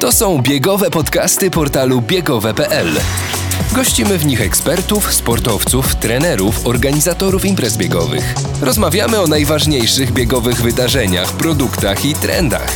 To 0.00 0.12
są 0.12 0.42
biegowe 0.42 0.90
podcasty 0.90 1.50
portalu 1.50 2.02
biegowe.pl. 2.02 2.88
Gościmy 3.74 4.18
w 4.18 4.26
nich 4.26 4.40
ekspertów, 4.40 5.14
sportowców, 5.14 5.94
trenerów, 5.94 6.66
organizatorów 6.66 7.44
imprez 7.44 7.76
biegowych. 7.76 8.34
Rozmawiamy 8.62 9.20
o 9.20 9.26
najważniejszych 9.26 10.12
biegowych 10.12 10.62
wydarzeniach, 10.62 11.32
produktach 11.32 12.04
i 12.04 12.14
trendach. 12.14 12.72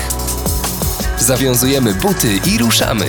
Zawiązujemy 1.18 1.94
buty 1.94 2.38
i 2.54 2.58
ruszamy. 2.58 3.04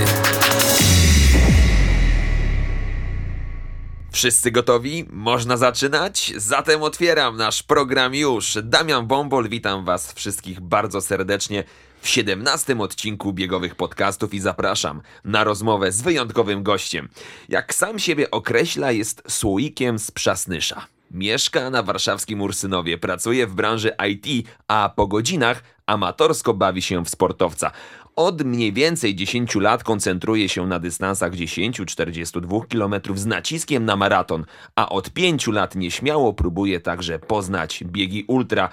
Wszyscy 4.12 4.52
gotowi? 4.52 5.06
Można 5.12 5.58
zaczynać? 5.58 6.34
Zatem 6.38 6.84
otwieram 6.84 7.38
nasz 7.38 7.64
program 7.64 8.16
już. 8.16 8.58
Damian 8.64 9.08
Bombol, 9.08 9.50
witam 9.50 9.86
Was 9.86 10.14
wszystkich 10.14 10.60
bardzo 10.62 11.02
serdecznie 11.02 11.64
w 12.02 12.08
17 12.08 12.80
odcinku 12.80 13.34
biegowych 13.34 13.76
podcastów 13.76 14.34
i 14.34 14.40
zapraszam 14.40 15.02
na 15.26 15.44
rozmowę 15.44 15.92
z 15.92 16.02
wyjątkowym 16.02 16.64
gościem. 16.64 17.10
Jak 17.50 17.74
sam 17.74 18.00
siebie 18.00 18.32
określa, 18.32 18.92
jest 18.92 19.24
słoikiem 19.28 20.00
z 20.00 20.12
Przasnysza. 20.12 20.86
Mieszka 21.12 21.70
na 21.70 21.84
warszawskim 21.84 22.42
Ursynowie, 22.42 22.98
pracuje 22.98 23.48
w 23.48 23.54
branży 23.54 23.92
IT, 24.10 24.48
a 24.68 24.94
po 24.96 25.08
godzinach 25.08 25.64
amatorsko 25.86 26.54
bawi 26.54 26.82
się 26.82 27.06
w 27.06 27.10
sportowca. 27.10 27.72
Od 28.16 28.42
mniej 28.42 28.74
więcej 28.74 29.16
10 29.16 29.56
lat 29.56 29.84
koncentruje 29.84 30.50
się 30.50 30.68
na 30.68 30.80
dystansach 30.80 31.32
10-42 31.32 32.68
km 32.68 33.18
z 33.18 33.26
naciskiem 33.26 33.86
na 33.86 33.96
maraton, 33.96 34.46
a 34.76 34.90
od 34.90 35.10
5 35.10 35.48
lat 35.48 35.76
nieśmiało 35.76 36.34
próbuje 36.34 36.80
także 36.80 37.20
poznać 37.20 37.84
biegi 37.84 38.26
ultra. 38.28 38.70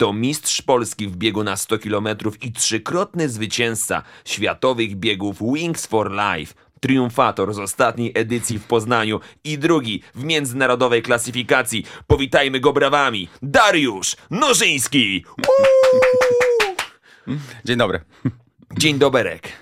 To 0.00 0.12
mistrz 0.12 0.62
Polski 0.62 1.08
w 1.08 1.16
biegu 1.16 1.44
na 1.44 1.56
100 1.56 1.78
km 1.78 2.08
i 2.42 2.52
trzykrotny 2.52 3.28
zwycięzca 3.28 4.02
światowych 4.24 4.96
biegów 4.96 5.38
Wings 5.54 5.86
for 5.86 6.12
Life. 6.12 6.54
Triumfator 6.80 7.54
z 7.54 7.58
ostatniej 7.58 8.12
edycji 8.14 8.58
w 8.58 8.64
Poznaniu 8.64 9.20
i 9.44 9.58
drugi 9.58 10.02
w 10.14 10.24
międzynarodowej 10.24 11.02
klasyfikacji. 11.02 11.84
Powitajmy 12.06 12.60
go 12.60 12.72
brawami. 12.72 13.28
Dariusz 13.42 14.16
Nożyński! 14.30 15.24
Woo! 17.26 17.36
Dzień 17.64 17.76
dobry. 17.76 18.00
Dzień 18.78 18.98
doberek. 18.98 19.58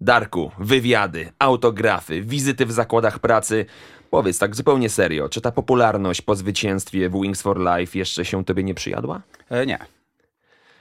Darku, 0.00 0.52
wywiady, 0.58 1.32
autografy, 1.38 2.22
wizyty 2.22 2.66
w 2.66 2.72
zakładach 2.72 3.18
pracy. 3.18 3.66
Powiedz 4.14 4.38
tak 4.38 4.56
zupełnie 4.56 4.90
serio, 4.90 5.28
czy 5.28 5.40
ta 5.40 5.52
popularność 5.52 6.22
po 6.22 6.34
zwycięstwie 6.34 7.08
w 7.08 7.12
Wings 7.12 7.42
for 7.42 7.58
Life 7.60 7.98
jeszcze 7.98 8.24
się 8.24 8.44
tobie 8.44 8.62
nie 8.64 8.74
przyjadła? 8.74 9.20
E, 9.50 9.66
nie. 9.66 9.78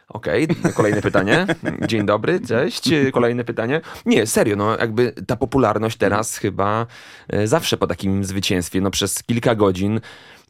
Okej, 0.09 0.47
kolejne 0.77 1.01
pytanie. 1.01 1.45
Dzień 1.87 2.05
dobry, 2.05 2.39
cześć. 2.39 2.89
Kolejne 3.13 3.43
pytanie. 3.43 3.81
Nie, 4.05 4.27
serio, 4.27 4.55
no 4.55 4.77
jakby 4.77 5.11
ta 5.27 5.35
popularność 5.35 5.97
teraz 5.97 6.37
chyba 6.37 6.85
e, 7.27 7.47
zawsze 7.47 7.77
po 7.77 7.87
takim 7.87 8.23
zwycięstwie, 8.23 8.81
no 8.81 8.91
przez 8.91 9.23
kilka 9.23 9.55
godzin 9.55 9.99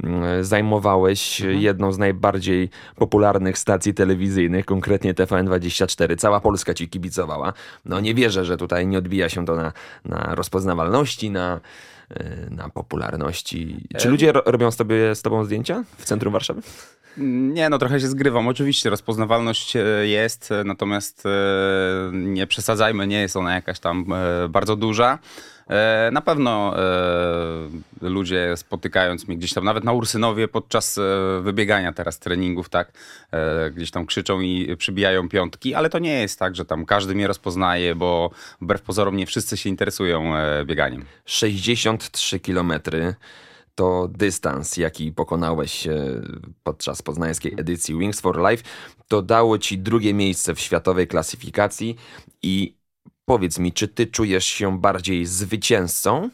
mm, 0.03 0.43
zajmowałeś 0.43 1.39
jedną 1.39 1.91
z 1.91 1.97
najbardziej 1.97 2.69
popularnych 2.95 3.57
stacji 3.57 3.93
telewizyjnych, 3.93 4.65
konkretnie 4.65 5.13
TVN24. 5.13 6.17
Cała 6.17 6.39
Polska 6.39 6.73
ci 6.73 6.89
kibicowała. 6.89 7.53
No 7.85 7.99
nie 7.99 8.13
wierzę, 8.13 8.45
że 8.45 8.57
tutaj 8.57 8.87
nie 8.87 8.97
odbija 8.97 9.29
się 9.29 9.45
to 9.45 9.55
na, 9.55 9.73
na 10.05 10.35
rozpoznawalności, 10.35 11.31
na, 11.31 11.59
na 12.49 12.69
popularności. 12.69 13.87
Czy 13.97 14.09
ludzie 14.09 14.31
ro- 14.31 14.43
robią 14.45 14.71
z, 14.71 14.77
tobie, 14.77 15.15
z 15.15 15.21
tobą 15.21 15.43
zdjęcia 15.45 15.83
w 15.97 16.05
centrum 16.05 16.33
Warszawy? 16.33 16.61
Nie, 17.17 17.69
no 17.69 17.77
trochę 17.77 17.99
się 17.99 18.07
zgrywam. 18.07 18.47
Oczywiście 18.47 18.89
rozpoznawalność 18.89 19.75
e, 19.75 19.79
jest, 20.07 20.51
e, 20.51 20.63
natomiast 20.63 21.25
e, 21.25 21.29
nie 22.13 22.47
przesadzajmy, 22.47 23.07
nie 23.07 23.21
jest 23.21 23.37
ona 23.37 23.53
jakaś 23.55 23.79
tam 23.79 24.05
bardzo 24.49 24.75
duża. 24.75 25.19
Na 26.11 26.21
pewno 26.21 26.75
ludzie 28.01 28.57
spotykając 28.57 29.27
mnie 29.27 29.37
gdzieś 29.37 29.53
tam, 29.53 29.63
nawet 29.63 29.83
na 29.83 29.91
Ursynowie 29.91 30.47
podczas 30.47 30.99
wybiegania 31.41 31.93
teraz 31.93 32.19
treningów, 32.19 32.69
tak, 32.69 32.91
gdzieś 33.75 33.91
tam 33.91 34.05
krzyczą 34.05 34.41
i 34.41 34.75
przybijają 34.77 35.29
piątki, 35.29 35.75
ale 35.75 35.89
to 35.89 35.99
nie 35.99 36.21
jest 36.21 36.39
tak, 36.39 36.55
że 36.55 36.65
tam 36.65 36.85
każdy 36.85 37.15
mnie 37.15 37.27
rozpoznaje, 37.27 37.95
bo 37.95 38.31
wbrew 38.61 38.81
pozorom 38.81 39.17
nie 39.17 39.25
wszyscy 39.25 39.57
się 39.57 39.69
interesują 39.69 40.33
bieganiem. 40.65 41.05
63 41.25 42.39
km 42.39 42.73
to 43.75 44.07
dystans, 44.07 44.77
jaki 44.77 45.11
pokonałeś 45.11 45.87
e, 45.87 46.21
podczas 46.63 47.01
poznańskiej 47.01 47.53
edycji 47.57 47.97
Wings 47.97 48.21
for 48.21 48.49
Life. 48.49 48.63
To 49.07 49.21
dało 49.21 49.57
ci 49.57 49.77
drugie 49.77 50.13
miejsce 50.13 50.55
w 50.55 50.59
światowej 50.59 51.07
klasyfikacji 51.07 51.95
i 52.41 52.75
powiedz 53.25 53.59
mi, 53.59 53.71
czy 53.73 53.87
ty 53.87 54.07
czujesz 54.07 54.45
się 54.45 54.79
bardziej 54.79 55.25
zwycięzcą, 55.25 56.29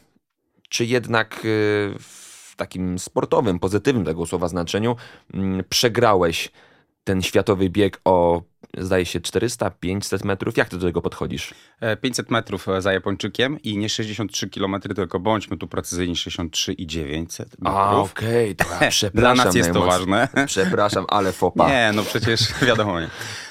czy 0.68 0.84
jednak 0.84 1.34
e, 1.34 1.38
w 1.98 2.54
takim 2.56 2.98
sportowym, 2.98 3.58
pozytywnym 3.58 4.04
tego 4.04 4.26
słowa 4.26 4.48
znaczeniu 4.48 4.96
mm, 5.34 5.64
przegrałeś 5.68 6.50
ten 7.04 7.22
światowy 7.22 7.70
bieg 7.70 8.00
o 8.04 8.42
zdaje 8.78 9.06
się 9.06 9.20
400-500 9.20 10.24
metrów? 10.24 10.56
Jak 10.56 10.68
ty 10.68 10.78
do 10.78 10.86
tego 10.86 11.02
podchodzisz? 11.02 11.54
E, 11.80 11.96
500 11.96 12.30
metrów 12.30 12.68
e, 12.68 12.82
za 12.82 12.92
Japończykiem 12.92 13.62
i 13.62 13.78
nie 13.78 13.88
63 13.88 14.48
km, 14.48 14.80
tylko 14.80 15.20
bądźmy 15.20 15.56
tu 15.56 15.68
precyzyjni 15.68 16.16
63 16.16 16.72
i 16.72 16.86
900 16.86 17.48
metrów. 17.48 17.76
A, 17.76 17.96
okej, 17.96 18.56
ja 18.80 18.90
przepraszam. 18.90 19.10
Dla 19.20 19.34
nas 19.34 19.54
jest 19.54 19.72
to 19.72 19.82
ważne. 19.82 20.28
Przepraszam, 20.46 21.04
ale 21.08 21.32
fopa. 21.32 21.68
Nie, 21.68 21.90
no 21.94 22.02
przecież 22.02 22.40
wiadomo. 22.68 23.00
Nie. 23.00 23.08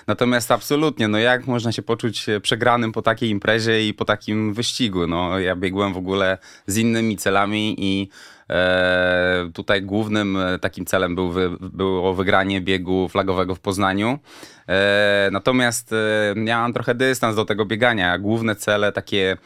Natomiast 0.07 0.51
absolutnie, 0.51 1.07
no 1.07 1.17
jak 1.17 1.47
można 1.47 1.71
się 1.71 1.81
poczuć 1.81 2.29
e, 2.29 2.39
przegranym 2.39 2.91
po 2.91 3.01
takiej 3.01 3.29
imprezie 3.29 3.87
i 3.87 3.93
po 3.93 4.05
takim 4.05 4.53
wyścigu? 4.53 5.07
No 5.07 5.39
ja 5.39 5.55
biegłem 5.55 5.93
w 5.93 5.97
ogóle 5.97 6.37
z 6.67 6.77
innymi 6.77 7.17
celami 7.17 7.75
i 7.77 8.09
e, 8.49 9.49
tutaj 9.53 9.81
głównym 9.81 10.37
e, 10.37 10.59
takim 10.59 10.85
celem 10.85 11.15
był 11.15 11.33
było 11.59 12.13
wygranie 12.13 12.61
biegu 12.61 13.07
flagowego 13.09 13.55
w 13.55 13.59
Poznaniu. 13.59 14.19
E, 14.67 15.29
natomiast 15.31 15.93
e, 15.93 16.33
miałem 16.35 16.73
trochę 16.73 16.95
dystans 16.95 17.35
do 17.35 17.45
tego 17.45 17.65
biegania. 17.65 18.17
Główne 18.17 18.55
cele 18.55 18.91
takie 18.91 19.37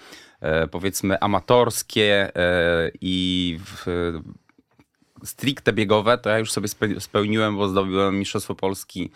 powiedzmy 0.72 1.20
amatorskie 1.20 2.32
i 3.02 3.58
w, 3.66 3.86
stricte 5.24 5.74
biegowe, 5.74 6.18
to 6.18 6.30
ja 6.30 6.40
już 6.40 6.52
sobie 6.52 6.68
spe- 6.68 7.00
spełniłem, 7.00 7.58
bo 7.58 7.68
zdobyłem 7.68 8.20
Mistrzostwo 8.20 8.56
Polski 8.56 9.12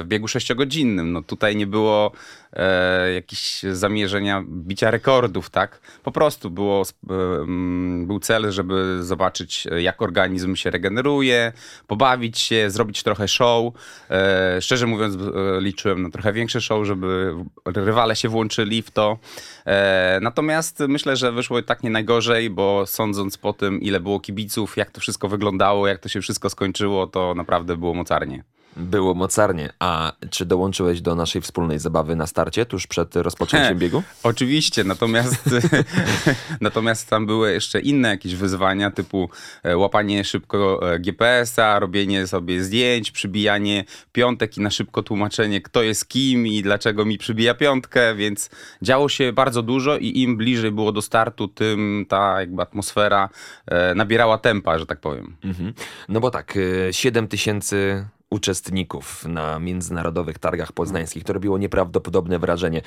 w 0.00 0.04
biegu 0.04 0.28
sześciogodzinnym. 0.28 1.12
No 1.12 1.22
tutaj 1.22 1.56
nie 1.56 1.66
było 1.66 2.12
e, 2.56 3.12
jakichś 3.12 3.62
zamierzenia 3.62 4.44
bicia 4.48 4.90
rekordów, 4.90 5.50
tak? 5.50 5.80
Po 6.02 6.12
prostu 6.12 6.50
było, 6.50 6.82
e, 7.10 7.14
mm, 7.14 8.06
był 8.06 8.20
cel, 8.20 8.52
żeby 8.52 9.02
zobaczyć, 9.02 9.66
e, 9.70 9.82
jak 9.82 10.02
organizm 10.02 10.56
się 10.56 10.70
regeneruje, 10.70 11.52
pobawić 11.86 12.38
się, 12.38 12.70
zrobić 12.70 13.02
trochę 13.02 13.28
show. 13.28 13.74
E, 14.10 14.62
szczerze 14.62 14.86
mówiąc, 14.86 15.14
e, 15.14 15.60
liczyłem 15.60 16.02
na 16.02 16.10
trochę 16.10 16.32
większe 16.32 16.60
show, 16.60 16.86
żeby 16.86 17.34
rywale 17.64 18.16
się 18.16 18.28
włączyli 18.28 18.82
w 18.82 18.90
to. 18.90 19.18
E, 19.66 20.18
natomiast 20.22 20.80
myślę, 20.88 21.16
że 21.16 21.32
wyszło 21.32 21.62
tak 21.62 21.82
nie 21.82 21.90
najgorzej, 21.90 22.50
bo 22.50 22.86
sądząc 22.86 23.38
po 23.38 23.52
tym, 23.52 23.80
ile 23.80 24.00
było 24.00 24.20
kibiców, 24.20 24.76
jak 24.76 24.90
to 24.90 25.00
wszystko 25.00 25.28
wyglądało, 25.28 25.88
jak 25.88 25.98
to 25.98 26.08
się 26.08 26.20
wszystko 26.20 26.50
skończyło, 26.50 27.06
to 27.06 27.34
naprawdę 27.34 27.76
było 27.76 27.94
mocarnie. 27.94 28.55
Było 28.76 29.14
mocarnie. 29.14 29.72
A 29.78 30.12
czy 30.30 30.46
dołączyłeś 30.46 31.00
do 31.00 31.14
naszej 31.14 31.42
wspólnej 31.42 31.78
zabawy 31.78 32.16
na 32.16 32.26
starcie, 32.26 32.66
tuż 32.66 32.86
przed 32.86 33.16
rozpoczęciem 33.16 33.78
biegu? 33.78 34.02
Oczywiście, 34.22 34.84
natomiast, 34.84 35.50
natomiast 36.60 37.10
tam 37.10 37.26
były 37.26 37.52
jeszcze 37.52 37.80
inne 37.80 38.08
jakieś 38.08 38.34
wyzwania, 38.34 38.90
typu 38.90 39.30
e, 39.62 39.76
łapanie 39.76 40.24
szybko 40.24 40.92
e, 40.92 40.98
GPS-a, 40.98 41.78
robienie 41.78 42.26
sobie 42.26 42.64
zdjęć, 42.64 43.10
przybijanie 43.10 43.84
piątek 44.12 44.56
i 44.56 44.60
na 44.60 44.70
szybko 44.70 45.02
tłumaczenie, 45.02 45.60
kto 45.60 45.82
jest 45.82 46.08
kim 46.08 46.46
i 46.46 46.62
dlaczego 46.62 47.04
mi 47.04 47.18
przybija 47.18 47.54
piątkę, 47.54 48.14
więc 48.14 48.50
działo 48.82 49.08
się 49.08 49.32
bardzo 49.32 49.62
dużo 49.62 49.98
i 49.98 50.20
im 50.20 50.36
bliżej 50.36 50.72
było 50.72 50.92
do 50.92 51.02
startu, 51.02 51.48
tym 51.48 52.06
ta 52.08 52.40
jakby 52.40 52.62
atmosfera 52.62 53.28
e, 53.66 53.94
nabierała 53.94 54.38
tempa, 54.38 54.78
że 54.78 54.86
tak 54.86 55.00
powiem. 55.00 55.36
Mhm. 55.44 55.72
No 56.08 56.20
bo 56.20 56.30
tak, 56.30 56.56
y, 56.56 56.88
7 56.92 57.28
tysięcy 57.28 58.06
uczestników 58.30 59.24
na 59.24 59.58
międzynarodowych 59.58 60.38
targach 60.38 60.72
poznańskich. 60.72 61.24
To 61.24 61.32
robiło 61.32 61.58
nieprawdopodobne 61.58 62.38
wrażenie. 62.38 62.82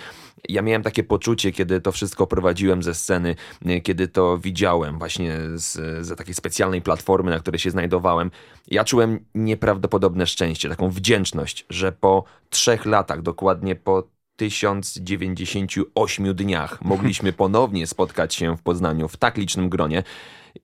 Ja 0.50 0.62
miałem 0.62 0.84
takie 0.84 1.04
poczucie, 1.04 1.52
kiedy 1.52 1.82
to 1.82 1.92
wszystko 1.92 2.28
prowadziłem 2.28 2.84
ze 2.84 2.94
sceny, 2.94 3.36
kiedy 3.84 4.08
to 4.08 4.38
widziałem 4.38 4.98
właśnie 4.98 5.38
z, 5.54 5.74
z 6.08 6.18
takiej 6.18 6.34
specjalnej 6.34 6.82
platformy, 6.82 7.32
na 7.32 7.40
której 7.40 7.60
się 7.60 7.72
znajdowałem. 7.72 8.32
Ja 8.68 8.84
czułem 8.84 9.26
nieprawdopodobne 9.36 10.28
szczęście, 10.28 10.70
taką 10.70 10.90
wdzięczność, 10.90 11.66
że 11.70 11.92
po 11.92 12.24
trzech 12.50 12.86
latach, 12.86 13.22
dokładnie 13.22 13.76
po 13.76 14.08
1098 14.36 16.36
dniach 16.36 16.82
mogliśmy 16.92 17.34
ponownie 17.34 17.88
spotkać 17.88 18.36
się 18.36 18.58
w 18.58 18.62
Poznaniu 18.62 19.08
w 19.08 19.18
tak 19.18 19.38
licznym 19.38 19.70
gronie. 19.70 20.04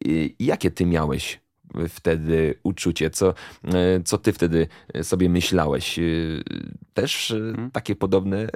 I 0.06 0.36
Jakie 0.40 0.72
ty 0.72 0.86
miałeś 0.86 1.45
wtedy 1.90 2.56
uczucie? 2.64 3.10
Co, 3.10 3.34
e, 3.64 4.04
co 4.06 4.18
ty 4.18 4.34
wtedy 4.34 4.68
sobie 5.02 5.30
myślałeś? 5.30 6.00
E, 6.00 6.02
Też 6.94 7.32
e, 7.32 7.70
takie 7.74 7.96
podobne 7.96 8.48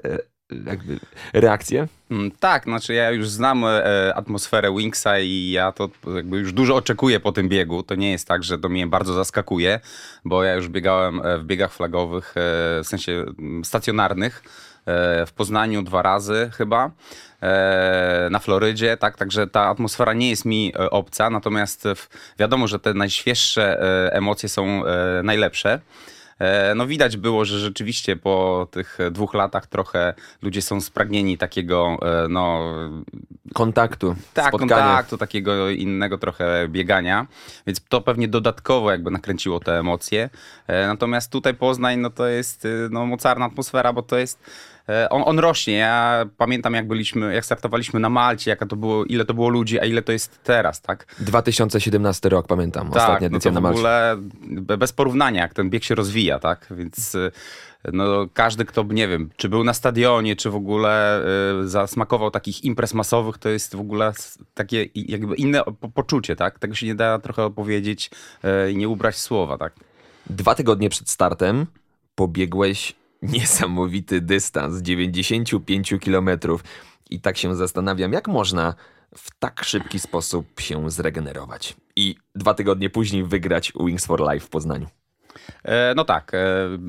jakby 0.66 1.00
reakcje? 1.34 1.88
Mm, 2.12 2.32
tak, 2.32 2.64
znaczy 2.64 2.94
ja 2.94 3.12
już 3.12 3.30
znam 3.30 3.64
atmosferę 4.16 4.76
Wingsa 4.78 5.20
i 5.20 5.52
ja 5.52 5.72
to 5.72 5.90
jakby 6.16 6.38
już 6.38 6.54
dużo 6.54 6.76
oczekuję 6.76 7.20
po 7.20 7.32
tym 7.32 7.50
biegu. 7.50 7.84
To 7.84 7.96
nie 7.96 8.12
jest 8.12 8.28
tak, 8.28 8.44
że 8.44 8.58
to 8.58 8.70
mnie 8.70 8.88
bardzo 8.88 9.14
zaskakuje, 9.14 9.80
bo 10.26 10.44
ja 10.44 10.54
już 10.54 10.70
biegałem 10.70 11.22
w 11.40 11.44
biegach 11.44 11.74
flagowych, 11.74 12.34
w 12.36 12.88
sensie 12.88 13.26
mm, 13.40 13.66
stacjonarnych 13.66 14.44
w 15.28 15.32
Poznaniu 15.36 15.82
dwa 15.82 16.02
razy 16.02 16.50
chyba, 16.58 16.92
e, 17.42 18.28
na 18.32 18.40
Florydzie, 18.40 18.98
tak, 18.98 19.18
także 19.18 19.48
ta 19.48 19.62
atmosfera 19.62 20.14
nie 20.14 20.30
jest 20.30 20.46
mi 20.46 20.74
e, 20.80 20.90
obca, 20.90 21.30
natomiast 21.30 21.84
wiadomo, 22.40 22.68
że 22.68 22.80
te 22.80 22.94
najświeższe 22.94 23.82
e, 23.82 24.14
emocje 24.14 24.50
są 24.50 24.86
e, 24.86 25.24
najlepsze. 25.24 25.80
E, 26.40 26.76
No 26.76 26.88
widać 26.88 27.18
było, 27.18 27.46
że 27.46 27.60
rzeczywiście 27.60 28.16
po 28.16 28.68
tych 28.72 28.98
dwóch 29.12 29.34
latach 29.34 29.68
trochę 29.68 30.14
ludzie 30.42 30.62
są 30.62 30.82
spragnieni 30.82 31.38
takiego, 31.38 31.98
e, 32.02 32.28
no 32.28 32.74
Kontaktu, 33.54 34.16
tak, 34.34 34.48
spotkania. 34.48 34.76
kontaktu, 34.76 35.18
takiego 35.18 35.70
innego 35.70 36.18
trochę 36.18 36.68
biegania, 36.68 37.28
więc 37.68 37.82
to 37.90 38.02
pewnie 38.02 38.28
dodatkowo 38.28 38.92
jakby 38.92 39.12
nakręciło 39.12 39.60
te 39.60 39.80
emocje. 39.80 40.30
E, 40.68 40.88
Natomiast 40.88 41.32
tutaj 41.32 41.54
Poznań, 41.54 42.00
no 42.00 42.10
to 42.10 42.28
jest 42.28 42.68
no, 42.90 43.06
mocarna 43.06 43.46
atmosfera, 43.46 43.94
bo 43.94 44.02
to 44.02 44.18
jest 44.18 44.40
e, 44.44 44.50
on, 45.10 45.22
on 45.26 45.40
rośnie. 45.40 45.74
Ja 45.74 46.26
pamiętam, 46.38 46.74
jak 46.74 46.88
byliśmy, 46.88 47.34
jak 47.34 47.46
startowaliśmy 47.46 48.00
na 48.00 48.10
Malcie, 48.10 48.52
jaka 48.52 48.66
to 48.66 48.76
było, 48.76 49.06
ile 49.06 49.26
to 49.26 49.34
było 49.34 49.50
ludzi, 49.50 49.80
a 49.80 49.86
ile 49.86 50.02
to 50.02 50.12
jest 50.12 50.44
teraz, 50.44 50.82
tak? 50.82 51.16
2017 51.20 52.30
rok, 52.30 52.48
pamiętam, 52.48 52.88
ostatnia 52.88 53.14
tak, 53.14 53.22
no 53.22 53.28
edycja 53.28 53.52
to 53.52 53.62
na 53.62 53.70
w 53.70 53.72
ogóle 53.72 54.16
be- 54.42 54.78
bez 54.78 54.94
porównania, 54.94 55.42
jak 55.42 55.54
ten 55.54 55.70
bieg 55.70 55.84
się 55.84 55.96
rozwija, 55.96 56.40
tak? 56.40 56.68
Więc 56.72 57.16
y, 57.16 57.32
no, 57.94 58.28
każdy, 58.34 58.66
kto, 58.66 58.84
nie 58.84 59.08
wiem, 59.08 59.30
czy 59.38 59.50
był 59.50 59.64
na 59.64 59.74
stadionie, 59.74 60.36
czy 60.36 60.50
w 60.50 60.56
ogóle 60.56 61.22
y, 61.64 61.68
zasmakował 61.68 62.32
takich 62.32 62.64
imprez 62.64 62.94
masowych, 62.94 63.38
to 63.38 63.50
jest 63.50 63.76
w 63.76 63.80
ogóle 63.80 64.14
takie 64.54 64.86
jakby 64.96 65.36
inne 65.36 65.64
po- 65.64 65.90
poczucie, 65.90 66.36
tak? 66.36 66.60
Tego 66.60 66.76
się 66.76 66.86
nie 66.86 66.96
da 66.96 67.20
trochę 67.20 67.44
opowiedzieć 67.44 68.12
y, 68.68 68.72
i 68.72 68.78
nie 68.78 68.90
ubrać 68.90 69.18
słowa, 69.18 69.58
tak? 69.58 69.74
Dwa 70.30 70.56
tygodnie 70.56 70.90
przed 70.90 71.10
startem 71.10 71.66
pobiegłeś 72.16 72.96
niesamowity 73.22 74.22
dystans 74.22 74.82
95 74.82 75.94
kilometrów. 76.00 76.64
I 77.10 77.22
tak 77.22 77.38
się 77.38 77.56
zastanawiam, 77.56 78.14
jak 78.14 78.28
można 78.28 78.76
w 79.16 79.40
tak 79.40 79.64
szybki 79.64 80.00
sposób 80.00 80.60
się 80.60 80.92
zregenerować. 80.92 81.76
I 81.96 82.16
dwa 82.36 82.54
tygodnie 82.54 82.90
później 82.90 83.24
wygrać 83.24 83.74
Wings 83.80 84.06
for 84.06 84.32
Life 84.32 84.46
w 84.46 84.50
Poznaniu. 84.50 84.88
E, 85.64 85.94
No 85.96 86.06
tak, 86.06 86.32
e, 86.34 86.38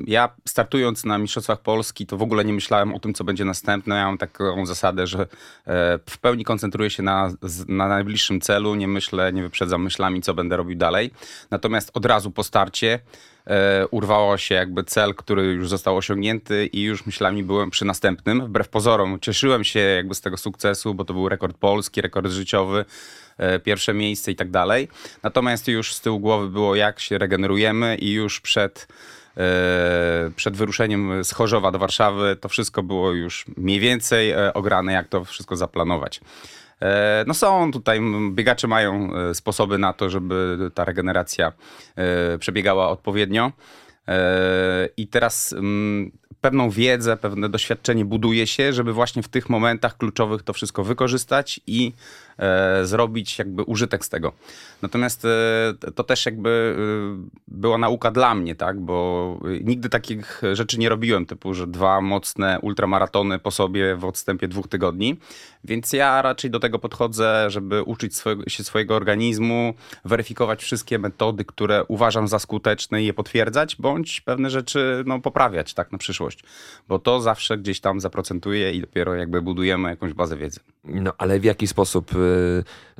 ja 0.07 0.29
startując 0.47 1.05
na 1.05 1.17
Mistrzostwach 1.17 1.61
Polski, 1.61 2.05
to 2.05 2.17
w 2.17 2.21
ogóle 2.21 2.45
nie 2.45 2.53
myślałem 2.53 2.95
o 2.95 2.99
tym, 2.99 3.13
co 3.13 3.23
będzie 3.23 3.45
następne. 3.45 3.95
Ja 3.95 4.05
mam 4.05 4.17
taką 4.17 4.65
zasadę, 4.65 5.07
że 5.07 5.21
e, 5.21 5.27
w 6.09 6.17
pełni 6.17 6.43
koncentruję 6.43 6.89
się 6.89 7.03
na, 7.03 7.31
na 7.67 7.87
najbliższym 7.87 8.41
celu, 8.41 8.75
nie 8.75 8.87
myślę, 8.87 9.33
nie 9.33 9.41
wyprzedzam 9.41 9.83
myślami, 9.83 10.21
co 10.21 10.33
będę 10.33 10.57
robił 10.57 10.77
dalej. 10.77 11.11
Natomiast 11.51 11.91
od 11.93 12.05
razu 12.05 12.31
po 12.31 12.43
starcie 12.43 12.99
urwało 13.91 14.37
się 14.37 14.55
jakby 14.55 14.83
cel, 14.83 15.15
który 15.15 15.43
już 15.43 15.69
został 15.69 15.97
osiągnięty 15.97 16.65
i 16.65 16.81
już 16.81 17.05
myślami 17.05 17.43
byłem 17.43 17.69
przy 17.69 17.85
następnym. 17.85 18.45
Wbrew 18.45 18.69
pozorom 18.69 19.19
cieszyłem 19.19 19.63
się 19.63 19.79
jakby 19.79 20.15
z 20.15 20.21
tego 20.21 20.37
sukcesu, 20.37 20.93
bo 20.93 21.05
to 21.05 21.13
był 21.13 21.29
rekord 21.29 21.57
polski, 21.57 22.01
rekord 22.01 22.31
życiowy 22.31 22.85
pierwsze 23.63 23.93
miejsce 23.93 24.31
i 24.31 24.35
tak 24.35 24.51
dalej. 24.51 24.87
Natomiast 25.23 25.67
już 25.67 25.93
z 25.93 26.01
tyłu 26.01 26.19
głowy 26.19 26.49
było, 26.49 26.75
jak 26.75 26.99
się 26.99 27.17
regenerujemy 27.17 27.95
i 27.95 28.11
już 28.11 28.41
przed, 28.41 28.87
e, 29.37 30.31
przed 30.35 30.57
wyruszeniem 30.57 31.23
z 31.23 31.31
Chorzowa 31.31 31.71
do 31.71 31.79
Warszawy 31.79 32.37
to 32.41 32.49
wszystko 32.49 32.83
było 32.83 33.11
już 33.11 33.45
mniej 33.57 33.79
więcej 33.79 34.31
e, 34.31 34.53
ograne, 34.53 34.93
jak 34.93 35.07
to 35.07 35.25
wszystko 35.25 35.55
zaplanować. 35.55 36.21
E, 36.81 37.23
No 37.27 37.33
są 37.33 37.71
tutaj, 37.71 38.01
biegacze 38.31 38.67
mają 38.67 39.13
e, 39.15 39.35
sposoby 39.35 39.77
na 39.77 39.93
to, 39.93 40.09
żeby 40.09 40.57
ta 40.73 40.85
regeneracja 40.85 41.53
e, 41.95 42.37
przebiegała 42.37 42.89
odpowiednio. 42.89 43.51
E, 44.07 44.89
I 44.97 45.07
teraz 45.07 45.55
pewną 46.41 46.69
wiedzę, 46.69 47.17
pewne 47.17 47.49
doświadczenie 47.49 48.05
buduje 48.05 48.47
się, 48.47 48.73
żeby 48.73 48.93
właśnie 48.93 49.23
w 49.23 49.27
tych 49.27 49.49
momentach 49.49 49.97
kluczowych 49.97 50.43
to 50.43 50.53
wszystko 50.53 50.83
wykorzystać 50.83 51.59
i 51.67 51.87
e, 51.87 52.30
zrobić 52.83 53.39
jakby 53.39 53.63
użytek 53.63 54.05
z 54.05 54.09
tego. 54.09 54.33
Natomiast 54.81 55.25
e, 55.25 55.91
to 55.95 56.03
też 56.03 56.25
jakby 56.25 56.75
e, 56.77 57.29
była 57.47 57.77
nauka 57.77 58.11
dla 58.11 58.35
mnie, 58.35 58.55
tak, 58.55 58.79
bo 58.79 59.39
e, 59.45 59.63
nigdy 59.63 59.89
takich 59.89 60.41
rzeczy 60.53 60.79
nie 60.79 60.89
robiłem, 60.89 61.25
typu, 61.25 61.53
że 61.53 61.67
dwa 61.67 62.01
mocne 62.01 62.59
ultramaratony 62.59 63.39
po 63.39 63.51
sobie 63.51 63.95
w 63.95 64.05
odstępie 64.05 64.47
dwóch 64.47 64.67
tygodni, 64.67 65.17
więc 65.63 65.93
ja 65.93 66.21
raczej 66.21 66.51
do 66.51 66.59
tego 66.59 66.79
podchodzę, 66.79 67.49
żeby 67.49 67.83
uczyć 67.83 68.13
się 68.47 68.63
swojego 68.63 68.95
organizmu, 68.95 69.73
weryfikować 70.05 70.63
wszystkie 70.63 70.99
metody, 70.99 71.45
które 71.45 71.83
uważam 71.87 72.27
za 72.27 72.39
skuteczne 72.39 73.03
i 73.03 73.05
je 73.05 73.13
potwierdzać, 73.13 73.75
bądź 73.75 74.21
pewne 74.21 74.49
rzeczy 74.49 75.03
no, 75.05 75.19
poprawiać 75.19 75.73
tak 75.73 75.91
na 75.91 75.97
przyszłość, 75.97 76.43
bo 76.87 76.99
to 76.99 77.21
zawsze 77.21 77.57
gdzieś 77.57 77.79
tam 77.79 77.99
zaprocentuje 77.99 78.71
i 78.71 78.81
dopiero 78.81 79.15
jakby 79.15 79.41
budujemy 79.41 79.89
jakąś 79.89 80.13
bazę 80.13 80.37
wiedzy. 80.37 80.59
No 80.83 81.13
ale 81.17 81.39
w 81.39 81.43
jaki 81.43 81.67
sposób 81.67 82.11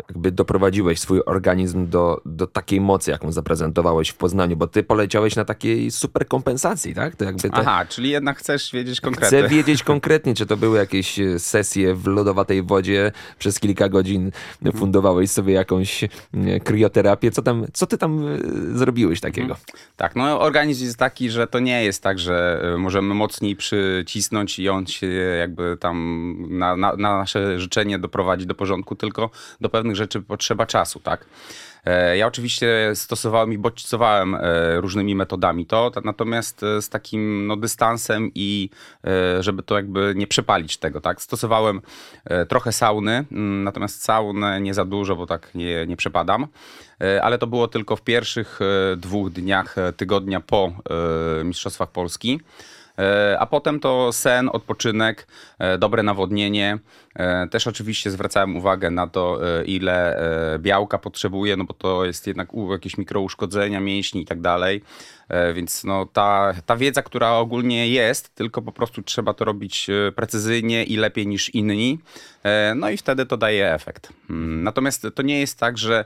jakby 0.08 0.32
doprowadziłeś 0.32 1.00
swój 1.00 1.22
organizm 1.26 1.88
do, 1.88 2.22
do 2.26 2.48
takiej 2.48 2.82
mocy, 2.82 3.12
jaką 3.12 3.32
zaprezentowałeś 3.32 4.10
w 4.10 4.16
Poznaniu? 4.16 4.58
Bo 4.58 4.68
ty 4.68 4.84
poleciałeś 4.84 5.36
na 5.36 5.46
takiej 5.46 5.92
super 5.92 6.28
kompensacji, 6.28 6.96
tak? 6.96 7.16
To 7.16 7.26
jakby 7.26 7.42
te... 7.42 7.50
Aha, 7.54 7.86
czyli 7.90 8.10
jednak 8.10 8.38
chcesz 8.38 8.72
wiedzieć 8.72 9.02
konkretnie. 9.02 9.40
Chcę 9.40 9.50
wiedzieć 9.50 9.84
konkretnie, 9.84 10.36
czy 10.36 10.46
to 10.46 10.58
były 10.58 10.78
jakieś 10.78 11.20
e, 11.20 11.40
sesje 11.40 11.96
w 11.96 12.08
lodowatej 12.08 12.64
wodzie, 12.64 13.12
przez 13.40 13.60
kilka 13.60 13.90
godzin 13.90 14.32
fundowałeś 14.76 15.32
sobie 15.32 15.54
jakąś 15.54 16.04
e, 16.04 16.10
krioterapię. 16.64 17.32
Co, 17.32 17.42
tam, 17.42 17.66
co 17.74 17.88
ty 17.88 17.98
tam 17.98 18.28
e, 18.28 18.38
zrobiłeś 18.78 19.20
takiego? 19.20 19.56
Tak, 19.98 20.16
no 20.16 20.42
organizm 20.42 20.84
jest 20.86 20.98
taki, 20.98 21.30
że 21.30 21.48
to 21.48 21.60
nie 21.60 21.84
jest 21.84 22.04
tak, 22.04 22.20
że 22.20 22.64
możemy 22.78 23.14
mocniej 23.14 23.56
przycisnąć 23.56 24.60
i 24.60 24.70
on 24.70 24.88
się 24.88 25.08
jakby 25.40 25.78
tam 25.80 26.36
na, 26.50 26.76
na, 26.76 26.96
na 26.96 27.18
nasze 27.18 27.60
życzenie 27.60 28.00
doprowadzi 28.00 28.46
do 28.46 28.56
porządku, 28.56 28.96
tylko 28.96 29.11
do 29.62 29.70
pewnych 29.70 29.96
rzeczy 29.96 30.22
potrzeba 30.22 30.66
czasu, 30.66 31.00
tak? 31.00 31.26
E, 31.86 32.18
Ja 32.18 32.28
oczywiście 32.28 32.92
stosowałem 32.94 33.54
i 33.54 33.58
bodźcowałem 33.58 34.36
e, 34.36 34.82
różnymi 34.82 35.16
metodami 35.16 35.66
to, 35.66 35.92
natomiast 36.04 36.64
e, 36.64 36.82
z 36.82 36.90
takim 36.90 37.48
no, 37.48 37.56
dystansem 37.56 38.32
i 38.36 38.70
żeby 39.40 39.64
to 39.64 39.76
jakby 39.76 40.14
nie 40.16 40.28
przepalić 40.28 40.78
tego, 40.78 41.02
tak? 41.02 41.22
Stosowałem 41.22 41.82
trochę 42.50 42.72
sauny, 42.72 43.26
mm, 43.32 43.64
natomiast 43.64 44.04
saunę 44.04 44.62
nie 44.62 44.74
za 44.74 44.86
dużo, 44.86 45.16
bo 45.16 45.26
tak 45.26 45.56
nie, 45.56 45.88
nie 45.88 45.98
przepadam. 45.98 46.48
Ale 47.22 47.38
to 47.38 47.48
było 47.48 47.68
tylko 47.68 47.96
w 47.96 48.02
pierwszych 48.02 48.60
dwóch 48.98 49.30
dniach 49.30 49.76
tygodnia 49.98 50.40
po 50.40 50.72
Mistrzostwach 51.44 51.92
Polski. 51.92 52.40
A 53.40 53.46
potem 53.46 53.80
to 53.80 54.14
sen, 54.14 54.50
odpoczynek, 54.54 55.28
dobre 55.80 56.04
nawodnienie. 56.04 56.80
E, 57.16 57.48
Też 57.48 57.68
oczywiście 57.68 58.12
zwracałem 58.12 58.58
uwagę 58.58 58.92
na 58.92 59.08
to, 59.08 59.40
e, 59.60 59.66
ile 59.66 60.18
e, 60.54 60.60
białka 60.60 60.98
potrzebuję, 60.98 61.58
no 61.58 61.64
bo 61.64 61.74
to 61.74 62.06
jest 62.06 62.28
jednak 62.28 62.50
jakieś 62.72 62.98
mikrouszkodzenia 62.98 63.80
mięśni 63.80 64.22
i 64.22 64.26
tak 64.26 64.42
dalej. 64.42 64.82
Więc 65.54 65.84
no 65.84 66.06
ta, 66.06 66.54
ta 66.66 66.76
wiedza, 66.76 67.02
która 67.02 67.32
ogólnie 67.32 67.88
jest, 67.88 68.36
tylko 68.36 68.62
po 68.62 68.72
prostu 68.72 69.02
trzeba 69.02 69.34
to 69.34 69.46
robić 69.46 69.88
precyzyjnie 70.16 70.84
i 70.84 70.98
lepiej 70.98 71.28
niż 71.28 71.50
inni. 71.50 72.00
No 72.76 72.90
i 72.90 72.98
wtedy 72.98 73.26
to 73.26 73.38
daje 73.38 73.74
efekt. 73.74 74.14
Mm, 74.30 74.64
Natomiast 74.64 75.08
to 75.16 75.22
nie 75.22 75.40
jest 75.40 75.60
tak, 75.60 75.78
że 75.78 76.06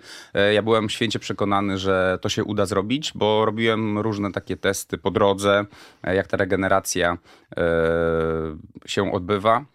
ja 0.54 0.62
byłem 0.62 0.90
święcie 0.90 1.20
przekonany, 1.20 1.78
że 1.78 2.20
to 2.22 2.30
się 2.30 2.44
uda 2.44 2.66
zrobić, 2.66 3.12
bo 3.16 3.46
robiłem 3.46 4.00
różne 4.00 4.32
takie 4.32 4.58
testy 4.58 4.98
po 4.98 5.12
drodze, 5.12 5.66
jak 6.04 6.28
ta 6.28 6.38
regeneracja 6.38 7.18
się 8.86 9.14
odbywa. 9.14 9.66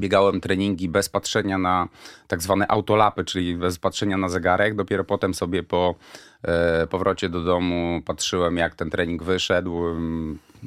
Biegałem 0.00 0.40
treningi 0.40 0.88
bez 0.88 1.08
patrzenia 1.08 1.58
na 1.58 1.88
tak 2.28 2.42
zwane 2.42 2.68
autolapy, 2.68 3.24
czyli 3.24 3.56
bez 3.56 3.78
patrzenia 3.78 4.16
na 4.16 4.28
zegarek. 4.28 4.74
Dopiero 4.74 5.04
potem 5.04 5.34
sobie 5.34 5.62
po 5.62 5.94
e, 6.42 6.86
powrocie 6.86 7.28
do 7.28 7.44
domu 7.44 8.02
patrzyłem, 8.06 8.56
jak 8.56 8.74
ten 8.74 8.90
trening 8.90 9.22
wyszedł. 9.22 9.82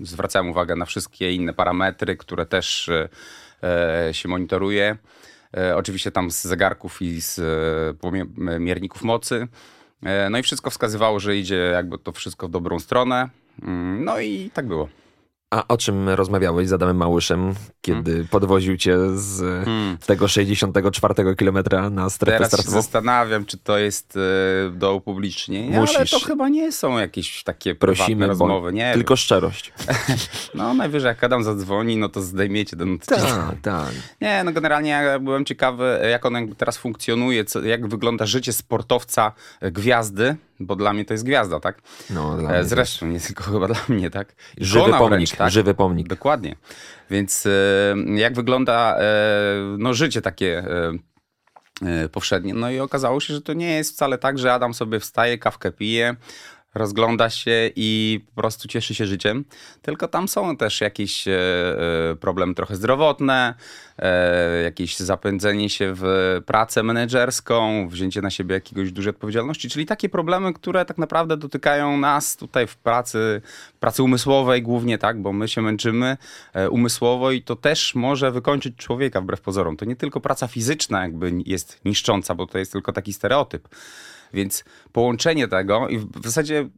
Zwracałem 0.02 0.50
uwagę 0.50 0.76
na 0.76 0.86
wszystkie 0.86 1.32
inne 1.34 1.54
parametry, 1.54 2.18
które 2.18 2.46
też 2.46 2.90
e, 2.90 3.10
e, 4.08 4.14
się 4.14 4.30
monitoruje. 4.30 4.98
Oczywiście 5.76 6.12
tam 6.12 6.32
z 6.32 6.44
zegarków 6.44 7.02
i 7.02 7.22
z 7.22 7.42
mierników 8.60 9.04
mocy. 9.04 9.48
No 10.30 10.38
i 10.38 10.44
wszystko 10.44 10.70
wskazywało, 10.70 11.20
że 11.20 11.38
idzie 11.38 11.56
jakby 11.56 11.98
to 11.98 12.12
wszystko 12.12 12.48
w 12.48 12.52
dobrą 12.52 12.80
stronę. 12.80 13.30
Mm, 13.62 14.04
No 14.04 14.20
i 14.20 14.50
tak 14.54 14.68
było. 14.68 14.90
A 15.54 15.68
o 15.68 15.78
czym 15.78 16.10
rozmawiałeś 16.10 16.68
z 16.68 16.74
Adamem 16.74 16.98
Małyszem, 16.98 17.54
kiedy 17.82 18.12
hmm. 18.12 18.28
podwoził 18.28 18.78
cię 18.78 18.98
z 19.16 19.40
hmm. 19.66 19.98
tego 19.98 20.28
64 20.28 21.36
kilometra 21.36 21.90
na 21.90 22.10
strefę 22.10 22.38
Teraz 22.38 22.48
startową? 22.48 22.72
Teraz 22.72 22.84
się 22.84 22.84
zastanawiam, 22.84 23.46
czy 23.46 23.58
to 23.58 23.78
jest 23.78 24.16
y, 24.16 24.20
do 24.72 24.96
upublicznienia, 24.96 25.80
Musisz. 25.80 25.96
ale 25.96 26.06
to 26.06 26.20
chyba 26.20 26.50
nie 26.50 26.72
są 26.72 26.98
jakieś 26.98 27.44
takie 27.44 27.76
Prosimy, 27.76 28.28
rozmowy. 28.28 28.74
Nie 28.74 28.94
tylko 28.94 29.16
szczerość. 29.16 29.74
no 30.56 30.74
najwyżej 30.74 31.08
jak 31.08 31.24
Adam 31.24 31.44
zadzwoni, 31.44 31.98
no 31.98 32.10
to 32.10 32.22
zdejmiecie 32.22 32.78
ten 32.78 32.94
odcinek. 32.96 33.24
Tak, 33.24 33.62
tak. 33.62 33.92
Nie, 34.22 34.44
no 34.44 34.52
generalnie 34.52 34.90
ja 34.90 35.20
byłem 35.20 35.46
ciekawy, 35.46 36.00
jak 36.12 36.26
on 36.26 36.56
teraz 36.56 36.78
funkcjonuje, 36.78 37.46
co, 37.46 37.62
jak 37.62 37.88
wygląda 37.88 38.26
życie 38.26 38.54
sportowca 38.54 39.32
e, 39.62 39.72
gwiazdy, 39.72 40.36
bo 40.66 40.76
dla 40.76 40.94
mnie 40.94 41.06
to 41.06 41.14
jest 41.14 41.24
gwiazda, 41.24 41.60
tak? 41.60 41.82
No, 42.10 42.38
dla 42.38 42.54
e, 42.54 42.64
Zresztą, 42.64 43.06
nie 43.06 43.20
tylko 43.20 43.44
chyba 43.52 43.68
dla 43.68 43.82
mnie, 43.90 44.10
tak? 44.10 44.36
Żywy 44.58 44.92
pomnik, 44.92 45.10
wręcz, 45.10 45.32
tak? 45.36 45.52
żywy 45.52 45.74
pomnik. 45.74 46.08
Dokładnie. 46.08 46.56
Więc 47.10 47.46
e, 47.46 47.50
jak 48.16 48.36
wygląda 48.36 48.98
no, 49.78 49.94
życie 49.94 50.22
takie 50.22 50.64
powszednie. 52.12 52.54
No 52.54 52.72
i 52.72 52.80
okazało 52.80 53.20
się, 53.20 53.34
że 53.34 53.42
to 53.42 53.54
nie 53.54 53.76
jest 53.76 53.94
wcale 53.94 54.18
tak, 54.18 54.40
że 54.40 54.54
Adam 54.54 54.74
sobie 54.74 55.00
wstaje, 55.00 55.38
kawkę 55.38 55.72
pije, 55.72 56.16
rozgląda 56.76 57.30
się 57.30 57.72
i 57.76 58.20
po 58.36 58.42
prostu 58.42 58.68
cieszy 58.68 58.96
się 58.96 59.06
życiem. 59.06 59.46
Tylko 59.82 60.08
tam 60.08 60.28
są 60.28 60.58
też 60.58 60.82
jakieś 60.82 61.28
e, 61.28 61.32
e, 62.12 62.16
problemy 62.16 62.54
trochę 62.54 62.76
zdrowotne, 62.76 63.54
e, 63.98 64.64
jakieś 64.64 64.98
zapędzenie 64.98 65.70
się 65.70 65.94
w 65.96 66.04
pracę 66.46 66.84
menedżerską, 66.84 67.88
wzięcie 67.90 68.22
na 68.22 68.30
siebie 68.30 68.56
jakiegoś 68.56 68.92
dużej 68.92 69.10
odpowiedzialności, 69.10 69.70
czyli 69.70 69.86
takie 69.86 70.10
problemy, 70.10 70.54
które 70.54 70.86
tak 70.86 70.98
naprawdę 70.98 71.38
dotykają 71.38 71.98
nas 71.98 72.38
tutaj 72.38 72.68
w 72.68 72.76
pracy, 72.78 73.42
pracy 73.80 74.04
umysłowej 74.04 74.62
głównie, 74.62 74.98
tak, 74.98 75.22
bo 75.22 75.34
my 75.34 75.48
się 75.48 75.62
męczymy 75.62 76.18
umysłowo 76.70 77.32
i 77.32 77.42
to 77.42 77.56
też 77.56 77.96
może 77.96 78.32
wykończyć 78.32 78.76
człowieka 78.76 79.22
wbrew 79.22 79.42
pozorom. 79.42 79.78
To 79.78 79.86
nie 79.86 79.96
tylko 79.96 80.22
praca 80.22 80.48
fizyczna 80.48 81.02
jakby 81.02 81.32
jest 81.46 81.86
niszcząca, 81.86 82.36
bo 82.36 82.48
to 82.48 82.58
jest 82.58 82.72
tylko 82.72 82.94
taki 82.94 83.14
stereotyp. 83.14 83.68
Więc 84.34 84.64
połączenie 84.92 85.48
tego 85.48 85.90
i 85.90 85.98
w 85.98 86.24
zasadzie 86.24 86.70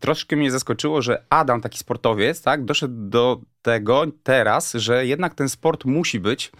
troszkę 0.00 0.36
mnie 0.36 0.50
zaskoczyło, 0.50 1.02
że 1.02 1.24
Adam, 1.28 1.60
taki 1.60 1.78
sportowiec, 1.78 2.42
tak, 2.42 2.64
doszedł 2.64 2.94
do 3.08 3.40
tego 3.62 4.04
teraz, 4.22 4.72
że 4.72 5.06
jednak 5.06 5.34
ten 5.34 5.48
sport 5.48 5.84
musi 5.84 6.20
być 6.20 6.52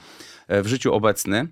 e, 0.48 0.62
w 0.62 0.66
życiu 0.66 0.94
obecny, 0.94 1.48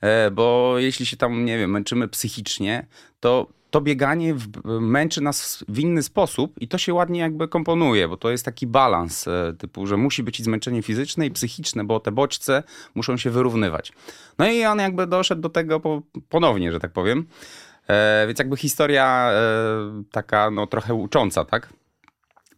e, 0.00 0.30
bo 0.30 0.74
jeśli 0.78 1.06
się 1.06 1.16
tam, 1.16 1.44
nie 1.44 1.58
wiem, 1.58 1.70
męczymy 1.70 2.08
psychicznie, 2.08 2.86
to 3.20 3.46
to 3.74 3.80
bieganie 3.80 4.36
męczy 4.80 5.20
nas 5.20 5.64
w 5.68 5.78
inny 5.78 6.02
sposób 6.02 6.54
i 6.60 6.68
to 6.68 6.78
się 6.78 6.94
ładnie 6.94 7.20
jakby 7.20 7.48
komponuje, 7.48 8.08
bo 8.08 8.16
to 8.16 8.30
jest 8.30 8.44
taki 8.44 8.66
balans 8.66 9.28
e, 9.28 9.54
typu, 9.58 9.86
że 9.86 9.96
musi 9.96 10.22
być 10.22 10.40
i 10.40 10.44
zmęczenie 10.44 10.82
fizyczne 10.82 11.26
i 11.26 11.30
psychiczne, 11.30 11.84
bo 11.84 12.00
te 12.00 12.12
bodźce 12.12 12.62
muszą 12.94 13.16
się 13.16 13.30
wyrównywać. 13.30 13.92
No 14.38 14.50
i 14.50 14.64
on 14.64 14.78
jakby 14.78 15.06
doszedł 15.06 15.42
do 15.42 15.48
tego 15.48 15.80
po, 15.80 16.02
ponownie, 16.28 16.72
że 16.72 16.80
tak 16.80 16.92
powiem. 16.92 17.26
E, 17.88 18.24
więc 18.26 18.38
jakby 18.38 18.56
historia 18.56 19.30
e, 19.32 20.02
taka 20.10 20.50
no 20.50 20.66
trochę 20.66 20.94
ucząca, 20.94 21.44
tak? 21.44 21.72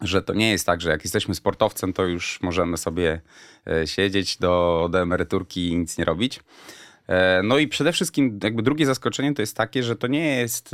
Że 0.01 0.23
to 0.23 0.35
nie 0.35 0.51
jest 0.51 0.67
tak, 0.67 0.81
że 0.81 0.91
jak 0.91 1.05
jesteśmy 1.05 1.35
sportowcem, 1.35 1.93
to 1.93 2.05
już 2.05 2.39
możemy 2.43 2.77
sobie 2.77 3.21
e, 3.67 3.87
siedzieć 3.87 4.37
do, 4.37 4.89
do 4.93 5.01
emeryturki 5.01 5.69
i 5.69 5.77
nic 5.77 5.99
nie 5.99 6.05
robić. 6.05 6.41
No 7.43 7.59
i 7.59 7.69
przede 7.69 7.93
wszystkim 7.93 8.41
jakby 8.43 8.63
drugie 8.63 8.87
zaskoczenie 8.87 9.35
to 9.35 9.43
jest 9.43 9.57
takie, 9.57 9.83
że 9.83 9.97
to 9.97 10.07
nie 10.07 10.37
jest, 10.37 10.71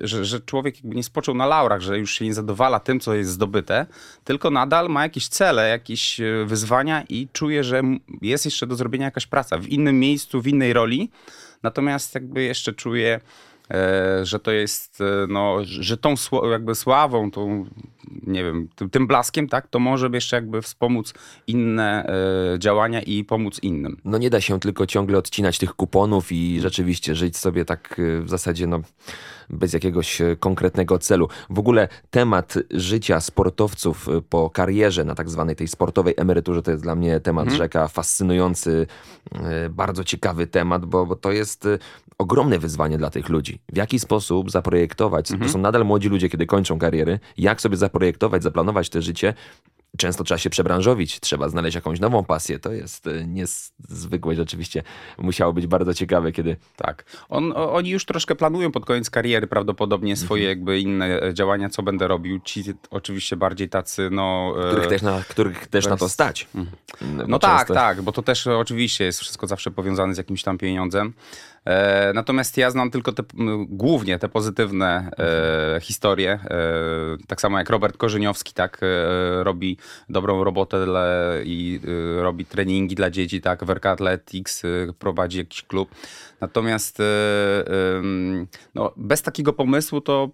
że, 0.00 0.24
że 0.24 0.40
człowiek 0.40 0.76
jakby 0.76 0.96
nie 0.96 1.02
spoczął 1.02 1.34
na 1.34 1.46
laurach, 1.46 1.80
że 1.80 1.98
już 1.98 2.14
się 2.14 2.24
nie 2.24 2.34
zadowala 2.34 2.80
tym, 2.80 3.00
co 3.00 3.14
jest 3.14 3.30
zdobyte, 3.30 3.86
tylko 4.24 4.50
nadal 4.50 4.88
ma 4.88 5.02
jakieś 5.02 5.28
cele, 5.28 5.68
jakieś 5.68 6.20
wyzwania 6.44 7.04
i 7.08 7.28
czuje, 7.32 7.64
że 7.64 7.82
jest 8.22 8.44
jeszcze 8.44 8.66
do 8.66 8.76
zrobienia 8.76 9.04
jakaś 9.04 9.26
praca 9.26 9.58
w 9.58 9.66
innym 9.66 10.00
miejscu, 10.00 10.42
w 10.42 10.46
innej 10.46 10.72
roli. 10.72 11.10
Natomiast 11.62 12.14
jakby 12.14 12.42
jeszcze 12.42 12.72
czuje 12.72 13.20
że 14.22 14.38
to 14.38 14.50
jest, 14.50 15.00
e, 15.00 15.26
no, 15.28 15.56
że 15.64 15.96
tą 15.96 16.14
jakby 16.50 16.74
sławą, 16.74 17.30
tą, 17.30 17.66
nie 18.26 18.44
wiem, 18.44 18.68
tym, 18.76 18.90
tym 18.90 19.06
blaskiem, 19.06 19.48
tak, 19.48 19.68
to 19.68 19.78
może 19.78 20.10
jeszcze 20.12 20.36
jakby 20.36 20.62
wspomóc 20.62 21.14
inne 21.46 22.06
e, 22.54 22.58
działania 22.58 23.02
i 23.02 23.24
pomóc 23.24 23.58
innym. 23.62 23.96
No 24.04 24.18
nie 24.18 24.30
da 24.30 24.40
się 24.40 24.60
tylko 24.60 24.86
ciągle 24.86 25.18
odcinać 25.18 25.58
tych 25.58 25.74
kuponów 25.74 26.32
i 26.32 26.60
rzeczywiście 26.60 27.14
żyć 27.14 27.36
sobie 27.36 27.64
tak 27.64 28.00
w 28.22 28.28
zasadzie, 28.28 28.66
no 28.66 28.80
bez 29.52 29.72
jakiegoś 29.72 30.20
e, 30.20 30.36
konkretnego 30.36 30.98
celu. 30.98 31.28
W 31.50 31.58
ogóle 31.58 31.88
temat 32.10 32.54
życia 32.70 33.20
sportowców 33.20 34.08
e, 34.08 34.20
po 34.20 34.50
karierze 34.50 35.04
na 35.04 35.14
tak 35.14 35.30
zwanej 35.30 35.56
tej 35.56 35.68
sportowej 35.68 36.14
emeryturze 36.16 36.62
to 36.62 36.70
jest 36.70 36.82
dla 36.82 36.94
mnie 36.94 37.20
temat 37.20 37.44
hmm. 37.44 37.58
rzeka, 37.58 37.88
fascynujący, 37.88 38.86
e, 39.32 39.68
bardzo 39.68 40.04
ciekawy 40.04 40.46
temat, 40.46 40.84
bo, 40.84 41.06
bo 41.06 41.16
to 41.16 41.32
jest 41.32 41.68
ogromne 42.18 42.58
wyzwanie 42.58 42.98
dla 42.98 43.10
tych 43.10 43.28
ludzi. 43.28 43.58
W 43.72 43.76
jaki 43.76 43.98
sposób 43.98 44.50
zaprojektować, 44.50 45.28
to 45.28 45.34
mhm. 45.34 45.52
są 45.52 45.58
nadal 45.58 45.84
młodzi 45.84 46.08
ludzie, 46.08 46.28
kiedy 46.28 46.46
kończą 46.46 46.78
kariery, 46.78 47.18
jak 47.36 47.60
sobie 47.60 47.76
zaprojektować, 47.76 48.42
zaplanować 48.42 48.88
te 48.88 49.02
życie 49.02 49.34
często 49.98 50.24
trzeba 50.24 50.38
się 50.38 50.50
przebranżowić, 50.50 51.20
trzeba 51.20 51.48
znaleźć 51.48 51.74
jakąś 51.74 52.00
nową 52.00 52.24
pasję. 52.24 52.58
To 52.58 52.72
jest 52.72 53.06
e, 53.06 53.26
niezwykłe, 53.26 54.34
rzeczywiście 54.34 54.82
musiało 55.18 55.52
być 55.52 55.66
bardzo 55.66 55.94
ciekawe, 55.94 56.32
kiedy... 56.32 56.56
Tak. 56.76 57.04
On, 57.28 57.52
oni 57.56 57.90
już 57.90 58.04
troszkę 58.04 58.34
planują 58.34 58.72
pod 58.72 58.84
koniec 58.84 59.10
kariery 59.10 59.46
prawdopodobnie 59.46 60.16
swoje 60.16 60.42
mhm. 60.42 60.58
jakby 60.58 60.80
inne 60.80 61.22
e, 61.22 61.34
działania, 61.34 61.68
co 61.68 61.82
będę 61.82 62.08
robił. 62.08 62.40
Ci 62.40 62.64
oczywiście 62.90 63.36
bardziej 63.36 63.68
tacy, 63.68 64.08
no... 64.12 64.54
E, 64.58 64.68
których 64.68 64.88
też 64.88 65.02
na, 65.02 65.22
których 65.28 65.66
też 65.66 65.86
na 65.86 65.96
to 65.96 66.08
stać. 66.08 66.48
Mhm. 66.54 66.76
No, 67.00 67.24
no 67.28 67.38
tak, 67.38 67.68
tak, 67.68 68.02
bo 68.02 68.12
to 68.12 68.22
też 68.22 68.46
oczywiście 68.46 69.04
jest 69.04 69.20
wszystko 69.20 69.46
zawsze 69.46 69.70
powiązane 69.70 70.14
z 70.14 70.18
jakimś 70.18 70.42
tam 70.42 70.58
pieniądzem. 70.58 71.12
Natomiast 72.14 72.56
ja 72.56 72.70
znam 72.70 72.90
tylko 72.90 73.12
te, 73.12 73.22
głównie 73.68 74.18
te 74.18 74.28
pozytywne 74.28 75.10
e, 75.18 75.80
historie. 75.80 76.32
E, 76.32 76.46
tak 77.26 77.40
samo 77.40 77.58
jak 77.58 77.70
Robert 77.70 77.96
Korzyniowski, 77.96 78.52
tak, 78.54 78.80
e, 78.82 79.44
robi 79.44 79.76
dobrą 80.08 80.44
robotę 80.44 80.86
dla, 80.86 81.06
i 81.44 81.80
e, 82.18 82.22
robi 82.22 82.44
treningi 82.44 82.94
dla 82.94 83.10
dzieci, 83.10 83.40
tak, 83.40 83.64
Werka 83.64 83.90
Athletics, 83.90 84.64
e, 84.64 84.68
prowadzi 84.98 85.38
jakiś 85.38 85.62
klub. 85.62 85.88
Natomiast 86.40 86.98
no, 88.74 88.92
bez 88.96 89.22
takiego 89.22 89.52
pomysłu 89.52 90.00
to 90.00 90.30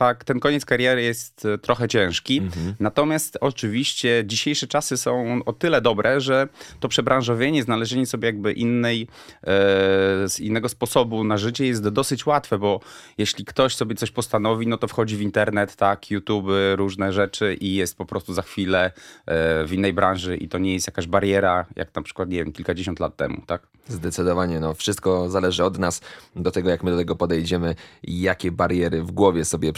tak, 0.00 0.24
ten 0.24 0.40
koniec 0.40 0.64
kariery 0.64 1.02
jest 1.02 1.44
e, 1.44 1.58
trochę 1.58 1.88
ciężki. 1.88 2.38
Mhm. 2.38 2.74
Natomiast 2.80 3.38
oczywiście 3.40 4.22
dzisiejsze 4.26 4.66
czasy 4.66 4.96
są 4.96 5.40
o 5.46 5.52
tyle 5.52 5.80
dobre, 5.80 6.20
że 6.20 6.48
to 6.80 6.88
przebranżowienie, 6.88 7.62
znalezienie 7.62 8.06
sobie 8.06 8.26
jakby 8.26 8.52
innej, 8.52 9.08
e, 9.46 10.26
innego 10.38 10.68
sposobu 10.68 11.24
na 11.24 11.36
życie 11.38 11.66
jest 11.66 11.88
dosyć 11.88 12.26
łatwe, 12.26 12.58
bo 12.58 12.80
jeśli 13.18 13.44
ktoś 13.44 13.74
sobie 13.74 13.94
coś 13.94 14.10
postanowi, 14.10 14.66
no 14.66 14.78
to 14.78 14.88
wchodzi 14.88 15.16
w 15.16 15.20
internet, 15.20 15.76
tak, 15.76 16.10
YouTube, 16.10 16.46
różne 16.74 17.12
rzeczy 17.12 17.54
i 17.54 17.74
jest 17.74 17.96
po 17.96 18.04
prostu 18.04 18.34
za 18.34 18.42
chwilę 18.42 18.92
e, 19.26 19.64
w 19.66 19.72
innej 19.72 19.92
branży 19.92 20.36
i 20.36 20.48
to 20.48 20.58
nie 20.58 20.74
jest 20.74 20.86
jakaś 20.86 21.06
bariera, 21.06 21.66
jak 21.76 21.94
na 21.94 22.02
przykład, 22.02 22.28
nie 22.28 22.38
wiem, 22.38 22.52
kilkadziesiąt 22.52 23.00
lat 23.00 23.16
temu, 23.16 23.42
tak? 23.46 23.62
Zdecydowanie, 23.88 24.60
no 24.60 24.74
wszystko 24.74 25.30
zależy 25.30 25.64
od 25.64 25.78
nas, 25.78 26.00
do 26.36 26.50
tego 26.50 26.70
jak 26.70 26.82
my 26.82 26.90
do 26.90 26.96
tego 26.96 27.16
podejdziemy 27.16 27.74
jakie 28.02 28.52
bariery 28.52 29.02
w 29.02 29.10
głowie 29.10 29.44
sobie 29.44 29.72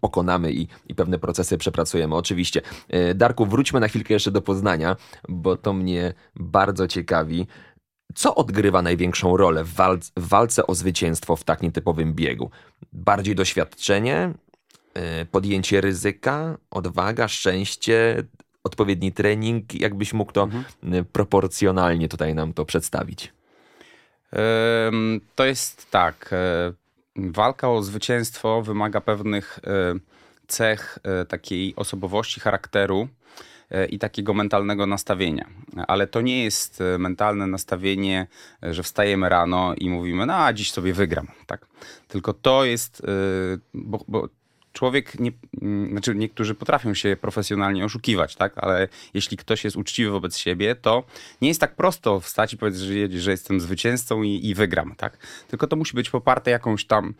pokonamy 0.00 0.52
i, 0.52 0.68
i 0.88 0.94
pewne 0.94 1.18
procesy 1.18 1.58
przepracujemy. 1.58 2.14
Oczywiście. 2.14 2.62
E, 2.88 3.14
Darku, 3.14 3.46
wróćmy 3.46 3.80
na 3.80 3.88
chwilkę 3.88 4.14
jeszcze 4.14 4.30
do 4.30 4.42
Poznania, 4.42 4.96
bo 5.28 5.56
to 5.56 5.72
mnie 5.72 6.14
bardzo 6.34 6.88
ciekawi. 6.88 7.46
Co 8.14 8.34
odgrywa 8.34 8.82
największą 8.82 9.36
rolę 9.36 9.64
w, 9.64 9.74
walce, 9.74 10.10
w 10.16 10.28
walce 10.28 10.66
o 10.66 10.74
zwycięstwo 10.74 11.36
w 11.36 11.44
tak 11.44 11.62
nietypowym 11.62 12.14
biegu? 12.14 12.50
Bardziej 12.92 13.34
doświadczenie, 13.34 14.32
e, 14.94 15.24
podjęcie 15.24 15.80
ryzyka, 15.80 16.58
odwaga, 16.70 17.28
szczęście, 17.28 18.22
odpowiedni 18.64 19.12
trening? 19.12 19.74
Jakbyś 19.74 20.12
mógł 20.12 20.32
to 20.32 20.42
mhm. 20.42 21.04
proporcjonalnie 21.04 22.08
tutaj 22.08 22.34
nam 22.34 22.52
to 22.52 22.64
przedstawić? 22.64 23.32
To 25.34 25.44
jest 25.44 25.90
tak. 25.90 26.34
E, 27.18 27.30
walka 27.30 27.70
o 27.70 27.82
zwycięstwo 27.82 28.62
wymaga 28.62 29.00
pewnych 29.00 29.58
e, 29.64 29.70
cech 30.46 30.98
e, 31.02 31.24
takiej 31.24 31.76
osobowości, 31.76 32.40
charakteru 32.40 33.08
i 33.90 33.98
takiego 33.98 34.34
mentalnego 34.34 34.86
nastawienia. 34.86 35.46
Ale 35.86 36.06
to 36.06 36.20
nie 36.20 36.44
jest 36.44 36.82
mentalne 36.98 37.46
nastawienie, 37.46 38.26
że 38.62 38.82
wstajemy 38.82 39.28
rano 39.28 39.74
i 39.74 39.90
mówimy, 39.90 40.26
no 40.26 40.34
a 40.34 40.52
dziś 40.52 40.72
sobie 40.72 40.92
wygram. 40.92 41.26
Tak? 41.46 41.66
Tylko 42.08 42.32
to 42.32 42.64
jest, 42.64 43.02
bo, 43.74 44.04
bo 44.08 44.28
człowiek, 44.76 45.20
nie, 45.20 45.32
mm, 45.62 45.90
znaczy 45.90 46.14
niektórzy 46.14 46.54
potrafią 46.54 46.94
się 46.94 47.16
profesjonalnie 47.20 47.84
oszukiwać, 47.84 48.36
tak? 48.36 48.52
Ale 48.56 48.88
jeśli 49.14 49.36
ktoś 49.36 49.64
jest 49.64 49.76
uczciwy 49.76 50.10
wobec 50.10 50.36
siebie, 50.36 50.74
to 50.74 51.04
nie 51.42 51.48
jest 51.48 51.60
tak 51.60 51.76
prosto 51.76 52.20
wstać 52.20 52.52
i 52.52 52.56
powiedzieć, 52.56 53.12
że, 53.12 53.30
jestem 53.30 53.60
zwycięzcą 53.60 54.22
i, 54.22 54.46
i 54.46 54.54
wygram, 54.54 54.94
tak? 54.96 55.18
Tylko 55.48 55.66
to 55.66 55.76
musi 55.76 55.94
być 55.94 56.10
poparte 56.10 56.50
jakąś 56.50 56.84
tam, 56.84 57.14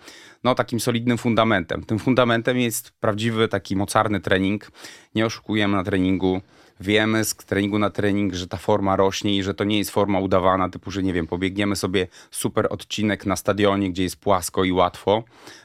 no 0.45 0.55
takim 0.55 0.81
solidnym 0.81 1.19
fundamentem. 1.19 1.85
Tym 1.85 1.99
fundamentem 1.99 2.59
jest 2.59 2.91
prawdziwy 2.91 3.49
taki 3.49 3.77
mocarny 3.77 4.21
trening. 4.21 4.71
Nie 5.15 5.27
oszukujemy 5.27 5.77
na 5.77 5.85
treningu. 5.85 6.41
Wiemy 6.81 7.25
z 7.25 7.35
treningu 7.35 7.79
na 7.79 7.91
trening, 7.91 8.35
że 8.35 8.49
ta 8.49 8.57
forma 8.57 8.97
rośnie 8.97 9.37
i 9.37 9.43
że 9.43 9.55
to 9.55 9.65
nie 9.65 9.79
jest 9.79 9.91
forma 9.91 10.19
udawana, 10.19 10.69
typu, 10.69 10.91
że 10.91 11.03
nie 11.03 11.13
wiem, 11.13 11.27
pobiegniemy 11.27 11.77
sobie 11.77 12.09
super 12.31 12.67
odcinek 12.71 13.27
na 13.27 13.37
stadionie, 13.37 13.91
gdzie 13.91 14.03
jest 14.03 14.17
płasko 14.17 14.65
i 14.65 14.73
łatwo, 14.73 15.25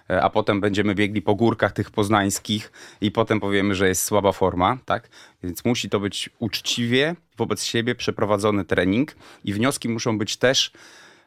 e, 0.10 0.22
a 0.22 0.30
potem 0.30 0.62
będziemy 0.62 0.96
biegli 0.96 1.22
po 1.22 1.36
górkach 1.36 1.72
tych 1.72 1.92
poznańskich 1.92 2.72
i 3.02 3.12
potem 3.12 3.40
powiemy, 3.40 3.76
że 3.76 3.88
jest 3.88 4.04
słaba 4.04 4.32
forma, 4.32 4.78
tak? 4.86 5.10
Więc 5.44 5.66
musi 5.66 5.90
to 5.90 6.00
być 6.00 6.30
uczciwie 6.40 7.16
wobec 7.38 7.64
siebie 7.64 7.96
przeprowadzony 7.96 8.66
trening 8.66 9.16
i 9.44 9.54
wnioski 9.54 9.90
muszą 9.90 10.18
być 10.18 10.38
też 10.38 10.72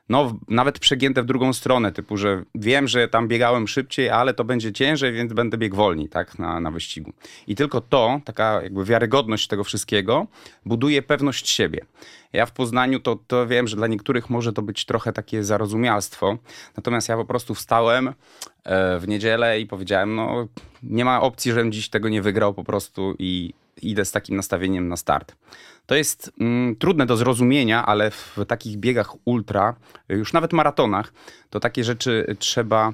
no, 0.08 0.38
nawet 0.48 0.78
przegięte 0.78 1.22
w 1.22 1.26
drugą 1.26 1.52
stronę, 1.52 1.92
typu, 1.92 2.16
że 2.16 2.44
wiem, 2.54 2.88
że 2.88 3.08
tam 3.08 3.28
biegałem 3.28 3.68
szybciej, 3.68 4.10
ale 4.10 4.34
to 4.34 4.44
będzie 4.44 4.72
ciężej, 4.72 5.12
więc 5.12 5.32
będę 5.32 5.58
biegł 5.58 5.76
wolniej, 5.76 6.08
tak, 6.08 6.38
na, 6.38 6.60
na 6.60 6.70
wyścigu. 6.70 7.12
I 7.46 7.54
tylko 7.54 7.80
to, 7.80 8.20
taka 8.24 8.62
jakby 8.62 8.84
wiarygodność 8.84 9.48
tego 9.48 9.64
wszystkiego, 9.64 10.26
buduje 10.66 11.02
pewność 11.02 11.48
siebie. 11.48 11.80
Ja 12.32 12.46
w 12.46 12.52
Poznaniu 12.52 13.00
to, 13.00 13.18
to 13.26 13.46
wiem, 13.46 13.68
że 13.68 13.76
dla 13.76 13.86
niektórych 13.86 14.30
może 14.30 14.52
to 14.52 14.62
być 14.62 14.84
trochę 14.84 15.12
takie 15.12 15.44
zarozumialstwo, 15.44 16.38
natomiast 16.76 17.08
ja 17.08 17.16
po 17.16 17.24
prostu 17.24 17.54
wstałem 17.54 18.08
e, 18.64 18.98
w 18.98 19.08
niedzielę 19.08 19.60
i 19.60 19.66
powiedziałem, 19.66 20.14
no, 20.14 20.48
nie 20.82 21.04
ma 21.04 21.20
opcji, 21.20 21.52
żebym 21.52 21.72
dziś 21.72 21.88
tego 21.88 22.08
nie 22.08 22.22
wygrał 22.22 22.54
po 22.54 22.64
prostu 22.64 23.14
i 23.18 23.54
idę 23.82 24.04
z 24.04 24.12
takim 24.12 24.36
nastawieniem 24.36 24.88
na 24.88 24.96
start. 24.96 25.36
To 25.86 25.94
jest 25.94 26.32
mm, 26.40 26.76
trudne 26.76 27.06
do 27.06 27.16
zrozumienia, 27.16 27.86
ale 27.86 28.10
w 28.10 28.36
takich 28.48 28.76
biegach 28.76 29.12
ultra, 29.24 29.76
już 30.08 30.32
nawet 30.32 30.52
maratonach, 30.52 31.12
to 31.50 31.60
takie 31.60 31.84
rzeczy 31.84 32.36
trzeba 32.38 32.92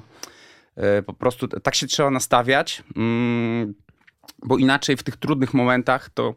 e, 0.75 1.01
po 1.01 1.13
prostu, 1.13 1.47
tak 1.47 1.75
się 1.75 1.87
trzeba 1.87 2.11
nastawiać, 2.11 2.83
mm, 2.95 3.73
bo 4.43 4.57
inaczej 4.57 4.97
w 4.97 5.03
tych 5.03 5.17
trudnych 5.17 5.53
momentach 5.53 6.09
to 6.09 6.35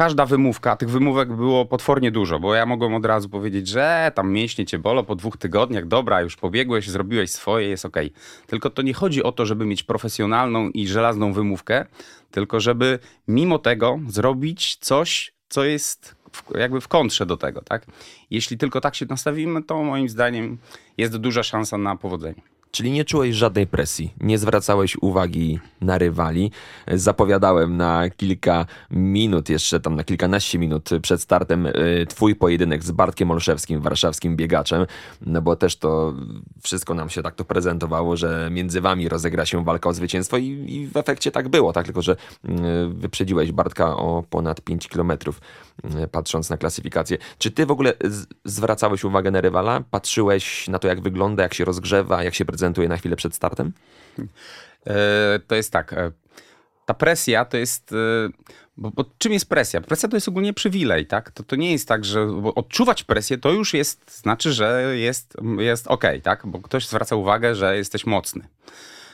każda 0.00 0.26
wymówka, 0.26 0.76
tych 0.76 0.90
wymówek 0.90 1.32
było 1.32 1.66
potwornie 1.66 2.10
dużo, 2.10 2.40
bo 2.40 2.54
ja 2.54 2.66
mogłem 2.66 2.94
od 2.94 3.06
razu 3.06 3.28
powiedzieć, 3.28 3.68
że 3.68 4.12
tam 4.14 4.32
mięśnie 4.32 4.66
cię 4.66 4.78
bolo 4.78 5.04
po 5.04 5.16
dwóch 5.16 5.36
tygodniach, 5.36 5.86
dobra, 5.86 6.20
już 6.20 6.36
pobiegłeś, 6.36 6.88
zrobiłeś 6.88 7.30
swoje, 7.30 7.68
jest 7.68 7.84
ok. 7.84 7.96
Tylko 8.46 8.70
to 8.70 8.82
nie 8.82 8.94
chodzi 8.94 9.22
o 9.22 9.32
to, 9.32 9.46
żeby 9.46 9.66
mieć 9.66 9.82
profesjonalną 9.82 10.68
i 10.68 10.86
żelazną 10.86 11.32
wymówkę, 11.32 11.86
tylko 12.30 12.60
żeby 12.60 12.98
mimo 13.28 13.58
tego 13.58 13.98
zrobić 14.08 14.76
coś, 14.76 15.32
co 15.48 15.64
jest 15.64 16.14
w, 16.32 16.58
jakby 16.58 16.80
w 16.80 16.88
kontrze 16.88 17.26
do 17.26 17.36
tego, 17.36 17.62
tak? 17.62 17.86
Jeśli 18.30 18.58
tylko 18.58 18.80
tak 18.80 18.94
się 18.94 19.06
nastawimy, 19.08 19.62
to 19.62 19.82
moim 19.82 20.08
zdaniem 20.08 20.58
jest 20.98 21.16
duża 21.16 21.42
szansa 21.42 21.78
na 21.78 21.96
powodzenie. 21.96 22.42
Czyli 22.70 22.90
nie 22.90 23.04
czułeś 23.04 23.36
żadnej 23.36 23.66
presji, 23.66 24.14
nie 24.20 24.38
zwracałeś 24.38 24.96
uwagi 25.00 25.58
na 25.80 25.98
rywali. 25.98 26.50
Zapowiadałem 26.88 27.76
na 27.76 28.10
kilka 28.10 28.66
minut, 28.90 29.48
jeszcze 29.48 29.80
tam 29.80 29.96
na 29.96 30.04
kilkanaście 30.04 30.58
minut 30.58 30.90
przed 31.02 31.22
startem 31.22 31.66
y, 31.66 32.06
twój 32.08 32.34
pojedynek 32.34 32.84
z 32.84 32.90
Bartkiem 32.90 33.30
Olszewskim, 33.30 33.80
warszawskim 33.80 34.36
biegaczem, 34.36 34.86
no 35.26 35.42
bo 35.42 35.56
też 35.56 35.76
to 35.76 36.14
wszystko 36.62 36.94
nam 36.94 37.10
się 37.10 37.22
tak 37.22 37.34
to 37.34 37.44
prezentowało, 37.44 38.16
że 38.16 38.48
między 38.52 38.80
wami 38.80 39.08
rozegra 39.08 39.46
się 39.46 39.64
walka 39.64 39.88
o 39.88 39.92
zwycięstwo 39.92 40.36
i, 40.36 40.46
i 40.68 40.86
w 40.86 40.96
efekcie 40.96 41.30
tak 41.30 41.48
było, 41.48 41.72
tak? 41.72 41.86
Tylko, 41.86 42.02
że 42.02 42.12
y, 42.12 42.16
wyprzedziłeś 42.88 43.52
Bartka 43.52 43.96
o 43.96 44.24
ponad 44.30 44.60
5 44.60 44.88
kilometrów, 44.88 45.40
patrząc 46.10 46.50
na 46.50 46.56
klasyfikację. 46.56 47.18
Czy 47.38 47.50
ty 47.50 47.66
w 47.66 47.70
ogóle 47.70 47.92
zwracałeś 48.44 49.04
uwagę 49.04 49.30
na 49.30 49.40
rywala? 49.40 49.82
Patrzyłeś 49.90 50.68
na 50.68 50.78
to, 50.78 50.88
jak 50.88 51.00
wygląda, 51.00 51.42
jak 51.42 51.54
się 51.54 51.64
rozgrzewa, 51.64 52.24
jak 52.24 52.34
się 52.34 52.44
prezentuje? 52.44 52.90
na 52.90 52.96
chwilę 52.96 53.16
przed 53.16 53.34
startem? 53.34 53.72
E, 54.86 55.38
to 55.46 55.54
jest 55.54 55.72
tak. 55.72 55.92
E, 55.92 56.12
ta 56.86 56.94
presja 56.94 57.44
to 57.44 57.56
jest. 57.56 57.92
E, 57.92 57.96
bo, 58.76 58.90
bo, 58.90 59.04
czym 59.18 59.32
jest 59.32 59.48
presja? 59.48 59.80
Presja 59.80 60.08
to 60.08 60.16
jest 60.16 60.28
ogólnie 60.28 60.54
przywilej, 60.54 61.06
tak? 61.06 61.30
To, 61.30 61.42
to 61.42 61.56
nie 61.56 61.72
jest 61.72 61.88
tak, 61.88 62.04
że 62.04 62.42
odczuwać 62.54 63.04
presję 63.04 63.38
to 63.38 63.50
już 63.50 63.74
jest, 63.74 64.20
znaczy, 64.20 64.52
że 64.52 64.96
jest, 64.96 65.36
jest 65.58 65.86
ok, 65.86 66.04
tak? 66.22 66.46
Bo 66.46 66.60
ktoś 66.60 66.88
zwraca 66.88 67.16
uwagę, 67.16 67.54
że 67.54 67.76
jesteś 67.76 68.06
mocny. 68.06 68.48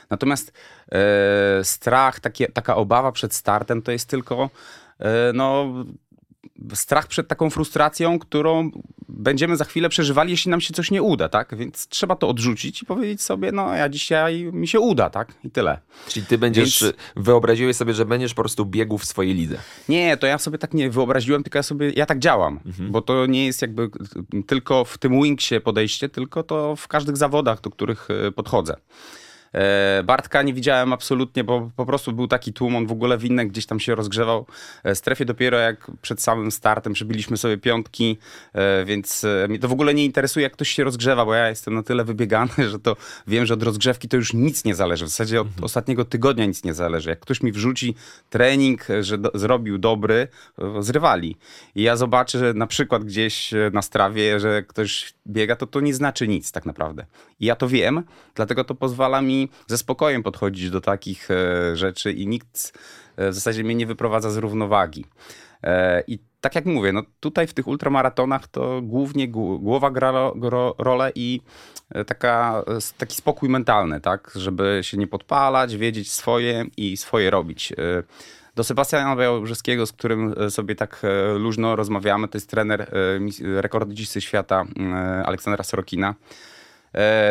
Natomiast 0.09 0.53
e, 0.91 1.63
strach, 1.63 2.19
takie, 2.19 2.47
taka 2.47 2.75
obawa 2.75 3.11
przed 3.11 3.33
startem 3.33 3.81
to 3.81 3.91
jest 3.91 4.09
tylko 4.09 4.49
e, 4.99 5.31
no, 5.33 5.73
strach 6.73 7.07
przed 7.07 7.27
taką 7.27 7.49
frustracją, 7.49 8.19
którą 8.19 8.71
będziemy 9.09 9.57
za 9.57 9.65
chwilę 9.65 9.89
przeżywali, 9.89 10.31
jeśli 10.31 10.51
nam 10.51 10.61
się 10.61 10.73
coś 10.73 10.91
nie 10.91 11.03
uda, 11.03 11.29
tak? 11.29 11.55
Więc 11.57 11.87
trzeba 11.87 12.15
to 12.15 12.29
odrzucić 12.29 12.81
i 12.81 12.85
powiedzieć 12.85 13.21
sobie, 13.21 13.51
no 13.51 13.73
ja 13.73 13.89
dzisiaj 13.89 14.43
mi 14.43 14.67
się 14.67 14.79
uda, 14.79 15.09
tak? 15.09 15.33
I 15.43 15.51
tyle. 15.51 15.79
Czyli 16.07 16.25
ty 16.25 16.37
będziesz, 16.37 16.83
Więc... 16.83 16.95
wyobraziłeś 17.15 17.75
sobie, 17.75 17.93
że 17.93 18.05
będziesz 18.05 18.33
po 18.33 18.41
prostu 18.41 18.65
biegł 18.65 18.97
w 18.97 19.05
swojej 19.05 19.33
lidze. 19.33 19.57
Nie, 19.89 20.17
to 20.17 20.27
ja 20.27 20.37
sobie 20.37 20.57
tak 20.57 20.73
nie 20.73 20.89
wyobraziłem, 20.89 21.43
tylko 21.43 21.59
ja 21.59 21.63
sobie, 21.63 21.89
ja 21.89 22.05
tak 22.05 22.19
działam, 22.19 22.59
mhm. 22.65 22.91
bo 22.91 23.01
to 23.01 23.25
nie 23.25 23.45
jest 23.45 23.61
jakby 23.61 23.89
tylko 24.47 24.85
w 24.85 24.97
tym 24.97 25.21
wingsie 25.21 25.61
podejście, 25.61 26.09
tylko 26.09 26.43
to 26.43 26.75
w 26.75 26.87
każdych 26.87 27.17
zawodach, 27.17 27.61
do 27.61 27.69
których 27.69 28.07
e, 28.27 28.31
podchodzę. 28.31 28.75
E, 29.53 30.03
Bartka 30.03 30.41
nie 30.41 30.53
widziałem 30.53 30.93
absolutnie, 30.93 31.43
bo 31.43 31.71
po 31.75 31.85
prostu 31.85 32.13
był 32.13 32.27
taki 32.27 32.53
tłum, 32.53 32.75
on 32.75 32.87
w 32.87 32.91
ogóle 32.91 33.17
winny 33.17 33.45
gdzieś 33.45 33.65
tam 33.65 33.79
się 33.79 33.95
rozgrzewał 33.95 34.45
e, 34.83 34.95
strefie 34.95 35.25
dopiero 35.25 35.57
jak 35.57 35.91
przed 36.01 36.21
samym 36.21 36.51
startem 36.51 36.93
przybiliśmy 36.93 37.37
sobie 37.37 37.57
piątki, 37.57 38.17
e, 38.53 38.85
więc 38.85 39.25
mnie 39.49 39.59
to 39.59 39.67
w 39.67 39.71
ogóle 39.71 39.93
nie 39.93 40.05
interesuje 40.05 40.43
jak 40.43 40.53
ktoś 40.53 40.69
się 40.69 40.83
rozgrzewa, 40.83 41.25
bo 41.25 41.33
ja 41.33 41.49
jestem 41.49 41.73
na 41.73 41.83
tyle 41.83 42.03
wybiegany, 42.03 42.51
że 42.71 42.79
to 42.79 42.95
wiem, 43.27 43.45
że 43.45 43.53
od 43.53 43.63
rozgrzewki 43.63 44.07
to 44.07 44.17
już 44.17 44.33
nic 44.33 44.65
nie 44.65 44.75
zależy. 44.75 45.05
W 45.05 45.09
zasadzie 45.09 45.41
od 45.41 45.47
mhm. 45.47 45.63
ostatniego 45.63 46.05
tygodnia 46.05 46.45
nic 46.45 46.63
nie 46.63 46.73
zależy. 46.73 47.09
Jak 47.09 47.19
ktoś 47.19 47.41
mi 47.41 47.51
wrzuci 47.51 47.95
trening, 48.29 48.87
że 49.01 49.17
do, 49.17 49.31
zrobił 49.33 49.77
dobry, 49.77 50.27
zrywali. 50.79 51.37
I 51.75 51.81
ja 51.81 51.95
zobaczę, 51.95 52.39
że 52.39 52.53
na 52.53 52.67
przykład 52.67 53.03
gdzieś 53.03 53.53
na 53.73 53.81
strawie, 53.81 54.39
że 54.39 54.63
ktoś 54.63 55.13
biega, 55.27 55.55
to 55.55 55.67
to 55.67 55.79
nie 55.79 55.93
znaczy 55.93 56.27
nic 56.27 56.51
tak 56.51 56.65
naprawdę. 56.65 57.05
I 57.39 57.45
ja 57.45 57.55
to 57.55 57.67
wiem, 57.67 58.03
dlatego 58.35 58.63
to 58.63 58.75
pozwala 58.75 59.21
mi 59.21 59.36
ze 59.67 59.77
spokojem 59.77 60.23
podchodzić 60.23 60.69
do 60.69 60.81
takich 60.81 61.31
e, 61.31 61.75
rzeczy 61.75 62.11
i 62.11 62.27
nikt 62.27 62.77
e, 63.17 63.31
w 63.31 63.33
zasadzie 63.33 63.63
mnie 63.63 63.75
nie 63.75 63.87
wyprowadza 63.87 64.29
z 64.31 64.37
równowagi. 64.37 65.05
E, 65.63 66.03
I 66.07 66.19
tak 66.41 66.55
jak 66.55 66.65
mówię, 66.65 66.91
no 66.91 67.03
tutaj 67.19 67.47
w 67.47 67.53
tych 67.53 67.67
ultramaratonach 67.67 68.47
to 68.47 68.81
głównie 68.81 69.27
głowa 69.59 69.91
gra 69.91 70.31
rolę 70.77 71.11
i 71.15 71.41
taka, 72.07 72.63
taki 72.97 73.15
spokój 73.15 73.49
mentalny, 73.49 74.01
tak, 74.01 74.31
żeby 74.35 74.79
się 74.83 74.97
nie 74.97 75.07
podpalać, 75.07 75.77
wiedzieć 75.77 76.11
swoje 76.11 76.65
i 76.77 76.97
swoje 76.97 77.29
robić. 77.29 77.73
Do 78.55 78.63
Sebastiana 78.63 79.15
Białobrzeskiego, 79.15 79.85
z 79.85 79.91
którym 79.91 80.35
sobie 80.49 80.75
tak 80.75 81.01
luźno 81.35 81.75
rozmawiamy, 81.75 82.27
to 82.27 82.37
jest 82.37 82.49
trener 82.49 82.91
rekordzisty 83.41 84.21
świata 84.21 84.65
Aleksandra 85.25 85.63
Sorokina. 85.63 86.15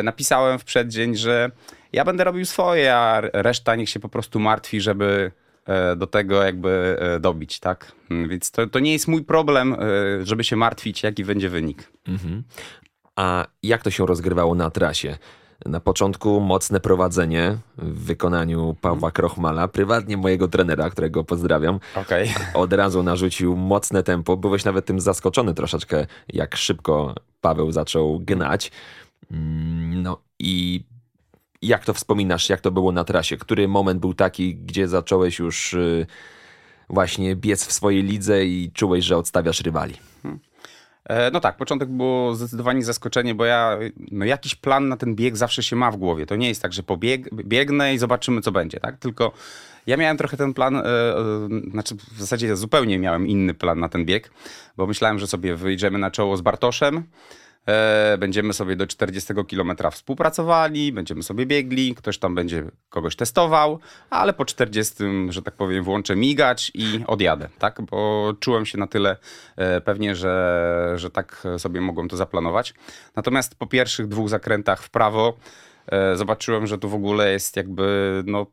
Napisałem 0.02 0.58
w 0.58 0.64
przeddzień, 0.64 1.16
że 1.16 1.50
ja 1.96 2.04
będę 2.04 2.24
robił 2.24 2.44
swoje, 2.44 2.94
a 2.94 3.20
reszta 3.20 3.76
niech 3.76 3.88
się 3.88 4.00
po 4.00 4.08
prostu 4.08 4.40
martwi, 4.40 4.80
żeby 4.80 5.32
e, 5.66 5.96
do 5.96 6.06
tego 6.06 6.42
jakby 6.42 6.96
e, 7.00 7.20
dobić, 7.20 7.60
tak? 7.60 7.92
Mm, 8.10 8.28
więc 8.28 8.50
to, 8.50 8.66
to 8.66 8.78
nie 8.78 8.92
jest 8.92 9.08
mój 9.08 9.24
problem, 9.24 9.72
e, 9.72 9.76
żeby 10.22 10.44
się 10.44 10.56
martwić, 10.56 11.02
jaki 11.02 11.24
będzie 11.24 11.48
wynik. 11.48 11.92
Mhm. 12.08 12.42
A 13.16 13.46
jak 13.62 13.82
to 13.82 13.90
się 13.90 14.06
rozgrywało 14.06 14.54
na 14.54 14.70
trasie? 14.70 15.18
Na 15.66 15.80
początku 15.80 16.40
mocne 16.40 16.80
prowadzenie 16.80 17.56
w 17.78 18.04
wykonaniu 18.04 18.76
Pawła 18.80 19.10
Krochmala, 19.10 19.68
prywatnie 19.68 20.16
mojego 20.16 20.48
trenera, 20.48 20.90
którego 20.90 21.24
pozdrawiam. 21.24 21.80
Okay. 21.94 22.28
Od 22.54 22.72
razu 22.72 23.02
narzucił 23.02 23.56
mocne 23.56 24.02
tempo. 24.02 24.36
Byłeś 24.36 24.64
nawet 24.64 24.86
tym 24.86 25.00
zaskoczony 25.00 25.54
troszeczkę, 25.54 26.06
jak 26.28 26.56
szybko 26.56 27.14
Paweł 27.40 27.72
zaczął 27.72 28.20
gnać. 28.20 28.72
Mm, 29.30 30.02
no 30.02 30.20
i 30.38 30.84
jak 31.62 31.84
to 31.84 31.94
wspominasz, 31.94 32.48
jak 32.48 32.60
to 32.60 32.70
było 32.70 32.92
na 32.92 33.04
trasie? 33.04 33.36
Który 33.36 33.68
moment 33.68 34.00
był 34.00 34.14
taki, 34.14 34.56
gdzie 34.56 34.88
zacząłeś 34.88 35.38
już 35.38 35.74
y, 35.74 36.06
właśnie 36.88 37.36
biec 37.36 37.66
w 37.66 37.72
swojej 37.72 38.02
lidze 38.02 38.44
i 38.44 38.70
czułeś, 38.74 39.04
że 39.04 39.16
odstawiasz 39.16 39.60
rywali? 39.60 39.94
Hmm. 40.22 40.40
E, 41.04 41.30
no 41.30 41.40
tak, 41.40 41.56
początek 41.56 41.88
było 41.88 42.34
zdecydowanie 42.34 42.84
zaskoczenie, 42.84 43.34
bo 43.34 43.44
ja, 43.44 43.78
no 44.10 44.24
jakiś 44.24 44.54
plan 44.54 44.88
na 44.88 44.96
ten 44.96 45.14
bieg 45.14 45.36
zawsze 45.36 45.62
się 45.62 45.76
ma 45.76 45.90
w 45.90 45.96
głowie. 45.96 46.26
To 46.26 46.36
nie 46.36 46.48
jest 46.48 46.62
tak, 46.62 46.72
że 46.72 46.82
pobieg, 46.82 47.34
biegnę 47.34 47.94
i 47.94 47.98
zobaczymy, 47.98 48.40
co 48.40 48.52
będzie, 48.52 48.80
tak? 48.80 48.98
Tylko 48.98 49.32
ja 49.86 49.96
miałem 49.96 50.16
trochę 50.16 50.36
ten 50.36 50.54
plan, 50.54 50.76
e, 50.76 50.82
znaczy 51.70 51.94
w 51.94 52.20
zasadzie 52.20 52.56
zupełnie 52.56 52.98
miałem 52.98 53.26
inny 53.26 53.54
plan 53.54 53.80
na 53.80 53.88
ten 53.88 54.04
bieg, 54.04 54.30
bo 54.76 54.86
myślałem, 54.86 55.18
że 55.18 55.26
sobie 55.26 55.56
wyjdziemy 55.56 55.98
na 55.98 56.10
czoło 56.10 56.36
z 56.36 56.40
Bartoszem, 56.40 57.04
będziemy 58.18 58.52
sobie 58.52 58.76
do 58.76 58.86
40 58.86 59.34
km 59.50 59.72
współpracowali, 59.92 60.92
będziemy 60.92 61.22
sobie 61.22 61.46
biegli, 61.46 61.94
ktoś 61.94 62.18
tam 62.18 62.34
będzie 62.34 62.64
kogoś 62.88 63.16
testował, 63.16 63.78
ale 64.10 64.32
po 64.32 64.44
40, 64.44 64.94
że 65.28 65.42
tak 65.42 65.54
powiem, 65.54 65.84
włączę 65.84 66.16
migać 66.16 66.72
i 66.74 67.00
odjadę, 67.06 67.48
tak? 67.58 67.82
Bo 67.82 68.32
czułem 68.40 68.66
się 68.66 68.78
na 68.78 68.86
tyle 68.86 69.16
e, 69.56 69.80
pewnie, 69.80 70.16
że, 70.16 70.92
że 70.96 71.10
tak 71.10 71.46
sobie 71.58 71.80
mogłem 71.80 72.08
to 72.08 72.16
zaplanować. 72.16 72.74
Natomiast 73.16 73.54
po 73.54 73.66
pierwszych 73.66 74.08
dwóch 74.08 74.28
zakrętach 74.28 74.82
w 74.82 74.90
prawo 74.90 75.36
e, 75.86 76.16
zobaczyłem, 76.16 76.66
że 76.66 76.78
tu 76.78 76.88
w 76.88 76.94
ogóle 76.94 77.32
jest 77.32 77.56
jakby 77.56 78.22
no 78.26 78.46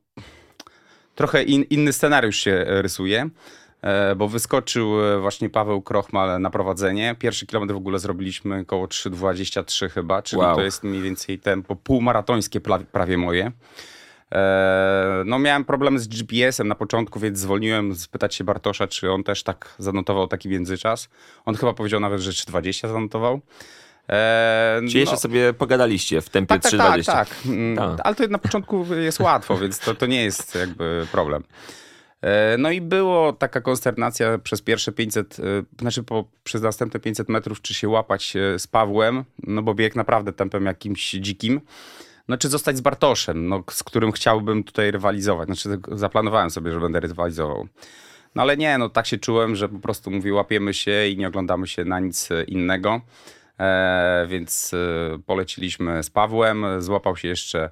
trochę 1.15 1.43
in, 1.43 1.63
inny 1.63 1.93
scenariusz 1.93 2.38
się 2.38 2.65
rysuje. 2.67 3.30
E, 3.83 4.15
bo 4.15 4.27
wyskoczył 4.27 5.05
e, 5.05 5.19
właśnie 5.19 5.49
Paweł 5.49 5.81
Krochmal 5.81 6.41
na 6.41 6.49
prowadzenie. 6.49 7.15
Pierwszy 7.19 7.45
kilometr 7.47 7.73
w 7.73 7.77
ogóle 7.77 7.99
zrobiliśmy 7.99 8.59
około 8.61 8.85
3,23 8.87 9.89
chyba, 9.89 10.21
czyli 10.21 10.41
Wow. 10.41 10.55
to 10.55 10.61
jest 10.61 10.83
mniej 10.83 11.01
więcej 11.01 11.39
tempo 11.39 11.75
półmaratońskie 11.75 12.59
pra- 12.61 12.85
prawie 12.85 13.17
moje. 13.17 13.51
E, 14.31 15.23
No 15.25 15.39
miałem 15.39 15.65
problem 15.65 15.99
z 15.99 16.07
GPS-em 16.07 16.67
na 16.67 16.75
początku, 16.75 17.19
więc 17.19 17.39
zwolniłem 17.39 17.95
spytać 17.95 18.35
się 18.35 18.43
Bartosza, 18.43 18.87
czy 18.87 19.11
on 19.11 19.23
też 19.23 19.43
tak 19.43 19.75
zanotował 19.77 20.27
taki 20.27 20.49
międzyczas. 20.49 21.09
On 21.45 21.55
chyba 21.55 21.73
powiedział 21.73 21.99
nawet, 21.99 22.19
że 22.21 22.31
3,20 22.31 22.87
zanotował. 22.87 23.39
E, 24.09 24.81
Czy 24.91 24.97
jeszcze 24.99 25.15
no. 25.15 25.19
sobie 25.19 25.53
pogadaliście 25.53 26.21
w 26.21 26.29
tempie 26.29 26.47
Tak, 26.59 26.61
tak, 26.61 26.71
tak, 26.71 26.99
3,20? 26.99 27.05
tak. 27.05 27.27
Mm, 27.45 27.77
Tak. 27.77 27.99
Ale 28.03 28.15
to 28.15 28.27
na 28.27 28.37
początku 28.37 28.85
jest 28.95 29.19
łatwo, 29.19 29.57
więc 29.57 29.79
to, 29.79 29.95
to 29.95 30.05
nie 30.05 30.23
jest 30.23 30.55
jakby 30.55 31.07
problem. 31.11 31.43
E, 32.23 32.57
No 32.57 32.71
i 32.71 32.81
było 32.81 33.33
taka 33.33 33.62
konsternacja 33.62 34.38
przez 34.38 34.62
pierwsze 34.62 34.91
500, 34.91 35.39
e, 35.39 35.43
znaczy 35.81 36.03
po, 36.03 36.25
przez 36.43 36.62
następne 36.62 36.99
500 36.99 37.29
metrów, 37.29 37.62
czy 37.62 37.73
się 37.73 37.89
łapać 37.89 38.36
e, 38.36 38.59
z 38.59 38.67
Pawłem, 38.67 39.23
no 39.47 39.62
bo 39.62 39.73
bieg 39.73 39.95
naprawdę 39.95 40.33
tempem 40.33 40.65
jakimś 40.65 41.12
dzikim. 41.12 41.62
No 42.27 42.38
czy 42.38 42.49
zostać 42.49 42.77
z 42.77 42.81
Bartoszem, 42.81 43.47
no, 43.47 43.63
z 43.71 43.83
którym 43.83 44.12
chciałbym 44.12 44.63
tutaj 44.63 44.91
rywalizować. 44.91 45.45
Znaczy 45.45 45.69
tak 45.69 45.97
zaplanowałem 45.97 46.49
sobie, 46.49 46.71
że 46.71 46.79
będę 46.79 46.99
rywalizował. 46.99 47.67
No 48.36 48.41
ale 48.41 48.57
nie, 48.57 48.77
no 48.77 48.89
tak 48.89 49.05
się 49.05 49.17
czułem, 49.17 49.55
że 49.55 49.69
po 49.69 49.79
prostu 49.79 50.12
mówię, 50.12 50.33
łapiemy 50.33 50.73
się 50.73 51.07
i 51.07 51.17
nie 51.17 51.27
oglądamy 51.27 51.67
się 51.67 51.86
na 51.86 51.99
nic 51.99 52.29
innego. 52.47 53.01
E, 53.59 54.25
więc 54.29 54.71
poleciliśmy 55.25 56.03
z 56.03 56.09
Pawłem, 56.09 56.65
złapał 56.79 57.17
się 57.17 57.27
jeszcze 57.27 57.69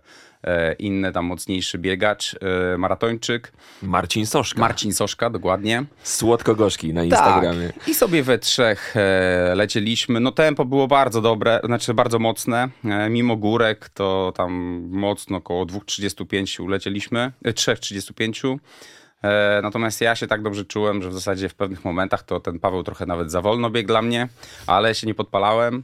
inny 0.79 1.11
tam 1.11 1.25
mocniejszy 1.25 1.77
biegacz, 1.77 2.35
e, 2.73 2.77
maratończyk, 2.77 3.51
Marcin 3.83 4.25
Soszka. 4.25 4.59
Marcin 4.59 4.93
Soszka, 4.93 5.29
dokładnie. 5.29 5.83
Słodko-gorzki 6.03 6.93
na 6.93 7.03
Instagramie. 7.03 7.67
Tak. 7.67 7.87
I 7.87 7.93
sobie 7.93 8.23
we 8.23 8.39
trzech 8.39 8.93
e, 8.97 9.55
lecieliśmy. 9.55 10.19
No 10.19 10.31
tempo 10.31 10.65
było 10.65 10.87
bardzo 10.87 11.21
dobre, 11.21 11.59
znaczy 11.63 11.93
bardzo 11.93 12.19
mocne. 12.19 12.69
E, 12.85 13.09
mimo 13.09 13.35
górek 13.35 13.89
to 13.89 14.33
tam 14.35 14.51
mocno 14.89 15.37
około 15.37 15.65
2,35 15.65 16.69
lecieliśmy, 16.69 17.31
e, 17.43 17.53
3,35. 17.53 18.59
E, 19.23 19.59
natomiast 19.63 20.01
ja 20.01 20.15
się 20.15 20.27
tak 20.27 20.41
dobrze 20.41 20.65
czułem, 20.65 21.01
że 21.01 21.09
w 21.09 21.13
zasadzie 21.13 21.49
w 21.49 21.55
pewnych 21.55 21.85
momentach 21.85 22.23
to 22.23 22.39
ten 22.39 22.59
Paweł 22.59 22.83
trochę 22.83 23.05
nawet 23.05 23.31
za 23.31 23.41
wolno 23.41 23.69
biegł 23.69 23.87
dla 23.87 24.01
mnie, 24.01 24.27
ale 24.67 24.95
się 24.95 25.07
nie 25.07 25.15
podpalałem. 25.15 25.83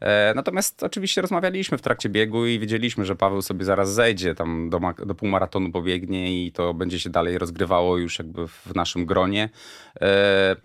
E, 0.00 0.32
Natomiast 0.36 0.82
oczywiście 0.82 1.22
rozmawialiśmy 1.22 1.78
w 1.78 1.82
trakcie 1.82 2.08
biegu 2.08 2.46
i 2.46 2.58
wiedzieliśmy, 2.58 3.04
że 3.04 3.16
Paweł 3.16 3.42
sobie 3.42 3.64
zaraz 3.64 3.94
zejdzie, 3.94 4.34
tam 4.34 4.70
do, 4.70 4.80
do 5.06 5.14
półmaratonu 5.14 5.70
pobiegnie 5.70 6.46
i 6.46 6.52
to 6.52 6.74
będzie 6.74 7.00
się 7.00 7.10
dalej 7.10 7.38
rozgrywało 7.38 7.98
już 7.98 8.18
jakby 8.18 8.48
w 8.48 8.74
naszym 8.74 9.06
gronie. 9.06 9.48
E, 10.00 10.56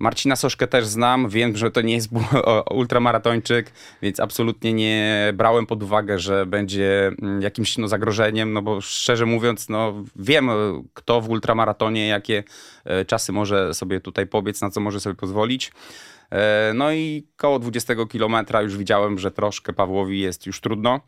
Marcina 0.00 0.36
Soszkę 0.36 0.66
też 0.66 0.86
znam, 0.86 1.28
wiem, 1.28 1.56
że 1.56 1.70
to 1.70 1.80
nie 1.80 1.94
jest 1.94 2.08
ultramaratończyk, 2.70 3.72
więc 4.02 4.20
absolutnie 4.20 4.72
nie 4.72 5.32
brałem 5.34 5.66
pod 5.66 5.82
uwagę, 5.82 6.18
że 6.18 6.46
będzie 6.46 7.12
mm, 7.22 7.42
jakimś 7.42 7.78
no, 7.78 7.88
zagrożeniem, 7.88 8.52
no 8.52 8.62
bo 8.62 8.80
szczerze 8.80 9.26
mówiąc, 9.26 9.68
no 9.68 10.04
wiem, 10.16 10.50
kto 10.94 11.20
w 11.20 11.28
ultramaratonie, 11.28 12.08
jakie 12.08 12.44
e, 12.84 13.04
czasy 13.04 13.32
może 13.32 13.74
sobie 13.74 14.00
tutaj 14.00 14.26
pobiec, 14.26 14.60
na 14.60 14.70
co 14.70 14.80
może 14.80 15.00
sobie 15.00 15.14
pozwolić. 15.14 15.72
E, 16.30 16.72
No 16.74 16.92
i 16.92 17.26
koło 17.36 17.58
20 17.58 17.94
kilometra 18.10 18.62
już 18.62 18.76
widziałem, 18.76 19.18
że 19.18 19.30
troszkę 19.30 19.72
Pawłowi 19.72 20.20
jest 20.20 20.46
już 20.46 20.60
trudno. 20.60 21.00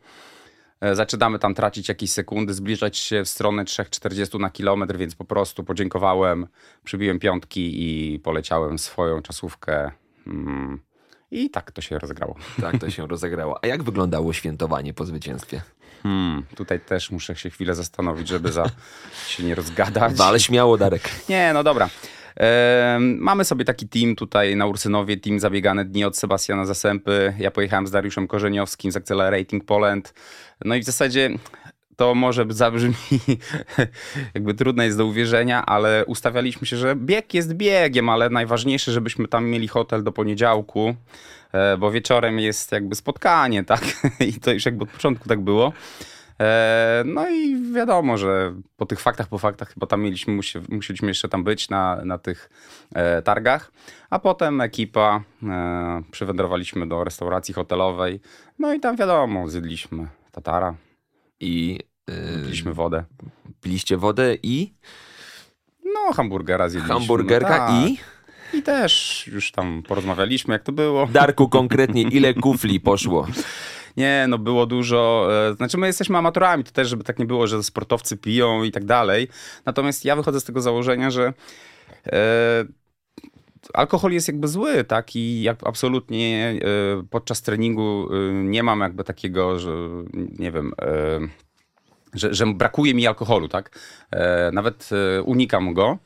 E, 0.81 0.95
Zaczynamy 0.95 1.39
tam 1.39 1.53
tracić 1.55 1.89
jakieś 1.89 2.11
sekundy, 2.11 2.53
zbliżać 2.53 2.97
się 2.97 3.23
w 3.23 3.29
stronę 3.29 3.63
3,40 3.63 4.39
na 4.39 4.49
kilometr, 4.49 4.97
więc 4.97 5.15
po 5.15 5.25
prostu 5.25 5.63
podziękowałem, 5.63 6.47
przybiłem 6.83 7.19
piątki 7.19 7.71
i 7.75 8.19
poleciałem 8.19 8.79
swoją 8.79 9.21
czasówkę. 9.21 9.91
Mm, 10.27 10.79
I 11.31 11.49
tak 11.49 11.71
to 11.71 11.81
się 11.81 11.99
rozgrało. 11.99 12.35
Tak 12.61 12.77
to 12.77 12.89
się 12.89 13.07
rozegrało. 13.07 13.59
A 13.63 13.67
jak 13.67 13.83
wyglądało 13.83 14.33
świętowanie 14.33 14.93
po 14.93 15.05
zwycięstwie? 15.05 15.61
Hmm, 16.03 16.45
tutaj 16.55 16.79
też 16.79 17.11
muszę 17.11 17.35
się 17.35 17.49
chwilę 17.49 17.75
zastanowić, 17.75 18.27
żeby 18.27 18.51
za 18.51 18.69
się 19.27 19.43
nie 19.43 19.55
rozgadać. 19.55 20.13
No 20.19 20.25
ale 20.25 20.39
śmiało, 20.39 20.77
Darek. 20.77 21.09
Nie, 21.29 21.51
no 21.53 21.63
dobra. 21.63 21.89
Mamy 22.99 23.45
sobie 23.45 23.65
taki 23.65 23.87
team 23.87 24.15
tutaj 24.15 24.55
na 24.55 24.65
Ursynowie, 24.65 25.17
team 25.17 25.39
Zabiegane 25.39 25.85
Dni 25.85 26.05
od 26.05 26.17
Sebastiana 26.17 26.65
Zasępy. 26.65 27.33
Ja 27.39 27.51
pojechałem 27.51 27.87
z 27.87 27.91
Dariuszem 27.91 28.27
Korzeniowskim 28.27 28.91
z 28.91 28.97
Accelerating 28.97 29.65
Poland. 29.65 30.13
No 30.65 30.75
i 30.75 30.81
w 30.81 30.85
zasadzie 30.85 31.29
to 31.95 32.15
może 32.15 32.45
zabrzmi 32.49 32.93
jakby 34.35 34.53
trudne 34.53 34.85
jest 34.85 34.97
do 34.97 35.05
uwierzenia, 35.05 35.65
ale 35.65 36.05
ustawialiśmy 36.05 36.67
się, 36.67 36.77
że 36.77 36.95
bieg 36.95 37.33
jest 37.33 37.53
biegiem, 37.53 38.09
ale 38.09 38.29
najważniejsze, 38.29 38.91
żebyśmy 38.91 39.27
tam 39.27 39.45
mieli 39.45 39.67
hotel 39.67 40.03
do 40.03 40.11
poniedziałku, 40.11 40.95
e, 41.51 41.77
bo 41.77 41.91
wieczorem 41.91 42.39
jest 42.39 42.71
jakby 42.71 42.95
spotkanie, 42.95 43.63
tak? 43.63 43.81
I 44.29 44.33
to 44.33 44.51
już 44.51 44.65
jakby 44.65 44.83
od 44.83 44.89
początku 44.89 45.29
tak 45.29 45.41
było. 45.41 45.73
E, 46.41 47.03
No 47.05 47.29
i 47.29 47.71
wiadomo, 47.73 48.17
że 48.17 48.53
po 48.77 48.85
tych 48.85 48.99
faktach, 48.99 49.27
po 49.27 49.37
faktach 49.37 49.73
chyba 49.73 49.87
tam 49.87 50.01
mieliśmy, 50.01 50.33
musi, 50.33 50.59
musieliśmy 50.69 51.07
jeszcze 51.07 51.29
tam 51.29 51.43
być 51.43 51.69
na, 51.69 51.95
na 52.05 52.17
tych 52.17 52.49
e, 52.95 53.21
targach, 53.21 53.71
a 54.09 54.19
potem 54.19 54.61
ekipa 54.61 55.23
e, 55.43 56.01
przywędrowaliśmy 56.11 56.87
do 56.87 57.03
restauracji 57.03 57.53
hotelowej, 57.53 58.19
no 58.59 58.73
i 58.73 58.79
tam 58.79 58.95
wiadomo, 58.95 59.47
zjedliśmy 59.49 60.07
tatara, 60.31 60.75
I 61.39 61.79
piliśmy 62.43 62.73
wodę. 62.73 63.03
piliście 63.61 63.97
wodę 63.97 64.35
i 64.43 64.73
No, 65.85 66.13
hamburgera 66.13 66.69
zjedliśmy. 66.69 66.95
hamburgerka 66.99 67.49
no, 67.49 67.57
tak. 67.81 67.89
i... 67.89 67.97
I 68.57 68.61
też 68.63 69.23
już 69.33 69.51
tam 69.51 69.83
porozmawialiśmy, 69.87 70.53
jak 70.53 70.63
to 70.63 70.71
było. 70.71 71.07
Darku 71.07 71.49
konkretnie, 71.49 72.01
ile 72.01 72.33
kufli 72.33 72.79
poszło? 72.79 73.27
Nie, 73.97 74.25
no 74.29 74.37
było 74.37 74.65
dużo. 74.65 75.29
E, 75.51 75.53
znaczy, 75.53 75.77
my 75.77 75.87
jesteśmy 75.87 76.17
amatorami, 76.17 76.63
to 76.63 76.71
też, 76.71 76.89
żeby 76.89 77.03
tak 77.03 77.19
nie 77.19 77.25
było, 77.25 77.47
że 77.47 77.63
sportowcy 77.63 78.17
piją 78.17 78.63
i 78.63 78.71
tak 78.71 78.85
dalej. 78.85 79.27
Natomiast 79.65 80.05
ja 80.05 80.15
wychodzę 80.15 80.39
z 80.39 80.43
tego 80.43 80.61
założenia, 80.61 81.11
że 81.11 81.33
e, 82.05 82.65
alkohol 83.73 84.11
jest 84.11 84.27
jakby 84.27 84.47
zły, 84.47 84.83
tak? 84.83 85.15
I 85.15 85.41
jak 85.41 85.57
absolutnie 85.67 86.55
e, 86.61 87.03
podczas 87.09 87.41
treningu 87.41 88.09
e, 88.13 88.33
nie 88.33 88.63
mam 88.63 88.79
jakby 88.79 89.03
takiego, 89.03 89.59
że 89.59 89.71
nie 90.39 90.51
wiem. 90.51 90.71
E, 90.81 91.19
że, 92.13 92.33
że 92.33 92.45
brakuje 92.45 92.93
mi 92.93 93.07
alkoholu, 93.07 93.47
tak? 93.47 93.79
Nawet 94.51 94.89
unikam 95.25 95.73
go. 95.73 95.97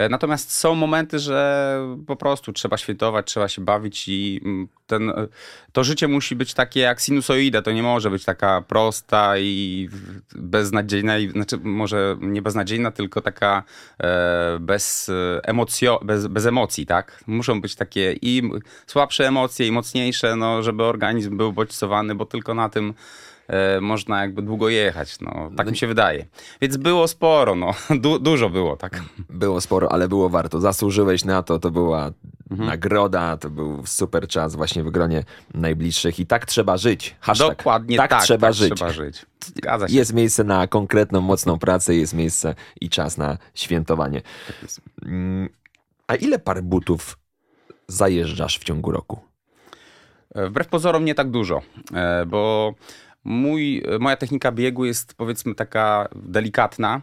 E, 0.00 0.08
Natomiast 0.08 0.52
są 0.52 0.74
momenty, 0.74 1.18
że 1.18 1.78
po 2.06 2.16
prostu 2.16 2.52
trzeba 2.52 2.76
świętować, 2.76 3.26
trzeba 3.26 3.48
się 3.48 3.62
bawić 3.64 4.08
i 4.08 4.40
mm, 4.44 4.68
ten, 4.86 5.10
e, 5.10 5.28
to 5.72 5.84
życie 5.84 6.08
musi 6.08 6.36
być 6.36 6.54
takie 6.54 6.80
jak 6.80 7.00
sinusoida. 7.00 7.62
To 7.62 7.72
nie 7.72 7.82
może 7.82 8.10
być 8.10 8.24
taka 8.24 8.60
prosta 8.60 9.38
i 9.38 9.88
beznadziejna, 10.34 11.18
i, 11.18 11.30
znaczy 11.30 11.58
może 11.62 12.16
nie 12.20 12.42
beznadziejna, 12.42 12.90
tylko 12.90 13.20
taka 13.20 13.62
e, 14.02 14.58
bez, 14.60 15.10
emocjo, 15.42 16.00
bez, 16.04 16.26
bez 16.26 16.46
emocji, 16.46 16.86
tak? 16.86 17.24
Muszą 17.26 17.60
być 17.60 17.76
takie 17.76 18.16
i 18.22 18.42
słabsze 18.86 19.28
emocje, 19.28 19.66
i 19.66 19.72
mocniejsze, 19.72 20.36
no, 20.36 20.62
żeby 20.62 20.84
organizm 20.84 21.36
był 21.36 21.52
bodźcowany, 21.52 22.14
bo 22.14 22.26
tylko 22.26 22.54
na 22.54 22.68
tym 22.68 22.94
można 23.80 24.20
jakby 24.20 24.42
długo 24.42 24.68
jechać, 24.68 25.20
no, 25.20 25.50
tak 25.56 25.70
mi 25.70 25.76
się 25.76 25.86
wydaje. 25.86 26.26
Więc 26.60 26.76
było 26.76 27.08
sporo, 27.08 27.54
no, 27.54 27.70
du, 28.00 28.18
dużo 28.18 28.50
było, 28.50 28.76
tak. 28.76 29.02
Było 29.30 29.60
sporo, 29.60 29.92
ale 29.92 30.08
było 30.08 30.28
warto. 30.28 30.60
Zasłużyłeś 30.60 31.24
na 31.24 31.42
to, 31.42 31.58
to 31.58 31.70
była 31.70 32.10
nagroda, 32.50 33.36
to 33.36 33.50
był 33.50 33.86
super 33.86 34.28
czas 34.28 34.56
właśnie 34.56 34.84
w 34.84 34.90
gronie 34.90 35.24
najbliższych 35.54 36.20
i 36.20 36.26
tak 36.26 36.46
trzeba 36.46 36.76
żyć. 36.76 37.16
Hashtag. 37.20 37.48
Dokładnie 37.48 37.96
tak, 37.96 38.10
tak, 38.10 38.22
trzeba 38.22 38.46
tak 38.46 38.54
żyć. 38.54 38.74
trzeba 38.74 38.92
żyć. 38.92 39.26
Jest 39.88 40.14
miejsce 40.14 40.44
na 40.44 40.66
konkretną, 40.66 41.20
mocną 41.20 41.58
pracę, 41.58 41.94
jest 41.94 42.14
miejsce 42.14 42.54
i 42.80 42.88
czas 42.90 43.18
na 43.18 43.38
świętowanie. 43.54 44.22
Mm, 45.02 45.48
A 46.06 46.14
ile 46.14 46.38
par 46.38 46.62
butów 46.62 47.18
zajeżdżasz 47.88 48.58
w 48.58 48.64
ciągu 48.64 48.92
roku? 48.92 49.20
E, 50.34 50.48
Wbrew 50.48 50.68
pozorom 50.68 51.04
nie 51.04 51.14
tak 51.14 51.30
dużo, 51.30 51.62
e, 51.94 52.26
bo 52.26 52.74
mój, 53.24 53.82
moja 54.00 54.16
technika 54.16 54.52
biegu 54.52 54.84
jest 54.84 55.14
powiedzmy 55.14 55.54
taka 55.54 56.08
delikatna. 56.16 57.02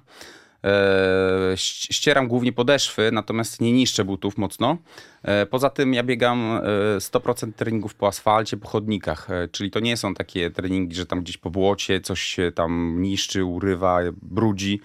E, 0.64 1.54
Ścieram 1.56 2.28
głównie 2.28 2.54
podeszwy, 2.54 3.10
natomiast 3.12 3.62
nie 3.62 3.72
niszczę 3.72 4.06
butów 4.06 4.38
mocno. 4.38 4.78
E, 5.24 5.46
Poza 5.46 5.70
tym 5.70 5.94
ja 5.94 6.04
biegam 6.04 6.60
e, 6.96 7.00
100% 7.00 7.54
treningów 7.54 7.96
po 7.96 8.08
asfalcie, 8.08 8.58
po 8.58 8.68
chodnikach, 8.68 9.32
e, 9.32 9.48
czyli 9.48 9.72
to 9.72 9.80
nie 9.80 9.98
są 9.98 10.14
takie 10.14 10.52
treningi, 10.52 10.96
że 10.96 11.06
tam 11.06 11.22
gdzieś 11.22 11.38
po 11.38 11.50
błocie 11.50 12.02
coś 12.02 12.22
się 12.22 12.52
tam 12.52 13.02
niszczy, 13.02 13.46
urywa, 13.46 14.00
brudzi, 14.22 14.82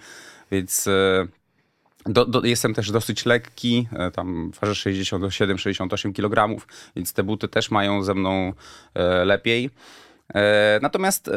więc 0.51 0.87
e, 0.87 1.27
do, 2.05 2.25
do, 2.25 2.45
jestem 2.45 2.73
też 2.73 2.91
dosyć 2.91 3.25
lekki, 3.25 3.87
e, 3.93 4.11
tam 4.11 4.51
ważę 4.61 4.73
67-68 4.91 6.13
kg, 6.13 6.65
więc 6.95 7.13
te 7.13 7.23
buty 7.23 7.47
też 7.47 7.71
mają 7.71 8.03
ze 8.03 8.13
mną 8.13 8.53
e, 8.93 9.25
lepiej. 9.25 9.69
E, 10.35 10.79
natomiast 10.81 11.27
e, 11.27 11.31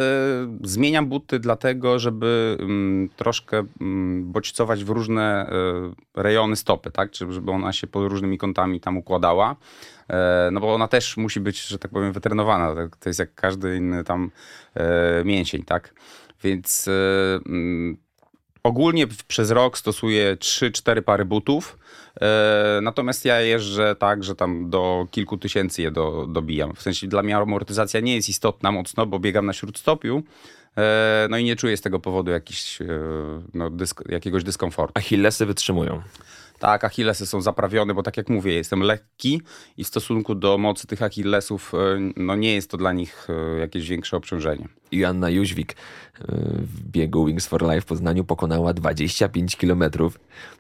zmieniam 0.62 1.06
buty 1.06 1.38
dlatego, 1.38 1.98
żeby 1.98 2.56
mm, 2.61 3.09
troszkę 3.16 3.64
mm, 3.80 4.32
bodźcować 4.32 4.85
w 4.85 4.88
różne 4.88 5.50
e, 5.50 6.22
rejony 6.22 6.56
stopy, 6.56 6.90
tak? 6.90 7.14
Żeby 7.14 7.50
ona 7.50 7.72
się 7.72 7.87
pod 7.87 8.11
różnymi 8.11 8.38
kątami 8.38 8.80
tam 8.80 8.96
układała. 8.96 9.56
No 10.52 10.61
bo 10.61 10.74
ona 10.74 10.88
też 10.88 11.16
musi 11.16 11.40
być, 11.40 11.66
że 11.66 11.78
tak 11.78 11.90
powiem, 11.90 12.12
wytrenowana. 12.12 12.74
Tak? 12.74 12.96
To 12.96 13.09
jest 13.09 13.18
jak 13.18 13.35
każdy 13.35 13.76
inny 13.76 14.04
tam 14.04 14.30
mięsień, 15.24 15.62
tak? 15.62 15.94
Więc 16.42 16.88
mm, 17.46 17.96
ogólnie 18.66 19.07
przez 19.29 19.50
rok 19.50 19.79
stosuję 19.79 20.37
3-4 20.37 21.02
pary 21.02 21.24
butów. 21.24 21.79
E, 22.20 22.81
natomiast 22.83 23.24
ja 23.24 23.40
jeżdżę 23.40 23.96
tak, 23.98 24.24
że 24.24 24.37
tam 24.37 24.70
do 24.70 25.07
kilku 25.11 25.38
tysięcy 25.38 25.83
je 25.83 25.90
do, 25.90 26.26
dobijam. 26.29 26.74
W 26.74 26.83
sensie 26.83 27.07
dla 27.07 27.22
mnie 27.22 27.37
amortyzacja 27.37 28.00
nie 28.00 28.14
jest 28.14 28.29
istotna 28.29 28.72
mocno, 28.72 29.07
bo 29.07 29.18
biegam 29.18 29.46
na 29.46 29.52
śródstopiu. 29.52 30.22
E, 30.76 31.26
no 31.31 31.38
i 31.38 31.44
nie 31.44 31.57
czuję 31.57 31.76
z 31.76 31.81
tego 31.81 32.00
powodu 32.00 32.31
jakiś, 32.31 32.83
e, 32.83 32.87
no, 33.55 33.70
dysk, 33.70 34.02
jakiegoś 34.09 34.44
dyskomfortu. 34.44 34.92
Achillesy 34.98 35.46
wytrzymują. 35.46 36.02
Tak, 36.58 36.84
achillesy 36.84 37.26
są 37.26 37.40
zaprawione, 37.40 37.94
bo 37.94 38.02
tak 38.02 38.16
jak 38.16 38.28
mówię, 38.28 38.54
jestem 38.54 38.80
lekki 38.80 39.42
i 39.76 39.84
w 39.84 39.86
stosunku 39.86 40.34
do 40.34 40.58
mocy 40.58 40.86
tych 40.86 41.02
achillesów, 41.02 41.74
e, 41.74 41.78
no 42.16 42.36
nie 42.36 42.54
jest 42.54 42.70
to 42.70 42.76
dla 42.76 42.92
nich 42.92 43.28
e, 43.30 43.58
jakieś 43.58 43.88
większe 43.88 44.16
obciążenie. 44.16 44.68
Joanna 44.92 45.30
Jóźwik 45.30 45.72
y, 45.72 45.76
w 46.58 46.82
biegu 46.82 47.24
Wings 47.24 47.46
for 47.46 47.62
Life 47.62 47.80
w 47.80 47.84
Poznaniu 47.84 48.24
pokonała 48.24 48.72
25 48.72 49.56
km. 49.56 49.84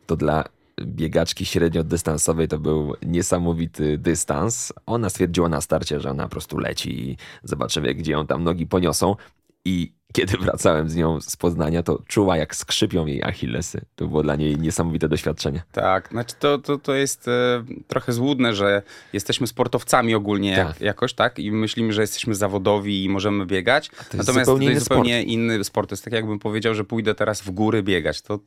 To 0.06 0.16
dla 0.16 0.44
biegaczki 0.80 1.46
średniodystansowej 1.46 2.48
to 2.48 2.58
był 2.58 2.94
niesamowity 3.02 3.98
dystans. 3.98 4.72
Ona 4.86 5.10
stwierdziła 5.10 5.48
na 5.48 5.60
starcie, 5.60 6.00
że 6.00 6.10
ona 6.10 6.22
po 6.22 6.30
prostu 6.30 6.58
leci 6.58 7.10
i 7.10 7.16
zobaczymy, 7.44 7.94
gdzie 7.94 8.12
ją 8.12 8.26
tam 8.26 8.44
nogi 8.44 8.66
poniosą. 8.66 9.16
I 9.64 9.92
kiedy 10.16 10.38
wracałem 10.38 10.88
z 10.88 10.96
nią 10.96 11.20
z 11.20 11.36
Poznania, 11.36 11.82
to 11.82 12.02
czuła, 12.06 12.36
jak 12.36 12.56
skrzypią 12.56 13.06
jej 13.06 13.22
achillesy. 13.22 13.80
To 13.96 14.06
było 14.06 14.22
dla 14.22 14.36
niej 14.36 14.58
niesamowite 14.58 15.08
doświadczenie. 15.08 15.62
Tak, 15.72 16.08
znaczy 16.08 16.34
to, 16.38 16.58
to, 16.58 16.78
to 16.78 16.94
jest 16.94 17.28
e, 17.28 17.64
trochę 17.86 18.12
złudne, 18.12 18.54
że 18.54 18.82
jesteśmy 19.12 19.46
sportowcami 19.46 20.14
ogólnie 20.14 20.50
jak, 20.50 20.66
Tak. 20.66 20.80
jakoś, 20.80 21.14
tak? 21.14 21.38
I 21.38 21.52
myślimy, 21.52 21.92
że 21.92 22.00
jesteśmy 22.00 22.34
zawodowi 22.34 23.04
i 23.04 23.08
możemy 23.08 23.46
biegać. 23.46 23.90
Natomiast 24.14 24.28
zupełnie 24.28 24.46
to 24.46 24.62
inny 24.62 24.72
jest 24.72 24.84
zupełnie 24.88 25.22
inny 25.22 25.64
sport. 25.64 25.88
To 25.88 25.92
jest 25.92 26.04
tak 26.04 26.12
jakbym 26.12 26.38
powiedział, 26.38 26.74
że 26.74 26.84
pójdę 26.84 27.14
teraz 27.14 27.40
w 27.40 27.50
góry 27.50 27.82
biegać. 27.82 28.22
To 28.22 28.38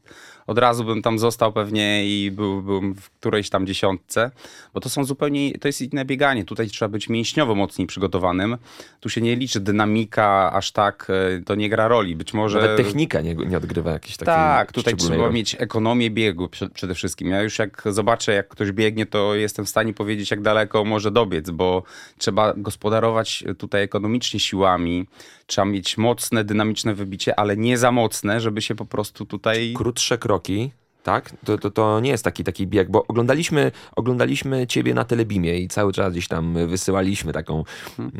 od 0.49 0.57
razu 0.57 0.83
bym 0.83 1.01
tam 1.01 1.19
został 1.19 1.53
pewnie 1.53 2.05
i 2.05 2.31
był, 2.31 2.61
byłem 2.61 2.95
w 2.95 3.09
którejś 3.09 3.49
tam 3.49 3.67
dziesiątce, 3.67 4.31
bo 4.73 4.79
to 4.79 4.89
są 4.89 5.03
zupełnie, 5.03 5.59
to 5.59 5.67
jest 5.67 5.81
inne 5.81 6.05
bieganie. 6.05 6.45
Tutaj 6.45 6.67
trzeba 6.67 6.89
być 6.89 7.09
mięśniowo 7.09 7.55
mocniej 7.55 7.87
przygotowanym. 7.87 8.57
Tu 8.99 9.09
się 9.09 9.21
nie 9.21 9.35
liczy 9.35 9.59
dynamika 9.59 10.53
aż 10.53 10.71
tak, 10.71 11.07
e, 11.09 11.41
to 11.45 11.55
nie 11.55 11.69
gra 11.69 11.87
roli. 11.87 12.15
Być 12.15 12.33
może... 12.33 12.61
Nawet 12.61 12.77
technika 12.77 13.21
nie, 13.21 13.35
nie 13.35 13.57
odgrywa 13.57 13.91
jakiejś 13.91 14.17
takiej 14.17 14.33
Tak, 14.33 14.71
tutaj 14.71 14.95
trzeba 14.95 15.15
roli. 15.15 15.33
mieć 15.35 15.55
ekonomię 15.59 16.09
biegu 16.09 16.47
prze- 16.47 16.69
przede 16.69 16.95
wszystkim. 16.95 17.27
Ja 17.27 17.41
już 17.41 17.59
jak 17.59 17.83
zobaczę, 17.85 18.33
jak 18.33 18.47
ktoś 18.47 18.71
biegnie, 18.71 19.05
to 19.05 19.35
jestem 19.35 19.65
w 19.65 19.69
stanie 19.69 19.93
powiedzieć, 19.93 20.31
jak 20.31 20.41
daleko 20.41 20.85
może 20.85 21.11
dobiec, 21.11 21.49
bo 21.49 21.83
trzeba 22.17 22.53
gospodarować 22.57 23.43
tutaj 23.57 23.83
ekonomicznie 23.83 24.39
siłami. 24.39 25.05
Trzeba 25.45 25.65
mieć 25.65 25.97
mocne, 25.97 26.43
dynamiczne 26.43 26.93
wybicie, 26.93 27.39
ale 27.39 27.57
nie 27.57 27.77
za 27.77 27.91
mocne, 27.91 28.41
żeby 28.41 28.61
się 28.61 28.75
po 28.75 28.85
prostu 28.85 29.25
tutaj... 29.25 29.73
krótsze 29.77 30.17
kroki, 30.39 30.71
tak? 31.03 31.31
To, 31.45 31.57
to, 31.57 31.71
to 31.71 31.99
nie 31.99 32.09
jest 32.09 32.23
taki, 32.23 32.43
taki 32.43 32.67
bieg, 32.67 32.89
bo 32.91 33.07
oglądaliśmy, 33.07 33.71
oglądaliśmy 33.95 34.67
ciebie 34.67 34.93
na 34.93 35.05
telebimie 35.05 35.59
i 35.59 35.67
cały 35.67 35.93
czas 35.93 36.11
gdzieś 36.11 36.27
tam 36.27 36.67
wysyłaliśmy 36.67 37.33
taką 37.33 37.63
mm, 37.99 38.13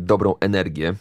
dobrą 0.00 0.34
energię 0.40 0.94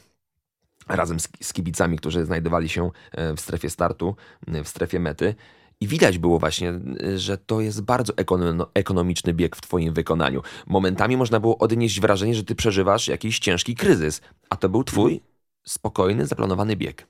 razem 0.88 1.20
z, 1.20 1.28
z 1.42 1.54
kibicami, 1.54 1.98
którzy 1.98 2.26
znajdowali 2.26 2.70
się 2.70 2.92
e, 3.12 3.36
w 3.36 3.40
strefie 3.40 3.70
startu, 3.70 4.16
m, 4.48 4.64
w 4.64 4.68
strefie 4.68 5.00
mety. 5.00 5.36
I 5.82 5.88
widać 5.88 6.18
było 6.18 6.40
właśnie, 6.40 6.74
y, 7.04 7.20
że 7.20 7.38
to 7.38 7.62
jest 7.62 7.82
bardzo 7.82 8.14
ekono- 8.14 8.68
ekonomiczny 8.74 9.34
bieg 9.34 9.56
w 9.56 9.62
Twoim 9.62 9.94
wykonaniu. 9.94 10.42
Momentami 10.68 11.18
można 11.18 11.40
było 11.40 11.58
odnieść 11.58 12.00
wrażenie, 12.00 12.36
że 12.36 12.44
Ty 12.44 12.56
przeżywasz 12.56 13.08
jakiś 13.08 13.40
ciężki 13.40 13.76
kryzys, 13.76 14.22
a 14.50 14.56
to 14.56 14.70
był 14.70 14.84
Twój 14.84 15.22
spokojny, 15.66 16.26
zaplanowany 16.26 16.76
bieg. 16.76 17.08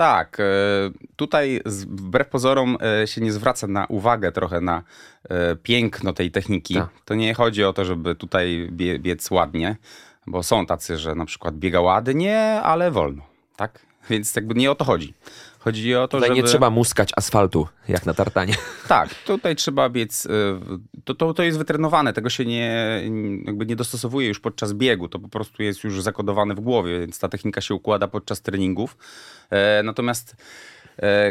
Tak, 0.00 0.40
e, 0.40 0.44
tutaj 1.16 1.60
wbrew 1.66 2.28
pozorom 2.28 2.76
e, 3.02 3.06
się 3.06 3.20
nie 3.20 3.32
zwraca 3.32 3.66
na 3.66 3.86
uwagę 3.86 4.32
trochę 4.32 4.60
na 4.60 4.82
e, 5.28 5.56
piękno 5.56 6.12
tej 6.12 6.30
techniki. 6.30 6.74
Tak. 6.74 6.88
To 7.04 7.14
nie 7.14 7.34
chodzi 7.34 7.64
o 7.64 7.72
to, 7.72 7.84
żeby 7.84 8.14
tutaj 8.14 8.68
bie, 8.72 8.98
biec 8.98 9.30
ładnie, 9.30 9.76
bo 10.26 10.42
są 10.42 10.66
tacy, 10.66 10.98
że 10.98 11.14
na 11.14 11.24
przykład 11.24 11.56
biega 11.56 11.80
ładnie, 11.80 12.60
ale 12.62 12.90
wolno, 12.90 13.22
tak? 13.56 13.86
Więc 14.10 14.36
jakby 14.36 14.54
nie 14.54 14.70
o 14.70 14.74
to 14.74 14.84
chodzi. 14.84 15.14
Chodzi 15.60 15.94
o 15.96 16.08
to, 16.08 16.16
Tutaj 16.16 16.28
żeby... 16.28 16.42
nie 16.42 16.48
trzeba 16.48 16.70
muskać 16.70 17.10
asfaltu, 17.16 17.68
jak 17.88 18.06
na 18.06 18.14
tartanie. 18.14 18.54
Tak, 18.88 19.14
tutaj 19.14 19.56
trzeba 19.56 19.88
biec. 19.88 20.26
y, 20.26 20.30
To, 21.04 21.14
to, 21.14 21.34
to 21.34 21.42
jest 21.42 21.58
wytrenowane, 21.58 22.12
tego 22.12 22.30
się 22.30 22.44
nie, 22.44 23.02
jakby 23.46 23.66
nie 23.66 23.76
dostosowuje 23.76 24.28
już 24.28 24.40
podczas 24.40 24.72
biegu. 24.72 25.08
To 25.08 25.18
po 25.18 25.28
prostu 25.28 25.62
jest 25.62 25.84
już 25.84 26.02
zakodowane 26.02 26.54
w 26.54 26.60
głowie, 26.60 27.00
więc 27.00 27.18
ta 27.18 27.28
technika 27.28 27.60
się 27.60 27.74
układa 27.74 28.08
podczas 28.08 28.42
treningów. 28.42 28.96
E, 29.50 29.82
Natomiast 29.82 30.36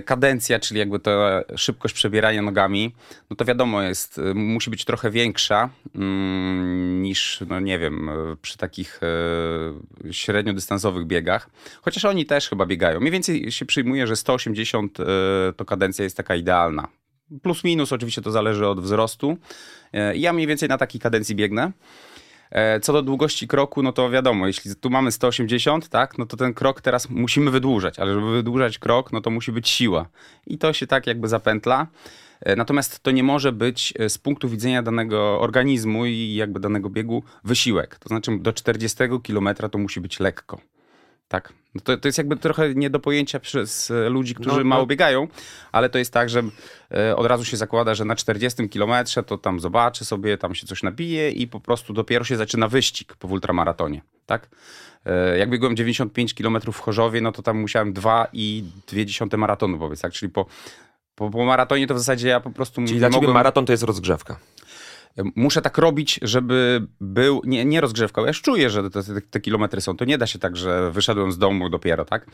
kadencja, 0.06 0.60
czyli 0.60 0.80
jakby 0.80 1.00
ta 1.00 1.44
szybkość 1.56 1.94
przebierania 1.94 2.42
nogami, 2.42 2.96
no 3.30 3.36
to 3.36 3.46
wiadomo 3.46 3.82
jest, 3.82 4.18
y, 4.18 4.34
musi 4.34 4.70
być 4.70 4.86
trochę 4.86 5.12
większa 5.12 5.70
mm, 5.96 7.02
niż, 7.02 7.44
no 7.48 7.60
nie 7.60 7.80
wiem, 7.80 8.10
y, 8.10 8.38
przy 8.42 8.58
takich 8.58 9.00
e, 9.04 10.14
średniodystansowych 10.14 11.06
biegach. 11.06 11.50
Chociaż 11.82 12.06
oni 12.06 12.26
też 12.26 12.50
chyba 12.50 12.66
biegają. 12.66 13.00
Mniej 13.00 13.12
więcej 13.12 13.52
się 13.52 13.66
przyjmuje, 13.66 14.08
że 14.08 14.16
180 14.16 15.00
e, 15.00 15.04
to 15.54 15.66
kadencja 15.66 16.04
jest 16.04 16.18
taka 16.18 16.36
idealna. 16.36 16.88
Plus 17.42 17.64
minus 17.64 17.94
oczywiście 17.94 18.22
to 18.22 18.32
zależy 18.32 18.68
od 18.68 18.80
wzrostu. 18.80 19.38
E, 19.94 20.18
Ja 20.18 20.34
mniej 20.34 20.48
więcej 20.48 20.70
na 20.70 20.78
takiej 20.78 21.02
kadencji 21.02 21.36
biegnę. 21.36 21.72
E, 22.52 22.80
Co 22.80 22.94
do 22.94 23.02
długości 23.02 23.48
kroku, 23.48 23.84
no 23.84 23.92
to 23.92 24.10
wiadomo, 24.10 24.48
jeśli 24.48 24.76
tu 24.76 24.90
mamy 24.90 25.12
180, 25.12 25.90
tak, 25.90 26.18
no 26.18 26.26
to 26.26 26.38
ten 26.38 26.54
krok 26.54 26.82
teraz 26.82 27.10
musimy 27.10 27.52
wydłużać, 27.52 28.00
ale 28.00 28.14
żeby 28.14 28.32
wydłużać 28.32 28.80
krok, 28.80 29.12
no 29.12 29.22
to 29.22 29.30
musi 29.30 29.52
być 29.52 29.70
siła. 29.70 30.10
I 30.48 30.58
to 30.58 30.74
się 30.74 30.88
tak 30.88 31.08
jakby 31.08 31.28
zapętla. 31.28 31.88
E, 32.42 32.56
Natomiast 32.56 33.00
to 33.00 33.12
nie 33.12 33.24
może 33.24 33.52
być 33.52 33.94
e, 34.00 34.10
z 34.10 34.18
punktu 34.18 34.50
widzenia 34.50 34.84
danego 34.84 35.40
organizmu 35.42 36.06
i 36.06 36.34
jakby 36.34 36.60
danego 36.60 36.90
biegu 36.90 37.24
wysiłek. 37.44 38.00
To 38.00 38.10
znaczy 38.10 38.38
do 38.40 38.54
40 38.54 38.98
km 39.28 39.50
to 39.72 39.78
musi 39.78 40.02
być 40.02 40.20
lekko. 40.20 40.60
Tak. 41.30 41.54
No 41.76 41.82
to, 41.82 41.98
to 41.98 42.08
jest 42.08 42.18
jakby 42.18 42.38
trochę 42.38 42.76
nie 42.76 42.90
do 42.90 43.00
pojęcia 43.00 43.40
przez 43.40 43.92
e, 43.92 44.10
ludzi, 44.10 44.36
którzy 44.36 44.50
No, 44.50 44.58
no. 44.58 44.64
mało 44.64 44.86
biegają, 44.86 45.28
ale 45.72 45.90
to 45.90 45.98
jest 45.98 46.14
tak, 46.14 46.30
że 46.30 46.44
e, 46.92 47.16
od 47.16 47.26
razu 47.26 47.46
się 47.46 47.58
zakłada, 47.58 47.96
że 47.96 48.06
na 48.06 48.16
40 48.16 48.70
kilometrze 48.70 49.24
to 49.24 49.38
tam 49.38 49.60
zobaczy 49.60 50.06
sobie, 50.06 50.38
tam 50.38 50.56
się 50.56 50.68
coś 50.68 50.84
nabije 50.84 51.32
i 51.32 51.48
po 51.48 51.60
prostu 51.60 51.94
dopiero 51.94 52.26
się 52.26 52.38
zaczyna 52.38 52.68
wyścig 52.68 53.16
po 53.16 53.28
ultramaratonie, 53.28 54.02
tak? 54.26 54.50
E, 55.06 55.38
Jak 55.38 55.50
biegłem 55.50 55.76
95 55.76 56.34
km 56.34 56.58
w 56.74 56.80
Chorzowie, 56.80 57.22
no 57.22 57.32
to 57.32 57.42
tam 57.42 57.58
musiałem 57.58 57.94
2,2 57.94 59.38
maratonu 59.38 59.78
powiedz, 59.80 60.02
tak? 60.02 60.12
Czyli 60.14 60.32
po, 60.32 60.46
po, 61.16 61.30
po 61.30 61.46
maratonie 61.46 61.88
to 61.88 61.94
w 61.96 62.00
zasadzie 62.00 62.28
ja 62.28 62.40
po 62.40 62.50
prostu 62.52 62.82
Czyli 62.86 63.00
dla 63.00 63.08
ciebie 63.10 63.16
mogłem... 63.18 63.34
maraton 63.34 63.66
to 63.66 63.74
jest 63.74 63.84
rozgrzewka. 63.84 64.40
Muszę 65.36 65.62
tak 65.62 65.78
robić, 65.78 66.20
żeby 66.22 66.88
był, 67.02 67.42
nie, 67.46 67.66
nie. 67.66 67.82
Ja 68.18 68.28
już 68.28 68.42
czuję, 68.42 68.70
że 68.70 68.90
te, 68.90 69.02
te, 69.32 69.40
kilometry 69.40 69.82
są. 69.82 69.98
To 69.98 70.06
nie 70.06 70.18
da 70.18 70.28
się 70.28 70.40
tak, 70.40 70.58
że 70.58 70.92
wyszedłem 70.92 71.32
z 71.32 71.38
domu 71.38 71.70
dopiero, 71.70 72.06
tak? 72.06 72.26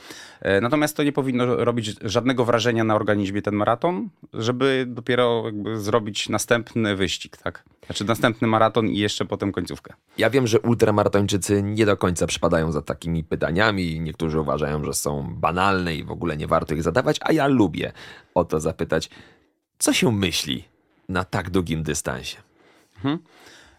E, 0.42 0.62
Natomiast 0.62 0.98
to 0.98 1.04
nie 1.04 1.12
powinno 1.12 1.46
robić 1.66 1.96
żadnego 2.02 2.46
wrażenia 2.46 2.84
na 2.84 2.96
organizmie 2.96 3.42
ten 3.42 3.56
maraton, 3.56 4.10
żeby 4.34 4.86
dopiero 4.88 5.44
zrobić 5.76 6.30
następny 6.30 6.96
wyścig, 6.96 7.38
tak? 7.38 7.64
Znaczy 7.86 8.06
następny 8.06 8.48
maraton 8.48 8.90
i 8.90 8.98
jeszcze 8.98 9.26
potem 9.26 9.52
końcówkę. 9.52 9.94
Ja 10.18 10.30
wiem, 10.30 10.48
że 10.48 10.60
ultramaratończycy 10.60 11.64
nie 11.64 11.86
do 11.86 11.98
końca 11.98 12.28
przypadają 12.28 12.72
za 12.72 12.82
takimi 12.82 13.24
pytaniami. 13.24 14.00
Niektórzy 14.00 14.40
uważają, 14.40 14.84
że 14.84 14.94
są 14.94 15.36
banalne 15.36 15.96
i 15.96 16.04
w 16.04 16.12
ogóle 16.12 16.38
nie 16.38 16.48
warto 16.48 16.74
ich 16.74 16.84
zadawać, 16.84 17.18
a 17.22 17.32
ja 17.32 17.48
lubię 17.48 17.92
o 18.36 18.46
to 18.46 18.60
zapytać, 18.60 19.10
co 19.78 19.94
się 19.94 20.12
myśli 20.12 20.64
na 21.10 21.24
tak 21.24 21.50
długim 21.50 21.84
dystansie. 21.84 22.45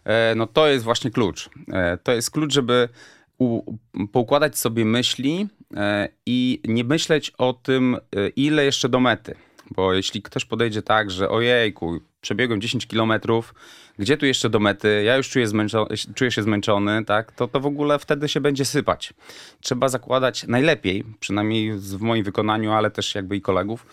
E, 0.05 0.35
No 0.35 0.47
to 0.47 0.67
jest 0.67 0.83
właśnie 0.85 1.11
klucz. 1.11 1.49
E, 1.73 1.97
To 1.97 2.11
jest 2.11 2.31
klucz, 2.31 2.53
żeby 2.53 2.89
u, 3.37 3.77
poukładać 4.11 4.57
sobie 4.57 4.85
myśli 4.85 5.47
e, 5.75 6.09
i 6.25 6.61
nie 6.67 6.83
myśleć 6.83 7.31
o 7.37 7.53
tym, 7.53 7.97
ile 8.35 8.65
jeszcze 8.65 8.89
do 8.89 8.99
mety. 8.99 9.35
Bo 9.71 9.93
jeśli 9.93 10.21
ktoś 10.21 10.45
podejdzie 10.45 10.81
tak, 10.81 11.11
że 11.11 11.29
ojejku, 11.29 11.99
przebiegłem 12.21 12.61
10 12.61 12.87
kilometrów, 12.87 13.53
gdzie 13.99 14.17
tu 14.17 14.25
jeszcze 14.25 14.49
do 14.49 14.59
mety, 14.59 15.03
ja 15.03 15.17
już 15.17 15.29
czuję, 15.29 15.47
zmęczony, 15.47 15.95
czuję 16.15 16.31
się 16.31 16.43
zmęczony, 16.43 17.05
tak, 17.05 17.31
to, 17.31 17.47
to 17.47 17.59
w 17.59 17.65
ogóle 17.65 17.99
wtedy 17.99 18.29
się 18.29 18.41
będzie 18.41 18.65
sypać. 18.65 19.13
Trzeba 19.61 19.89
zakładać 19.89 20.47
najlepiej, 20.47 21.03
przynajmniej 21.19 21.73
w 21.73 22.01
moim 22.01 22.23
wykonaniu, 22.23 22.71
ale 22.71 22.91
też 22.91 23.15
jakby 23.15 23.35
i 23.35 23.41
kolegów, 23.41 23.85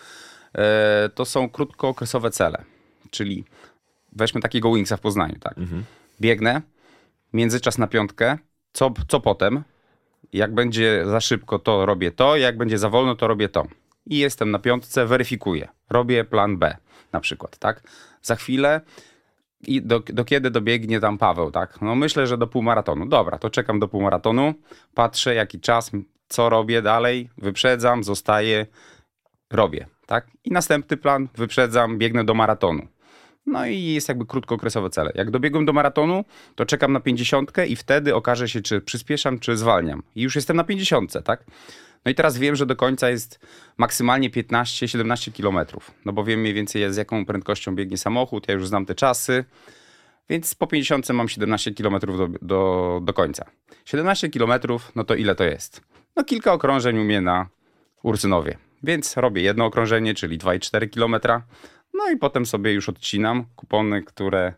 to 1.15 1.25
są 1.25 1.49
krótkookresowe 1.49 2.31
cele. 2.31 2.63
Czyli 3.11 3.43
weźmy 4.15 4.41
takiego 4.41 4.73
Wingsa 4.73 4.97
w 4.97 5.01
Poznaniu, 5.01 5.35
tak. 5.39 5.55
Biegnę, 6.21 6.61
międzyczas 7.33 7.77
na 7.77 7.87
piątkę, 7.87 8.37
co, 8.73 8.93
co 9.07 9.19
potem? 9.19 9.63
Jak 10.33 10.53
będzie 10.53 11.03
za 11.05 11.21
szybko, 11.21 11.59
to 11.59 11.85
robię 11.85 12.11
to, 12.11 12.37
jak 12.37 12.57
będzie 12.57 12.77
za 12.77 12.89
wolno, 12.89 13.15
to 13.15 13.27
robię 13.27 13.49
to. 13.49 13.65
I 14.05 14.17
jestem 14.17 14.51
na 14.51 14.59
piątce, 14.59 15.05
weryfikuję. 15.05 15.67
Robię 15.89 16.23
plan 16.23 16.57
B 16.57 16.77
na 17.11 17.19
przykład, 17.19 17.57
tak? 17.57 17.83
Za 18.21 18.35
chwilę 18.35 18.81
i 19.67 19.81
do, 19.81 19.99
do 19.99 20.25
kiedy 20.25 20.51
dobiegnie 20.51 20.99
tam 20.99 21.17
Paweł, 21.17 21.51
tak? 21.51 21.81
No 21.81 21.95
myślę, 21.95 22.27
że 22.27 22.37
do 22.37 22.47
półmaratonu. 22.47 23.05
Dobra, 23.05 23.37
to 23.37 23.49
czekam 23.49 23.79
do 23.79 23.87
półmaratonu, 23.87 24.53
patrzę 24.93 25.35
jaki 25.35 25.59
czas, 25.59 25.91
co 26.27 26.49
robię 26.49 26.81
dalej, 26.81 27.29
wyprzedzam, 27.37 28.03
zostaję, 28.03 28.65
robię, 29.51 29.87
tak? 30.05 30.27
I 30.43 30.51
następny 30.51 30.97
plan, 30.97 31.27
wyprzedzam, 31.35 31.97
biegnę 31.97 32.23
do 32.23 32.33
maratonu. 32.33 32.87
No 33.45 33.65
i 33.65 33.83
jest 33.83 34.09
jakby 34.09 34.25
krótkookresowe 34.25 34.89
cele. 34.89 35.11
Jak 35.15 35.31
dobiegłem 35.31 35.65
do 35.65 35.73
maratonu, 35.73 36.25
to 36.55 36.65
czekam 36.65 36.93
na 36.93 36.99
50 36.99 37.51
i 37.67 37.75
wtedy 37.75 38.15
okaże 38.15 38.49
się, 38.49 38.61
czy 38.61 38.81
przyspieszam, 38.81 39.39
czy 39.39 39.57
zwalniam. 39.57 40.03
I 40.15 40.21
już 40.21 40.35
jestem 40.35 40.57
na 40.57 40.63
50, 40.63 41.13
tak? 41.23 41.43
No 42.05 42.11
i 42.11 42.15
teraz 42.15 42.37
wiem, 42.37 42.55
że 42.55 42.65
do 42.65 42.75
końca 42.75 43.09
jest 43.09 43.39
maksymalnie 43.77 44.29
15-17 44.29 45.31
kilometrów. 45.31 45.91
No 46.05 46.13
bo 46.13 46.23
wiem 46.23 46.39
mniej 46.39 46.53
więcej 46.53 46.93
z 46.93 46.97
jaką 46.97 47.25
prędkością 47.25 47.75
biegnie 47.75 47.97
samochód, 47.97 48.47
ja 48.47 48.53
już 48.53 48.67
znam 48.67 48.85
te 48.85 48.95
czasy. 48.95 49.45
Więc 50.29 50.55
po 50.55 50.67
50 50.67 51.09
mam 51.09 51.29
17 51.29 51.73
km 51.73 51.99
do, 51.99 52.27
do, 52.41 53.01
do 53.03 53.13
końca. 53.13 53.45
17 53.85 54.29
km, 54.29 54.51
no 54.95 55.03
to 55.03 55.15
ile 55.15 55.35
to 55.35 55.43
jest? 55.43 55.81
No 56.15 56.23
kilka 56.23 56.53
okrążeń 56.53 56.97
u 56.99 57.03
mnie 57.03 57.21
na 57.21 57.47
Ursynowie. 58.03 58.57
Więc 58.83 59.17
robię 59.17 59.41
jedno 59.41 59.65
okrążenie, 59.65 60.13
czyli 60.13 60.37
2,4 60.37 60.89
km. 60.89 61.41
No 61.93 62.09
i 62.11 62.17
potem 62.17 62.45
sobie 62.45 62.73
już 62.73 62.89
odcinam 62.89 63.45
kupony, 63.55 64.03
które 64.03 64.53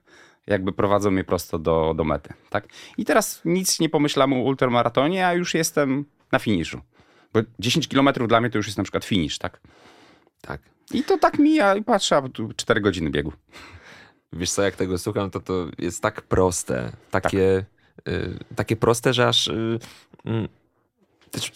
jakby 0.48 0.74
prowadzą 0.74 1.12
mnie 1.12 1.24
prosto 1.24 1.60
do, 1.60 1.94
do 1.98 2.04
mety. 2.04 2.34
Tak? 2.50 2.68
I 2.98 3.06
teraz 3.06 3.42
nic 3.46 3.80
nie 3.80 3.90
pomyślam 3.90 4.34
o 4.34 4.36
ultramaratonie, 4.36 5.28
a 5.28 5.34
już 5.34 5.54
jestem 5.54 6.06
na 6.32 6.40
finiszu. 6.40 6.82
Bo 7.34 7.40
10 7.60 7.88
km 7.88 8.10
dla 8.28 8.42
mnie 8.42 8.50
to 8.50 8.58
już 8.58 8.66
jest 8.66 8.78
na 8.78 8.84
przykład 8.84 9.06
finisz, 9.06 9.38
tak? 9.38 9.60
Tak. 10.42 10.62
I 10.94 11.04
to 11.04 11.18
tak 11.18 11.40
mija 11.40 11.76
i 11.76 11.84
patrzę, 11.84 12.18
a 12.18 12.30
tu 12.30 12.50
4 12.56 12.82
godziny 12.82 13.10
biegu. 13.10 13.34
Wiesz 14.34 14.52
co, 14.52 14.62
jak 14.62 14.76
tego 14.76 14.98
słucham, 14.98 15.32
to 15.32 15.40
to 15.40 15.68
jest 15.78 16.02
tak 16.02 16.22
proste. 16.22 16.92
Takie, 17.12 17.66
y, 18.08 18.40
takie 18.56 18.76
proste, 18.76 19.14
że 19.14 19.28
aż... 19.28 19.48
Y, 19.48 19.80
y, 20.28 20.48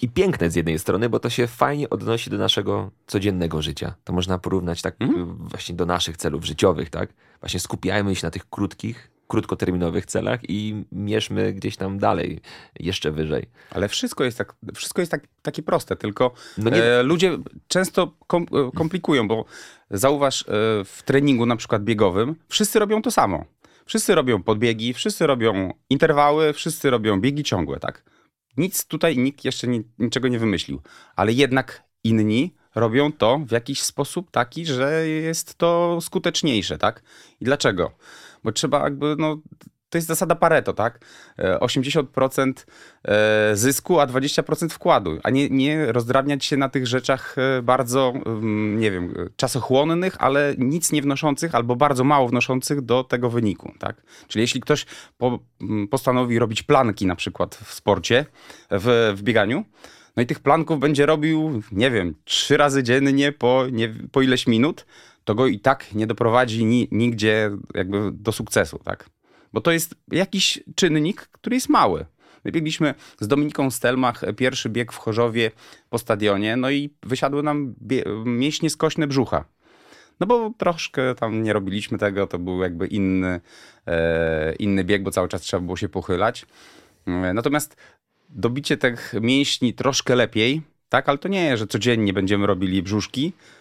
I 0.01 0.09
piękne 0.09 0.51
z 0.51 0.55
jednej 0.55 0.79
strony, 0.79 1.09
bo 1.09 1.19
to 1.19 1.29
się 1.29 1.47
fajnie 1.47 1.89
odnosi 1.89 2.29
do 2.29 2.37
naszego 2.37 2.91
codziennego 3.07 3.61
życia. 3.61 3.93
To 4.03 4.13
można 4.13 4.37
porównać 4.37 4.81
tak 4.81 4.95
y, 5.01 5.07
właśnie 5.25 5.75
do 5.75 5.85
naszych 5.85 6.17
celów 6.17 6.45
życiowych, 6.45 6.89
tak? 6.89 7.13
Właśnie 7.39 7.59
skupiajmy 7.59 8.15
się 8.15 8.27
na 8.27 8.31
tych 8.31 8.49
krótkich, 8.49 9.11
krótkoterminowych 9.27 10.05
celach 10.05 10.39
i 10.49 10.85
mierzmy 10.91 11.53
gdzieś 11.53 11.77
tam 11.77 11.97
dalej, 11.99 12.39
jeszcze 12.79 13.11
wyżej. 13.11 13.49
Ale 13.69 13.87
wszystko 13.87 14.23
jest, 14.23 14.37
tak, 14.37 14.53
wszystko 14.75 15.01
jest 15.01 15.11
tak, 15.11 15.27
takie 15.41 15.63
proste, 15.63 15.95
tylko 15.95 16.31
No 16.57 16.69
nie- 16.69 16.83
e, 16.83 17.03
ludzie 17.03 17.37
często 17.67 18.13
kom, 18.27 18.43
e, 18.43 18.71
komplikują, 18.75 19.27
bo 19.27 19.45
zauważ 19.91 20.41
e, 20.41 20.45
w 20.85 21.01
treningu 21.05 21.45
na 21.45 21.55
przykład 21.55 21.83
biegowym, 21.83 22.35
wszyscy 22.49 22.79
robią 22.79 23.01
to 23.01 23.11
samo. 23.11 23.45
Wszyscy 23.85 24.15
robią 24.15 24.43
podbiegi, 24.43 24.93
wszyscy 24.93 25.27
robią 25.27 25.73
interwały, 25.89 26.53
wszyscy 26.53 26.89
robią 26.89 27.21
biegi 27.21 27.43
ciągłe, 27.43 27.79
tak? 27.79 28.03
Nic 28.57 28.85
tutaj 28.85 29.17
nikt 29.17 29.45
jeszcze 29.45 29.67
ni, 29.67 29.83
niczego 29.99 30.27
nie 30.27 30.39
wymyślił, 30.39 30.81
ale 31.15 31.33
jednak 31.33 31.83
inni 32.03 32.55
robią 32.75 33.11
to 33.11 33.39
w 33.39 33.51
jakiś 33.51 33.81
sposób 33.81 34.31
taki, 34.31 34.65
że 34.65 35.07
jest 35.07 35.55
to 35.55 35.99
skuteczniejsze, 36.01 36.77
tak? 36.77 37.03
I 37.41 37.45
dlaczego? 37.45 37.91
Bo 38.43 38.51
trzeba 38.51 38.83
jakby, 38.83 39.15
no, 39.19 39.37
to 39.91 39.97
jest 39.97 40.07
zasada 40.07 40.35
Pareto, 40.35 40.73
tak? 40.73 40.99
E, 41.39 41.57
80% 41.57 42.53
e, 43.03 43.55
zysku, 43.55 43.99
a 43.99 44.07
20% 44.07 44.69
wkładu, 44.69 45.19
a 45.23 45.29
nie, 45.29 45.49
nie 45.49 45.91
rozdrabniać 45.91 46.45
się 46.45 46.57
na 46.57 46.69
tych 46.69 46.87
rzeczach 46.87 47.35
e, 47.37 47.61
bardzo, 47.61 48.13
mm, 48.25 48.79
nie 48.79 48.91
wiem, 48.91 49.13
e, 49.17 49.29
czasochłonnych, 49.35 50.15
ale 50.19 50.55
nic 50.57 50.91
nie 50.91 51.01
wnoszących 51.01 51.55
albo 51.55 51.75
bardzo 51.75 52.03
mało 52.03 52.27
wnoszących 52.27 52.81
do 52.81 53.03
tego 53.03 53.29
wyniku, 53.29 53.73
tak? 53.79 54.01
Czyli 54.27 54.41
jeśli 54.41 54.61
ktoś 54.61 54.85
po, 55.17 55.39
m, 55.61 55.87
postanowi 55.87 56.39
robić 56.39 56.63
planki 56.63 57.05
na 57.05 57.15
przykład 57.15 57.55
w 57.55 57.73
sporcie, 57.73 58.25
w, 58.71 59.13
w 59.17 59.21
bieganiu, 59.23 59.65
no 60.17 60.23
i 60.23 60.25
tych 60.25 60.39
planków 60.39 60.79
będzie 60.79 61.05
robił, 61.05 61.61
nie 61.71 61.91
wiem, 61.91 62.15
trzy 62.23 62.57
razy 62.57 62.83
dziennie 62.83 63.31
po, 63.31 63.63
nie, 63.71 63.95
po 64.11 64.21
ileś 64.21 64.47
minut, 64.47 64.85
to 65.23 65.35
go 65.35 65.47
i 65.47 65.59
tak 65.59 65.95
nie 65.95 66.07
doprowadzi 66.07 66.65
ni, 66.65 66.87
nigdzie 66.91 67.51
jakby 67.75 68.11
do 68.11 68.31
sukcesu, 68.31 68.79
tak? 68.83 69.09
Bo 69.53 69.61
to 69.61 69.71
jest 69.71 69.95
jakiś 70.11 70.63
czynnik, 70.75 71.21
który 71.21 71.55
jest 71.55 71.69
mały. 71.69 72.05
My 72.45 72.51
biegliśmy 72.51 72.93
z 73.19 73.27
Dominiką 73.27 73.71
Stelmach 73.71 74.23
pierwszy 74.37 74.69
bieg 74.69 74.91
w 74.91 74.97
Chorzowie 74.97 75.51
po 75.89 75.97
stadionie, 75.97 76.57
no 76.57 76.71
i 76.71 76.89
wysiadły 77.03 77.43
nam 77.43 77.75
mięśnie 78.25 78.69
skośne 78.69 79.07
brzucha. 79.07 79.45
No 80.19 80.27
bo 80.27 80.53
troszkę 80.57 81.15
tam 81.15 81.43
nie 81.43 81.53
robiliśmy 81.53 81.97
tego, 81.97 82.27
to 82.27 82.39
był 82.39 82.61
jakby 82.61 82.87
inny, 82.87 83.41
e, 83.87 84.55
inny 84.55 84.83
bieg, 84.83 85.03
bo 85.03 85.11
cały 85.11 85.27
czas 85.27 85.41
trzeba 85.41 85.61
było 85.61 85.77
się 85.77 85.89
pochylać. 85.89 86.45
E, 87.07 87.33
Natomiast 87.33 87.77
dobicie 88.29 88.77
tych 88.77 89.13
mięśni 89.21 89.73
troszkę 89.73 90.15
lepiej, 90.15 90.61
tak, 90.89 91.09
ale 91.09 91.17
to 91.17 91.27
nie, 91.27 91.57
że 91.57 91.67
codziennie 91.67 92.13
będziemy 92.13 92.47
robili 92.47 92.83
brzuszki, 92.83 93.33
e, 93.37 93.60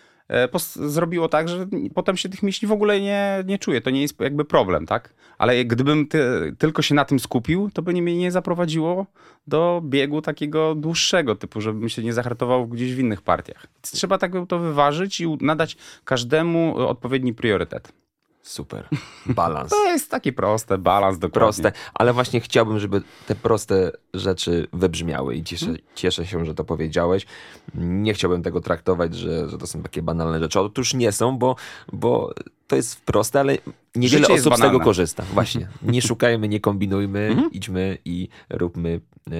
zrobiło 0.74 1.28
tak, 1.28 1.48
że 1.48 1.66
potem 1.94 2.16
się 2.16 2.28
tych 2.28 2.42
mięśni 2.42 2.68
w 2.68 2.72
ogóle 2.72 3.00
nie, 3.00 3.44
nie 3.46 3.58
czuję. 3.58 3.80
To 3.80 3.90
nie 3.90 4.02
jest 4.02 4.20
jakby 4.20 4.44
problem, 4.44 4.86
tak? 4.86 5.14
Ale 5.38 5.64
gdybym 5.64 6.06
ty, 6.06 6.18
tylko 6.58 6.82
się 6.82 6.94
na 6.94 7.04
tym 7.04 7.20
skupił, 7.20 7.70
to 7.74 7.82
by 7.82 7.92
mnie 7.92 8.16
nie 8.16 8.30
zaprowadziło 8.30 9.06
do 9.46 9.82
biegu 9.84 10.22
takiego 10.22 10.74
dłuższego 10.74 11.36
typu, 11.36 11.60
żebym 11.60 11.88
się 11.88 12.02
nie 12.02 12.12
zahartował 12.12 12.66
gdzieś 12.66 12.94
w 12.94 12.98
innych 12.98 13.22
partiach. 13.22 13.66
Trzeba 13.80 14.18
tak 14.18 14.32
to 14.48 14.58
wyważyć 14.58 15.20
i 15.20 15.28
nadać 15.40 15.76
każdemu 16.04 16.80
e, 16.80 16.86
odpowiedni 16.86 17.34
priorytet. 17.34 17.99
Super. 18.42 18.88
Balans. 19.26 19.70
To 19.70 19.84
jest 19.84 20.10
takie 20.10 20.32
proste, 20.32 20.78
balans 20.78 21.18
dokładnie. 21.18 21.40
proste, 21.40 21.72
ale 21.94 22.12
właśnie 22.12 22.40
chciałbym, 22.40 22.78
żeby 22.78 23.02
te 23.26 23.34
proste 23.34 23.92
rzeczy 24.14 24.68
wybrzmiały 24.72 25.34
i 25.36 25.44
cieszę, 25.44 25.66
Mhm. 25.66 25.84
cieszę 25.94 26.26
się, 26.26 26.44
że 26.44 26.54
to 26.54 26.64
powiedziałeś. 26.64 27.26
Nie 27.74 28.14
chciałbym 28.14 28.42
tego 28.42 28.60
traktować, 28.60 29.14
że, 29.14 29.48
że 29.48 29.58
to 29.58 29.66
są 29.66 29.82
takie 29.82 30.02
banalne 30.02 30.40
rzeczy. 30.40 30.60
Otóż 30.60 30.94
nie 30.94 31.12
są, 31.12 31.38
bo, 31.38 31.56
bo 31.92 32.34
to 32.66 32.76
jest 32.76 33.00
proste, 33.04 33.40
ale 33.40 33.58
niewiele 33.94 34.22
Życie 34.26 34.34
osób 34.40 34.56
z 34.56 34.60
tego 34.60 34.80
korzysta. 34.80 35.22
Właśnie. 35.34 35.68
Nie 35.82 36.02
szukajmy, 36.02 36.48
nie 36.48 36.60
kombinujmy, 36.60 37.20
Mhm. 37.30 37.52
idźmy 37.52 37.98
i 38.04 38.28
róbmy 38.50 39.00
e, 39.30 39.32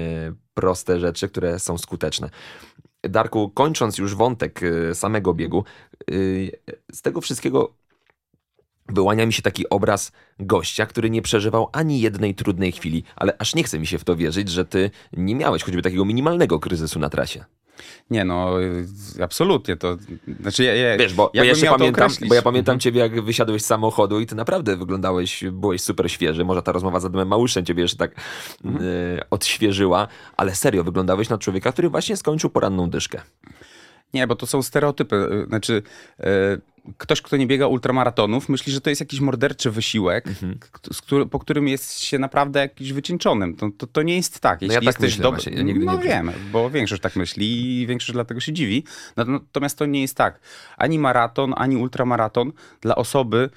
proste 0.54 1.00
rzeczy, 1.00 1.28
które 1.28 1.58
są 1.58 1.78
skuteczne. 1.78 2.30
Darku, 3.02 3.50
kończąc 3.50 3.98
już 3.98 4.14
wątek 4.14 4.60
e, 4.62 4.94
samego 4.94 5.34
biegu, 5.34 5.64
e, 6.00 6.14
z 6.92 7.02
tego 7.02 7.20
wszystkiego 7.20 7.72
wyłania 8.92 9.26
mi 9.26 9.32
się 9.32 9.42
taki 9.42 9.68
obraz 9.68 10.12
gościa, 10.38 10.86
który 10.86 11.10
nie 11.10 11.22
przeżywał 11.22 11.68
ani 11.72 12.00
jednej 12.00 12.34
trudnej 12.34 12.72
chwili, 12.72 13.04
ale 13.16 13.36
aż 13.38 13.54
nie 13.54 13.62
chce 13.62 13.78
mi 13.78 13.86
się 13.86 13.98
w 13.98 14.04
to 14.04 14.16
wierzyć, 14.16 14.48
że 14.48 14.64
ty 14.64 14.90
nie 15.12 15.34
miałeś 15.34 15.62
choćby 15.62 15.82
takiego 15.82 16.04
minimalnego 16.04 16.58
kryzysu 16.58 16.98
na 16.98 17.10
trasie. 17.10 17.44
Nie 18.10 18.24
no, 18.24 18.62
y, 18.62 18.86
absolutnie 19.22 19.76
to, 19.76 19.96
znaczy 20.40 20.64
ja, 20.64 20.74
ja, 20.74 20.96
Wiesz, 20.98 21.14
bo, 21.14 21.30
bo 21.36 21.44
ja 21.44 21.54
się 21.54 21.66
pamiętam, 21.66 22.10
bo 22.28 22.34
ja 22.34 22.42
pamiętam 22.42 22.72
Mhm. 22.72 22.80
ciebie, 22.80 23.00
jak 23.00 23.24
wysiadłeś 23.24 23.62
z 23.62 23.66
samochodu 23.66 24.20
i 24.20 24.26
ty 24.26 24.34
naprawdę 24.34 24.76
wyglądałeś, 24.76 25.44
byłeś 25.52 25.82
super 25.82 26.10
świeży. 26.10 26.44
Może 26.44 26.62
ta 26.62 26.72
rozmowa 26.72 27.00
z 27.00 27.04
Adamem 27.04 27.28
Małuszem 27.28 27.64
ciebie 27.64 27.82
jeszcze 27.82 27.98
tak 27.98 28.14
Mhm. 28.64 28.84
e, 29.18 29.30
odświeżyła, 29.30 30.08
ale 30.36 30.54
serio, 30.54 30.84
wyglądałeś 30.84 31.28
na 31.28 31.38
człowieka, 31.38 31.72
który 31.72 31.88
właśnie 31.88 32.16
skończył 32.16 32.50
poranną 32.50 32.90
dyszkę. 32.90 33.20
Nie, 34.14 34.26
bo 34.26 34.36
to 34.36 34.46
są 34.46 34.62
stereotypy. 34.62 35.16
y, 35.16 35.46
Znaczy, 35.46 35.82
y, 36.20 36.24
ktoś, 36.98 37.22
kto 37.22 37.36
nie 37.36 37.46
biega 37.46 37.66
ultramaratonów, 37.66 38.48
myśli, 38.48 38.72
że 38.72 38.80
to 38.80 38.90
jest 38.90 39.00
jakiś 39.00 39.20
morderczy 39.20 39.70
wysiłek, 39.70 40.26
Mhm. 40.26 40.58
który, 41.02 41.26
po 41.26 41.38
którym 41.38 41.68
jest 41.68 42.00
się 42.00 42.18
naprawdę 42.18 42.60
jakiś 42.60 42.92
wycieńczonym. 42.92 43.56
To, 43.56 43.70
to, 43.78 43.86
to 43.86 44.02
nie 44.02 44.16
jest 44.16 44.40
tak. 44.40 44.62
Jeśli 44.62 44.74
ja 44.74 44.80
tak 44.80 44.86
jesteś 44.86 45.10
myślę 45.12 45.22
dob- 45.24 45.34
właśnie, 45.34 45.52
ja 45.52 45.62
nigdy 45.62 45.84
no 45.84 45.96
nie- 45.96 46.02
wiem, 46.02 46.30
bo 46.52 46.70
większość 46.70 47.02
tak 47.02 47.16
myśli 47.16 47.80
i 47.82 47.86
większość 47.86 48.12
dlatego 48.12 48.40
się 48.40 48.52
dziwi. 48.52 48.84
No- 49.16 49.24
Natomiast 49.26 49.78
to 49.78 49.86
nie 49.86 50.00
jest 50.00 50.16
tak. 50.16 50.40
Ani 50.76 50.98
maraton, 50.98 51.54
ani 51.56 51.76
ultramaraton 51.76 52.52
dla 52.80 52.94
osoby 52.94 53.50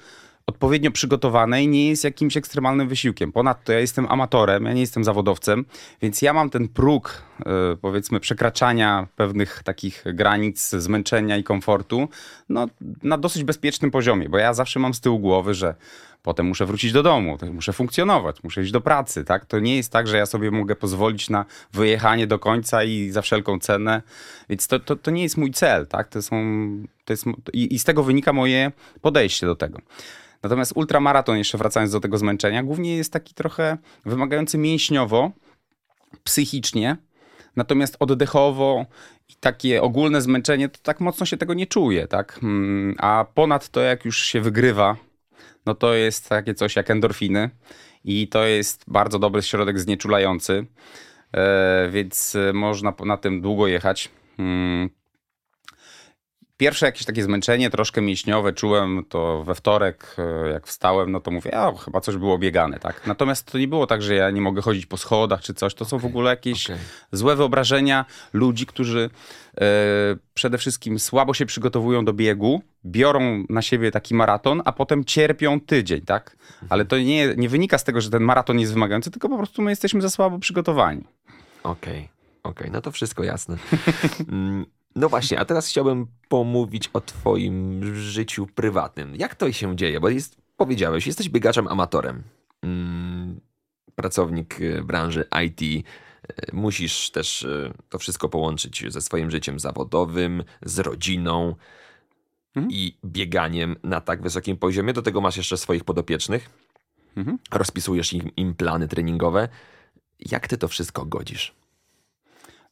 odpowiednio 0.48 0.92
przygotowanej 0.92 1.68
nie 1.68 1.90
jest 1.90 2.04
jakimś 2.04 2.38
ekstremalnym 2.38 2.88
wysiłkiem. 2.88 3.32
Ponadto 3.32 3.72
ja 3.72 3.80
jestem 3.80 4.08
amatorem, 4.10 4.66
ja 4.66 4.74
nie 4.74 4.82
jestem 4.82 5.04
zawodowcem, 5.04 5.66
więc 6.02 6.22
ja 6.22 6.34
mam 6.34 6.50
ten 6.50 6.68
próg, 6.68 7.24
y, 7.40 7.44
powiedzmy, 7.78 8.20
przekraczania 8.20 9.08
pewnych 9.16 9.64
takich 9.64 10.04
granic 10.14 10.70
zmęczenia 10.70 11.38
i 11.38 11.44
komfortu 11.44 12.10
no, 12.50 12.68
na 13.04 13.18
dosyć 13.18 13.44
bezpiecznym 13.44 13.92
poziomie, 13.92 14.30
bo 14.30 14.38
ja 14.38 14.54
zawsze 14.54 14.80
mam 14.80 14.94
z 14.94 15.02
tyłu 15.02 15.20
głowy, 15.20 15.54
że 15.54 15.76
potem 16.24 16.46
muszę 16.46 16.66
wrócić 16.66 16.92
do 16.92 17.04
domu, 17.04 17.38
muszę 17.52 17.74
funkcjonować, 17.74 18.44
muszę 18.44 18.62
iść 18.62 18.72
do 18.72 18.82
pracy, 18.82 19.24
tak? 19.24 19.46
To 19.46 19.60
nie 19.60 19.76
jest 19.76 19.92
tak, 19.92 20.08
że 20.08 20.18
ja 20.18 20.26
sobie 20.26 20.52
mogę 20.52 20.76
pozwolić 20.76 21.30
na 21.30 21.46
wyjechanie 21.74 22.28
do 22.28 22.40
końca 22.40 22.84
i 22.84 23.10
za 23.10 23.22
wszelką 23.22 23.60
cenę, 23.60 24.02
więc 24.50 24.68
to, 24.68 24.80
to, 24.80 24.96
to 24.96 25.12
nie 25.12 25.24
jest 25.24 25.38
mój 25.38 25.52
cel, 25.52 25.88
tak? 25.88 26.08
To 26.08 26.22
są, 26.22 26.36
to 27.06 27.14
jest, 27.14 27.26
i, 27.54 27.76
I 27.76 27.80
z 27.80 27.84
tego 27.84 28.04
wynika 28.04 28.34
moje 28.34 28.72
podejście 29.02 29.46
do 29.46 29.56
tego. 29.56 29.80
Natomiast 30.44 30.74
ultramaraton, 30.76 31.38
jeszcze 31.38 31.58
wracając 31.58 31.92
do 31.92 32.00
tego 32.00 32.18
zmęczenia, 32.18 32.64
głównie 32.64 32.98
jest 32.98 33.14
taki 33.14 33.34
trochę 33.34 33.78
wymagający 34.06 34.58
mięśniowo, 34.58 35.32
psychicznie. 36.24 36.98
Natomiast 37.56 37.96
oddechowo 38.00 38.86
i 39.30 39.34
takie 39.40 39.82
ogólne 39.82 40.22
zmęczenie, 40.22 40.70
to 40.70 40.80
tak 40.84 41.00
mocno 41.00 41.26
się 41.26 41.38
tego 41.38 41.54
nie 41.54 41.68
czuje, 41.68 42.08
tak? 42.08 42.40
Mm, 42.44 42.96
a 42.98 43.26
ponad 43.34 43.70
to, 43.70 43.82
jak 43.82 44.06
już 44.06 44.18
się 44.18 44.42
wygrywa, 44.42 44.96
no 45.66 45.76
to 45.76 45.94
jest 45.94 46.30
takie 46.30 46.54
coś 46.54 46.76
jak 46.76 46.92
endorfiny 46.92 47.50
i 48.04 48.28
to 48.28 48.46
jest 48.46 48.84
bardzo 48.88 49.20
dobry 49.20 49.42
środek 49.42 49.80
znieczulający, 49.80 50.66
e, 51.34 51.90
więc 51.92 52.38
można 52.54 52.94
na 53.06 53.18
tym 53.18 53.42
długo 53.42 53.68
jechać. 53.68 54.10
Pierwsze 56.58 56.86
jakieś 56.86 57.06
takie 57.06 57.24
zmęczenie, 57.24 57.70
troszkę 57.70 58.02
mięśniowe 58.02 58.54
czułem 58.54 59.06
to 59.10 59.44
we 59.44 59.56
wtorek, 59.56 60.16
e, 60.18 60.50
jak 60.50 60.68
wstałem, 60.68 61.12
no 61.12 61.20
to 61.20 61.32
mówię, 61.32 61.58
a 61.58 61.78
chyba 61.78 62.02
coś 62.02 62.18
było 62.18 62.38
biegane, 62.38 62.80
tak? 62.80 63.08
Natomiast 63.08 63.52
to 63.52 63.58
nie 63.58 63.68
było 63.68 63.88
tak, 63.88 64.02
że 64.02 64.16
ja 64.16 64.32
nie 64.32 64.42
mogę 64.42 64.62
chodzić 64.62 64.86
po 64.86 64.98
schodach 64.98 65.42
czy 65.42 65.54
coś. 65.54 65.74
To 65.74 65.86
są 65.86 66.00
w 66.00 66.06
ogóle 66.06 66.30
jakieś 66.30 66.66
okay. 66.66 66.78
złe 67.12 67.36
wyobrażenia 67.36 68.06
ludzi, 68.34 68.66
którzy 68.66 69.10
e, 69.58 69.66
przede 70.34 70.58
wszystkim 70.58 71.00
słabo 71.00 71.34
się 71.34 71.46
przygotowują 71.46 72.06
do 72.06 72.14
biegu, 72.14 72.62
biorą 72.86 73.46
na 73.50 73.62
siebie 73.62 73.92
taki 73.92 74.16
maraton, 74.16 74.62
a 74.66 74.72
potem 74.72 75.06
cierpią 75.06 75.62
tydzień, 75.62 76.02
tak? 76.02 76.38
Ale 76.70 76.86
to 76.86 76.98
nie, 76.98 77.36
nie 77.38 77.50
wynika 77.50 77.78
z 77.78 77.84
tego, 77.84 78.02
że 78.02 78.10
ten 78.10 78.24
maraton 78.24 78.60
jest 78.60 78.74
wymagający, 78.74 79.12
tylko 79.12 79.30
po 79.30 79.38
prostu 79.38 79.62
my 79.62 79.70
jesteśmy 79.72 80.02
za 80.02 80.10
słabo 80.10 80.40
przygotowani. 80.40 81.04
Okej, 81.64 82.10
okay, 82.44 82.52
okej, 82.52 82.72
no 82.72 82.82
to 82.82 82.92
wszystko 82.92 83.24
jasne. 83.24 83.58
No 84.96 85.10
właśnie, 85.10 85.40
a 85.40 85.46
teraz 85.46 85.68
chciałbym 85.68 86.08
pomówić 86.30 86.90
o 86.94 87.02
twoim 87.02 87.82
życiu 87.96 88.48
prywatnym. 88.56 89.16
Jak 89.16 89.36
to 89.36 89.52
się 89.52 89.76
dzieje? 89.76 90.00
Bo 90.00 90.10
jest, 90.10 90.38
powiedziałeś, 90.58 91.08
jesteś 91.08 91.30
biegaczem 91.30 91.68
amatorem. 91.68 92.24
Mm, 92.62 93.40
pracownik 93.96 94.62
y, 94.62 94.84
branży 94.84 95.26
IT. 95.46 95.62
Y, 95.62 95.86
musisz 96.54 97.10
też 97.10 97.44
y, 97.44 97.74
to 97.90 98.00
wszystko 98.00 98.30
połączyć 98.30 98.86
ze 98.88 99.02
swoim 99.02 99.32
życiem 99.32 99.60
zawodowym, 99.60 100.44
z 100.62 100.80
rodziną 100.80 101.56
mhm. 102.56 102.72
i 102.72 102.98
bieganiem 103.06 103.76
na 103.84 104.02
tak 104.02 104.22
wysokim 104.22 104.58
poziomie. 104.58 104.94
Do 104.94 105.02
tego 105.02 105.22
masz 105.22 105.38
jeszcze 105.38 105.58
swoich 105.58 105.84
podopiecznych. 105.84 106.50
Mhm. 107.16 107.38
Rozpisujesz 107.52 108.14
im, 108.14 108.36
im 108.36 108.56
plany 108.56 108.88
treningowe. 108.88 109.50
Jak 110.20 110.48
ty 110.48 110.58
to 110.58 110.68
wszystko 110.68 111.06
godzisz? 111.06 111.63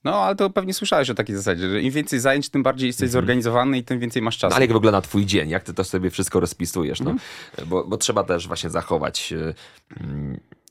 No, 0.03 0.15
ale 0.15 0.35
to 0.35 0.49
pewnie 0.49 0.73
słyszałeś 0.73 1.09
o 1.09 1.13
takiej 1.13 1.35
zasadzie, 1.35 1.69
że 1.69 1.81
im 1.81 1.91
więcej 1.91 2.19
zajęć, 2.19 2.49
tym 2.49 2.63
bardziej 2.63 2.87
jesteś 2.87 3.05
mhm. 3.05 3.11
zorganizowany 3.11 3.77
i 3.77 3.83
tym 3.83 3.99
więcej 3.99 4.21
masz 4.21 4.37
czasu. 4.37 4.49
No, 4.49 4.55
ale 4.55 4.65
jak 4.65 4.73
wygląda 4.73 5.01
twój 5.01 5.25
dzień? 5.25 5.49
Jak 5.49 5.63
ty 5.63 5.73
to 5.73 5.83
sobie 5.83 6.09
wszystko 6.09 6.39
rozpisujesz? 6.39 7.01
No? 7.01 7.11
Mhm. 7.11 7.29
Bo, 7.69 7.83
bo 7.83 7.97
trzeba 7.97 8.23
też 8.23 8.47
właśnie 8.47 8.69
zachować 8.69 9.31
yy, 9.31 9.53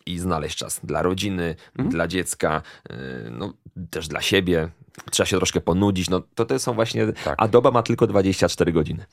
i 0.07 0.19
znaleźć 0.19 0.59
czas 0.59 0.81
dla 0.85 1.03
rodziny, 1.03 1.57
mhm. 1.71 1.89
dla 1.89 2.09
dziecka, 2.09 2.63
yy, 2.91 2.97
no, 3.31 3.53
też 3.91 4.09
dla 4.09 4.21
siebie. 4.21 4.69
Trzeba 5.11 5.27
się 5.27 5.37
troszkę 5.37 5.61
ponudzić. 5.61 6.11
No, 6.11 6.23
to, 6.35 6.45
to 6.45 6.59
są 6.59 6.75
właśnie... 6.75 7.13
Tak. 7.25 7.35
A 7.39 7.49
doba 7.49 7.71
ma 7.71 7.83
tylko 7.83 8.07
24 8.07 8.73
godziny. 8.73 9.05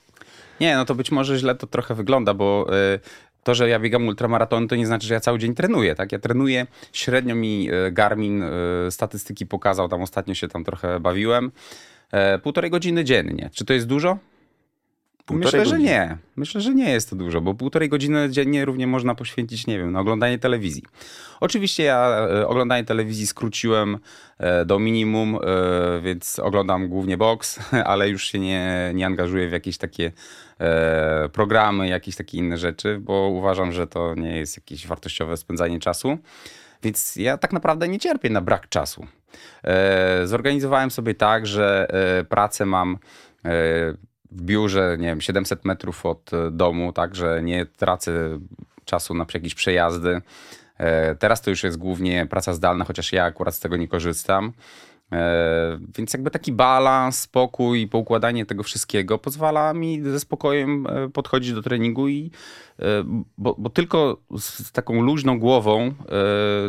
Nie, 0.59 0.75
no 0.75 0.85
to 0.85 0.95
być 0.95 1.11
może 1.11 1.37
źle 1.37 1.55
to 1.55 1.67
trochę 1.67 1.95
wygląda, 1.95 2.33
bo 2.33 2.67
y, 2.95 2.99
to, 3.47 3.55
że 3.55 3.69
ja 3.69 3.79
biegam 3.79 4.07
ultramaratony, 4.07 4.67
to 4.67 4.75
nie 4.75 4.87
znaczy, 4.87 5.07
że 5.07 5.13
ja 5.13 5.19
cały 5.19 5.39
dzień 5.39 5.55
trenuję, 5.55 5.95
tak? 5.95 6.11
Ja 6.11 6.19
trenuję, 6.19 6.67
średnio 6.93 7.35
mi 7.35 7.69
e, 7.71 7.91
Garmin 7.91 8.43
e, 8.43 8.51
statystyki 8.91 9.45
pokazał, 9.45 9.89
tam 9.89 10.01
ostatnio 10.01 10.33
się 10.33 10.47
tam 10.47 10.63
trochę 10.63 10.99
bawiłem, 10.99 11.51
e, 12.11 12.39
półtorej 12.39 12.71
godziny 12.71 13.03
dziennie. 13.03 13.49
Czy 13.53 13.65
to 13.65 13.73
jest 13.73 13.87
dużo? 13.87 14.17
Półtorej 15.27 15.59
Myślę, 15.59 15.59
godziny. 15.59 15.89
że 15.89 15.93
nie. 15.93 16.17
Myślę, 16.35 16.61
że 16.61 16.73
nie 16.73 16.89
jest 16.89 17.09
to 17.09 17.15
dużo, 17.15 17.41
bo 17.41 17.53
półtorej 17.53 17.89
godziny 17.89 18.29
dziennie 18.29 18.65
równie 18.65 18.87
można 18.87 19.15
poświęcić, 19.15 19.67
nie 19.67 19.77
wiem, 19.77 19.91
na 19.91 19.99
oglądanie 19.99 20.39
telewizji. 20.39 20.83
Oczywiście 21.39 21.83
ja 21.83 22.27
oglądanie 22.47 22.85
telewizji 22.85 23.27
skróciłem 23.27 23.97
do 24.65 24.79
minimum, 24.79 25.37
więc 26.01 26.39
oglądam 26.39 26.87
głównie 26.87 27.17
box, 27.17 27.59
ale 27.85 28.09
już 28.09 28.27
się 28.27 28.39
nie, 28.39 28.91
nie 28.93 29.05
angażuję 29.05 29.49
w 29.49 29.51
jakieś 29.51 29.77
takie 29.77 30.11
e, 30.59 31.29
programy, 31.29 31.87
jakieś 31.87 32.15
takie 32.15 32.37
inne 32.37 32.57
rzeczy, 32.57 32.99
bo 32.99 33.27
uważam, 33.27 33.71
że 33.71 33.87
to 33.87 34.15
nie 34.15 34.37
jest 34.37 34.57
jakieś 34.57 34.87
wartościowe 34.87 35.37
spędzanie 35.37 35.79
czasu. 35.79 36.17
Więc 36.83 37.15
ja 37.15 37.37
tak 37.37 37.53
naprawdę 37.53 37.87
nie 37.87 37.99
cierpię 37.99 38.29
na 38.29 38.41
brak 38.41 38.69
czasu. 38.69 39.07
E, 39.63 40.27
zorganizowałem 40.27 40.91
sobie 40.91 41.15
tak, 41.15 41.47
że 41.47 41.87
e, 42.19 42.23
pracę 42.23 42.65
mam 42.65 42.97
e, 43.45 43.49
w 44.31 44.41
biurze, 44.41 44.97
nie 44.99 45.07
wiem, 45.07 45.21
700 45.21 45.65
metrów 45.65 46.05
od 46.05 46.31
domu, 46.51 46.93
tak, 46.93 47.15
że 47.15 47.43
nie 47.43 47.65
tracę 47.65 48.39
czasu 48.85 49.13
na 49.13 49.25
jakieś 49.33 49.55
przejazdy. 49.55 50.21
E, 50.77 51.15
teraz 51.15 51.41
to 51.41 51.49
już 51.49 51.63
jest 51.63 51.77
głównie 51.77 52.25
praca 52.25 52.53
zdalna, 52.53 52.85
chociaż 52.85 53.13
ja 53.13 53.23
akurat 53.23 53.55
z 53.55 53.59
tego 53.59 53.77
nie 53.77 53.87
korzystam. 53.87 54.53
E, 55.11 55.79
więc 55.97 56.13
jakby 56.13 56.31
taki 56.31 56.51
balans, 56.51 57.19
spokój 57.19 57.81
i 57.81 57.87
poukładanie 57.87 58.45
tego 58.45 58.63
wszystkiego 58.63 59.17
pozwala 59.17 59.73
mi 59.73 60.01
ze 60.01 60.19
spokojem 60.19 60.87
e, 60.87 61.09
podchodzić 61.09 61.53
do 61.53 61.61
treningu 61.61 62.07
i 62.07 62.31
e, 62.79 62.83
bo, 63.37 63.55
bo 63.57 63.69
tylko 63.69 64.21
z 64.37 64.71
taką 64.71 65.01
luźną 65.01 65.39
głową 65.39 65.93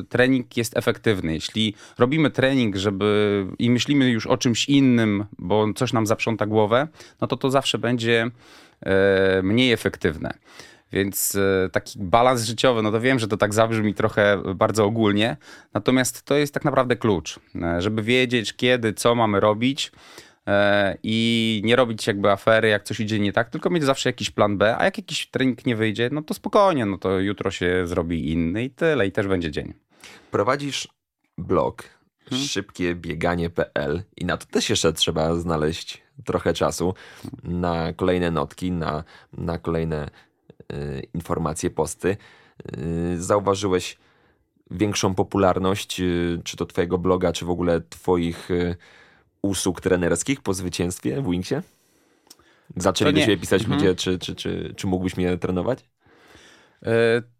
trening 0.08 0.56
jest 0.56 0.76
efektywny. 0.76 1.34
Jeśli 1.34 1.74
robimy 1.98 2.30
trening, 2.30 2.76
żeby 2.76 3.46
i 3.58 3.70
myślimy 3.70 4.10
już 4.10 4.26
o 4.26 4.36
czymś 4.36 4.68
innym, 4.68 5.24
bo 5.38 5.72
coś 5.72 5.92
nam 5.92 6.06
zaprząta 6.06 6.46
głowę, 6.46 6.88
no 7.20 7.26
to 7.26 7.36
to 7.36 7.50
zawsze 7.50 7.78
będzie 7.78 8.30
mniej 9.42 9.72
efektywne. 9.72 10.34
Więc 10.92 11.34
e, 11.34 11.68
taki 11.68 11.98
balans 11.98 12.44
życiowy, 12.44 12.82
no 12.82 12.92
to 12.92 13.00
wiem, 13.00 13.18
że 13.18 13.28
to 13.28 13.36
tak 13.36 13.54
zabrzmi 13.54 13.94
trochę 13.94 14.42
bardzo 14.54 14.84
ogólnie, 14.84 15.36
natomiast 15.74 16.22
to 16.22 16.34
jest 16.34 16.54
tak 16.54 16.64
naprawdę 16.64 16.96
klucz, 16.96 17.40
e, 17.54 17.82
żeby 17.82 18.02
wiedzieć 18.02 18.52
kiedy, 18.52 18.92
co 18.92 19.14
mamy 19.14 19.40
robić 19.40 19.92
e, 20.46 20.98
i 21.02 21.60
nie 21.64 21.76
robić 21.76 22.06
jakby 22.06 22.30
afery, 22.30 22.68
jak 22.68 22.84
coś 22.84 23.00
idzie 23.00 23.18
nie 23.18 23.32
tak, 23.32 23.50
tylko 23.50 23.70
mieć 23.70 23.84
zawsze 23.84 24.08
jakiś 24.08 24.30
plan 24.30 24.58
B, 24.58 24.76
a 24.78 24.84
jak 24.84 24.98
jakiś 24.98 25.26
trening 25.26 25.66
nie 25.66 25.76
wyjdzie, 25.76 26.10
no 26.12 26.22
to 26.22 26.34
spokojnie, 26.34 26.86
no 26.86 26.98
to 26.98 27.18
jutro 27.18 27.50
się 27.50 27.86
zrobi 27.86 28.32
inny 28.32 28.64
i 28.64 28.70
tyle 28.70 29.06
i 29.06 29.12
też 29.12 29.26
będzie 29.26 29.50
dzień. 29.50 29.74
Prowadzisz 30.30 30.88
blog 31.38 31.84
hmm. 32.30 32.48
szybkiebieganie.pl 32.48 34.02
i 34.16 34.24
na 34.24 34.36
to 34.36 34.46
też 34.46 34.70
jeszcze 34.70 34.92
trzeba 34.92 35.34
znaleźć 35.34 36.02
trochę 36.24 36.54
czasu 36.54 36.94
na 37.42 37.92
kolejne 37.92 38.30
notki, 38.30 38.72
na, 38.72 39.04
na 39.32 39.58
kolejne 39.58 40.08
informacje, 41.14 41.70
posty. 41.70 42.16
Y, 42.78 43.22
zauważyłeś 43.22 43.98
większą 44.70 45.14
popularność, 45.14 46.00
y, 46.00 46.40
czy 46.44 46.56
to 46.56 46.66
twojego 46.66 46.98
bloga, 46.98 47.32
czy 47.32 47.44
w 47.44 47.50
ogóle 47.50 47.80
twoich 47.80 48.48
usług 49.42 49.80
trenerskich 49.80 50.42
po 50.42 50.54
zwycięstwie 50.54 51.22
w 51.22 51.30
Wingsie? 51.30 51.54
Zaczęli 52.76 53.26
do 53.26 53.36
pisać 53.38 53.62
mhm. 53.62 53.80
ludzie, 53.80 53.94
czy, 53.94 54.18
czy, 54.18 54.34
czy, 54.34 54.74
czy 54.76 54.86
mógłbyś 54.86 55.16
mnie 55.16 55.38
trenować? 55.38 55.84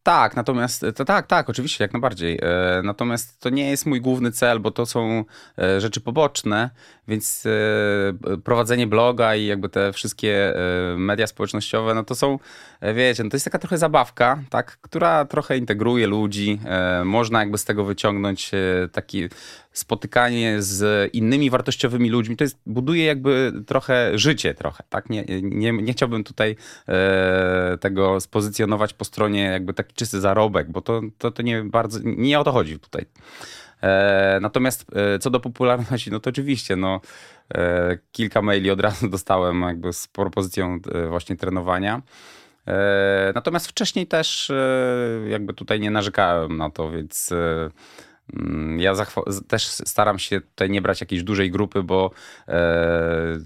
E, 0.09 0.11
tak, 0.11 0.37
natomiast 0.37 0.87
to 0.95 1.05
tak, 1.05 1.27
tak, 1.27 1.51
oczywiście, 1.51 1.85
jak 1.85 1.93
najbardziej. 1.93 2.39
E, 2.43 2.83
natomiast 2.85 3.41
to 3.41 3.51
nie 3.51 3.71
jest 3.71 3.87
mój 3.87 4.01
główny 4.01 4.33
cel, 4.33 4.61
bo 4.61 4.71
to 4.71 4.87
są 4.87 5.25
e, 5.59 5.81
rzeczy 5.81 6.01
poboczne, 6.01 6.71
więc 7.09 7.45
prowadzenie 8.45 8.87
bloga 8.87 9.37
i 9.37 9.47
jakby 9.47 9.69
te 9.69 9.93
wszystkie 9.93 10.55
media 10.97 11.27
społecznościowe, 11.27 11.95
no 11.95 12.05
to 12.05 12.15
są, 12.15 12.39
wiecie, 12.95 13.25
no 13.25 13.31
to 13.31 13.37
jest 13.37 13.45
taka 13.45 13.59
trochę 13.59 13.79
zabawka, 13.79 14.39
tak, 14.51 14.79
która 14.81 15.25
trochę 15.25 15.59
integruje 15.59 16.07
ludzi. 16.07 16.61
Można 17.05 17.41
jakby 17.41 17.59
z 17.59 17.65
tego 17.65 17.85
wyciągnąć 17.85 18.51
taki 18.93 19.29
spotykanie 19.79 20.63
z 20.63 21.11
innymi 21.15 21.51
wartościowymi 21.51 22.11
ludźmi, 22.11 22.37
to 22.37 22.45
jest, 22.45 22.59
buduje 22.67 23.05
jakby 23.05 23.53
trochę 23.67 24.19
życie 24.19 24.55
trochę, 24.55 24.85
tak? 24.89 25.11
Nie, 25.11 25.25
nie, 25.43 25.73
nie 25.73 25.93
chciałbym 25.93 26.25
tutaj 26.25 26.57
e, 26.89 27.79
tego 27.81 28.21
spozycjonować 28.21 28.95
po 28.95 29.05
stronie 29.05 29.43
jakby 29.43 29.75
taki 29.75 29.95
czysty 29.99 30.21
zarobek, 30.21 30.71
bo 30.71 30.81
to, 30.81 31.01
to, 31.19 31.31
to 31.31 31.43
nie 31.43 31.63
bardzo, 31.63 31.99
nie 32.05 32.41
o 32.41 32.45
to 32.45 32.53
chodzi 32.53 32.79
tutaj. 32.79 33.07
E, 33.83 34.39
natomiast 34.43 34.87
e, 34.97 35.19
co 35.19 35.31
do 35.31 35.41
popularności, 35.41 36.11
no 36.11 36.21
to 36.21 36.31
oczywiście, 36.31 36.77
no 36.77 37.01
e, 37.55 37.99
kilka 38.13 38.43
maili 38.43 38.71
od 38.71 38.81
razu 38.81 39.09
dostałem 39.19 39.63
jakby 39.63 39.93
z 39.93 40.09
propozycją 40.09 40.79
e, 40.95 41.09
właśnie 41.09 41.37
trenowania. 41.37 42.03
E, 42.67 43.33
natomiast 43.35 43.67
wcześniej 43.67 44.07
też 44.07 44.53
jakby 45.29 45.55
tutaj 45.55 45.81
nie 45.81 45.91
narzekałem 45.91 46.57
na 46.57 46.71
to, 46.71 46.91
więc 46.91 47.33
Mm, 48.37 48.81
ja 48.81 48.95
też 49.49 49.67
staram 49.67 50.19
się 50.19 50.41
tutaj 50.41 50.71
nie 50.71 50.83
brać 50.83 51.01
jakiejś 51.01 51.23
dużej 51.23 51.51
grupy, 51.51 51.83
bo 51.83 52.11
e, 52.49 53.39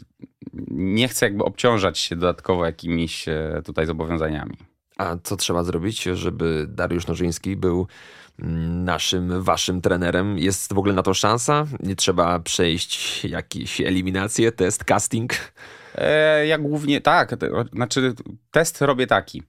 nie 0.71 1.09
chcę 1.09 1.27
jakby 1.27 1.45
obciążać 1.45 1.99
się 1.99 2.17
dodatkowo 2.17 2.67
jakimiś 2.67 3.29
e, 3.29 3.63
tutaj 3.65 3.87
zobowiązaniami. 3.87 4.57
A 5.03 5.17
co 5.23 5.37
trzeba 5.37 5.65
zrobić, 5.65 6.03
żeby 6.03 6.67
Dariusz 6.69 7.07
Nożyński 7.07 7.57
był 7.57 7.87
mm, 8.39 8.85
naszym, 8.85 9.43
waszym 9.43 9.81
trenerem? 9.81 10.39
Jest 10.39 10.73
w 10.73 10.79
ogóle 10.79 10.95
na 10.95 11.03
to 11.03 11.15
szansa? 11.15 11.67
Nie 11.81 11.97
trzeba 11.97 12.39
przejść 12.39 13.25
jakieś 13.25 13.81
eliminacje, 13.81 14.53
test, 14.53 14.85
casting? 14.85 15.33
E, 15.95 16.47
ja 16.47 16.59
głównie 16.59 17.01
tak, 17.01 17.37
znaczy 17.73 18.15
test 18.51 18.83
robię 18.83 19.07
taki. 19.07 19.43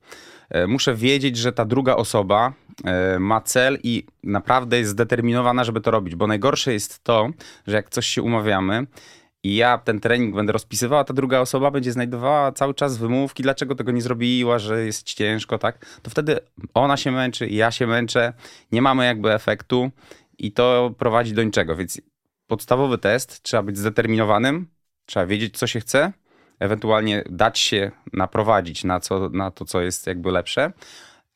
E, 0.49 0.67
muszę 0.67 0.95
wiedzieć, 0.95 1.37
że 1.37 1.51
ta 1.51 1.65
druga 1.65 1.95
osoba 1.95 2.53
e, 2.85 3.19
ma 3.19 3.41
cel 3.41 3.79
i 3.83 4.05
naprawdę 4.23 4.77
jest 4.77 4.91
zdeterminowana, 4.91 5.63
żeby 5.63 5.81
to 5.81 5.91
robić. 5.91 6.15
Bo 6.15 6.27
najgorsze 6.27 6.73
jest 6.73 7.03
to, 7.03 7.29
że 7.67 7.75
jak 7.75 7.89
coś 7.89 8.05
się 8.05 8.21
umawiamy 8.21 8.87
i 9.43 9.55
ja 9.55 9.77
ten 9.77 9.99
trening 9.99 10.35
będę 10.35 10.53
rozpisywała, 10.53 11.01
a 11.01 11.03
ta 11.03 11.13
druga 11.13 11.39
osoba 11.39 11.71
będzie 11.71 11.91
znajdowała 11.91 12.51
cały 12.51 12.73
czas 12.73 12.97
wymówki, 12.97 13.43
dlaczego 13.43 13.75
tego 13.75 13.91
nie 13.91 14.01
zrobiła, 14.01 14.59
że 14.59 14.85
jest 14.85 15.03
ciężko, 15.03 15.57
tak? 15.57 15.85
To 16.01 16.09
wtedy 16.09 16.39
ona 16.73 16.97
się 16.97 17.11
męczy, 17.11 17.47
ja 17.47 17.71
się 17.71 17.87
męczę, 17.87 18.33
nie 18.71 18.81
mamy 18.81 19.05
jakby 19.05 19.33
efektu 19.33 19.91
i 20.37 20.51
to 20.51 20.93
prowadzi 20.97 21.33
do 21.33 21.43
niczego. 21.43 21.75
Więc 21.75 22.01
podstawowy 22.47 22.97
test, 22.97 23.43
trzeba 23.43 23.63
być 23.63 23.77
zdeterminowanym, 23.77 24.67
trzeba 25.05 25.25
wiedzieć, 25.25 25.57
co 25.57 25.67
się 25.67 25.79
chce, 25.79 26.13
ewentualnie 26.59 27.23
dać 27.29 27.59
się 27.59 27.91
naprowadzić 28.13 28.83
na, 28.83 28.99
co, 28.99 29.29
na 29.29 29.51
to, 29.51 29.65
co 29.65 29.81
jest 29.81 30.07
jakby 30.07 30.31
lepsze, 30.31 30.71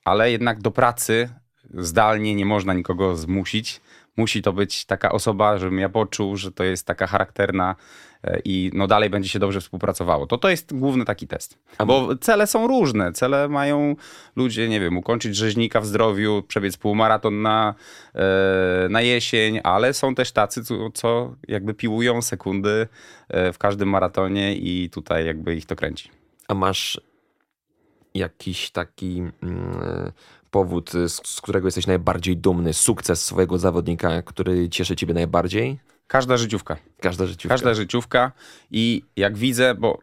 ale 0.06 0.32
jednak 0.32 0.62
do 0.62 0.72
pracy 0.72 1.30
zdalnie 1.74 2.36
nie 2.36 2.46
można 2.46 2.74
nikogo 2.74 3.16
zmusić. 3.16 3.82
Musi 4.18 4.42
to 4.42 4.54
być 4.54 4.86
taka 4.86 5.12
osoba, 5.12 5.58
żebym 5.58 5.80
ja 5.80 5.90
poczuł, 5.90 6.38
że 6.38 6.52
to 6.52 6.64
jest 6.64 6.88
taka 6.88 7.08
charakterna 7.08 7.76
e, 8.24 8.40
i 8.46 8.72
no 8.74 8.88
dalej 8.88 9.10
będzie 9.10 9.30
się 9.30 9.40
dobrze 9.40 9.62
współpracowało. 9.62 10.28
To 10.28 10.38
to 10.38 10.50
jest 10.50 10.74
główny 10.76 11.06
taki 11.06 11.28
test. 11.28 11.58
Bo 11.86 12.16
cele 12.16 12.48
są 12.48 12.68
różne. 12.68 13.14
Cele 13.14 13.50
mają 13.50 13.96
ludzie, 14.36 14.70
nie 14.70 14.80
wiem, 14.80 14.98
ukończyć 14.98 15.36
rzeźnika 15.36 15.82
w 15.82 15.86
zdrowiu, 15.86 16.44
przebiec 16.48 16.78
półmaraton 16.78 17.42
na, 17.42 17.76
e, 18.16 18.90
na 18.90 19.02
jesień, 19.02 19.60
ale 19.64 19.94
są 19.94 20.16
też 20.16 20.32
tacy, 20.32 20.64
co, 20.64 20.92
co 20.94 21.36
jakby 21.48 21.74
piłują 21.74 22.22
sekundy 22.22 22.88
e, 23.30 23.54
w 23.54 23.58
każdym 23.58 23.90
maratonie 23.90 24.56
i 24.56 24.90
tutaj 24.90 25.26
jakby 25.26 25.56
ich 25.56 25.66
to 25.66 25.76
kręci. 25.76 26.12
A 26.48 26.54
masz 26.54 27.02
jakiś 28.18 28.72
taki 28.72 29.24
mm, 29.44 30.12
powód, 30.58 30.92
z, 30.92 31.28
z 31.28 31.42
którego 31.42 31.68
jesteś 31.68 31.88
najbardziej 31.88 32.38
dumny, 32.38 32.74
sukces 32.74 33.26
swojego 33.26 33.58
zawodnika, 33.58 34.22
który 34.22 34.70
cieszy 34.70 34.96
ciebie 34.96 35.14
najbardziej? 35.14 35.80
Każda 36.08 36.38
życiówka. 36.38 36.78
Każda 37.02 37.26
życiówka. 37.26 37.54
Każda 37.54 37.74
życiówka 37.74 38.32
i 38.72 39.04
jak 39.16 39.38
widzę, 39.38 39.76
bo 39.76 40.00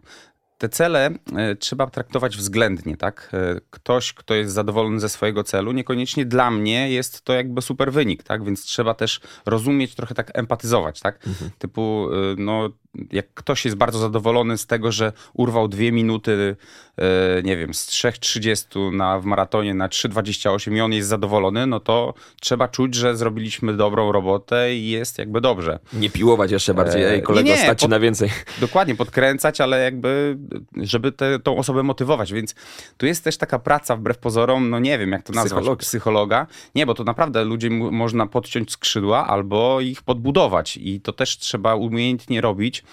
te 0.58 0.68
cele 0.68 1.10
e, 1.36 1.56
trzeba 1.56 1.86
traktować 1.86 2.36
względnie, 2.36 2.96
tak? 2.96 3.30
E, 3.32 3.60
Ktoś, 3.70 4.12
kto 4.12 4.34
jest 4.34 4.54
zadowolony 4.54 5.00
ze 5.00 5.08
swojego 5.08 5.44
celu, 5.44 5.72
niekoniecznie 5.72 6.24
dla 6.24 6.50
mnie 6.50 6.90
jest 6.90 7.22
to 7.22 7.32
jakby 7.32 7.62
super 7.62 7.92
wynik, 7.92 8.22
tak? 8.22 8.44
Więc 8.44 8.64
trzeba 8.64 8.94
też 8.94 9.20
rozumieć, 9.46 9.94
trochę 9.94 10.14
tak 10.14 10.30
empatyzować, 10.38 11.00
tak? 11.00 11.18
Typu, 11.58 12.08
e, 12.12 12.16
no, 12.38 12.68
jak 13.12 13.34
ktoś 13.34 13.64
jest 13.64 13.76
bardzo 13.76 13.98
zadowolony 13.98 14.58
z 14.58 14.66
tego, 14.66 14.92
że 14.92 15.12
urwał 15.32 15.68
dwie 15.68 15.92
minuty, 15.92 16.56
e, 16.98 17.42
nie 17.42 17.56
wiem, 17.56 17.74
z 17.74 17.86
3.30 17.88 18.92
na, 18.92 19.18
w 19.20 19.24
maratonie 19.24 19.74
na 19.74 19.88
3.28 19.88 20.76
i 20.76 20.80
on 20.80 20.92
jest 20.92 21.08
zadowolony, 21.08 21.66
no 21.66 21.80
to 21.80 22.14
trzeba 22.40 22.68
czuć, 22.68 22.94
że 22.94 23.16
zrobiliśmy 23.16 23.76
dobrą 23.76 24.12
robotę 24.12 24.74
i 24.74 24.88
jest 24.88 25.18
jakby 25.18 25.40
dobrze. 25.40 25.78
Nie 25.92 26.10
piłować 26.10 26.50
jeszcze 26.50 26.74
bardziej, 26.74 27.02
E, 27.02 27.10
ej 27.10 27.22
kolego, 27.22 27.48
nie, 27.48 27.56
stać 27.56 27.80
pod- 27.80 27.90
na 27.90 28.00
więcej. 28.00 28.30
Dokładnie, 28.60 28.94
podkręcać, 28.94 29.60
ale 29.60 29.84
jakby, 29.84 30.38
żeby 30.76 31.12
tę 31.12 31.38
tą 31.38 31.56
osobę 31.56 31.82
motywować. 31.82 32.32
Więc 32.32 32.54
tu 32.96 33.06
jest 33.06 33.24
też 33.24 33.36
taka 33.36 33.58
praca, 33.58 33.96
wbrew 33.96 34.18
pozorom, 34.18 34.70
no 34.70 34.78
nie 34.78 34.98
wiem, 34.98 35.12
jak 35.12 35.22
to 35.22 35.32
nazwać, 35.32 35.52
Psychologa. 35.52 35.80
psychologa. 35.80 36.46
Nie, 36.74 36.86
bo 36.86 36.94
to 36.94 37.04
naprawdę 37.04 37.44
ludziom 37.44 37.72
można 37.94 38.26
podciąć 38.26 38.72
skrzydła 38.72 39.26
albo 39.26 39.80
ich 39.80 40.02
podbudować 40.02 40.76
i 40.76 41.00
to 41.00 41.12
też 41.12 41.38
trzeba 41.38 41.74
umiejętnie 41.74 42.40
robić. 42.40 42.83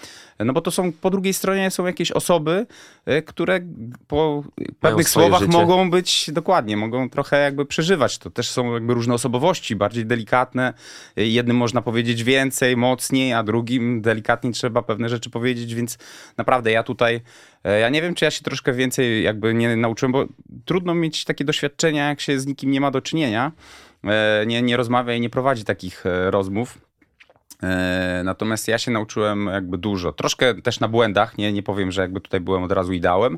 No 0.45 0.53
bo 0.53 0.61
to 0.61 0.71
są, 0.71 0.91
po 0.91 1.09
drugiej 1.09 1.33
stronie 1.33 1.71
są 1.71 1.85
jakieś 1.85 2.11
osoby, 2.11 2.65
e, 3.05 3.21
które 3.21 3.59
po 4.07 4.43
pewnych 4.79 5.09
słowach 5.09 5.39
życie. 5.39 5.51
mogą 5.51 5.89
być, 5.89 6.31
dokładnie, 6.31 6.77
mogą 6.77 7.09
trochę 7.09 7.41
jakby 7.41 7.65
przeżywać. 7.65 8.17
To 8.17 8.29
też 8.29 8.49
są 8.49 8.73
jakby 8.73 8.93
różne 8.93 9.13
osobowości, 9.13 9.75
bardziej 9.75 10.05
delikatne. 10.05 10.73
E, 11.17 11.25
Jednym 11.25 11.57
można 11.57 11.81
powiedzieć 11.81 12.23
więcej, 12.23 12.77
mocniej, 12.77 13.33
a 13.33 13.43
drugim 13.43 14.01
delikatniej 14.01 14.53
trzeba 14.53 14.81
pewne 14.81 15.09
rzeczy 15.09 15.29
powiedzieć, 15.29 15.75
więc 15.75 15.97
naprawdę 16.37 16.71
ja 16.71 16.83
tutaj, 16.83 17.21
e, 17.63 17.79
ja 17.79 17.89
nie 17.89 18.01
wiem, 18.01 18.15
czy 18.15 18.25
ja 18.25 18.31
się 18.31 18.43
troszkę 18.43 18.73
więcej 18.73 19.23
jakby 19.23 19.53
nie 19.53 19.75
nauczyłem, 19.75 20.11
bo 20.11 20.25
trudno 20.65 20.95
mieć 20.95 21.25
takie 21.25 21.45
doświadczenia, 21.45 22.09
jak 22.09 22.21
się 22.21 22.39
z 22.39 22.45
nikim 22.45 22.71
nie 22.71 22.81
ma 22.81 22.91
do 22.91 23.01
czynienia, 23.01 23.51
nie, 24.47 24.61
nie 24.61 24.77
rozmawia 24.77 25.13
i 25.13 25.21
nie 25.21 25.29
prowadzi 25.29 25.63
takich 25.63 26.03
rozmów. 26.29 26.90
E, 27.63 28.21
Natomiast 28.23 28.67
ja 28.67 28.77
się 28.77 28.91
nauczyłem 28.91 29.45
jakby 29.45 29.77
dużo. 29.77 30.11
Troszkę 30.11 30.55
też 30.55 30.79
na 30.79 30.87
błędach, 30.87 31.37
nie, 31.37 31.53
nie 31.53 31.63
powiem, 31.63 31.91
że 31.91 32.01
jakby 32.01 32.21
tutaj 32.21 32.39
byłem 32.39 32.63
od 32.63 32.71
razu 32.71 32.93
ideałem, 32.93 33.37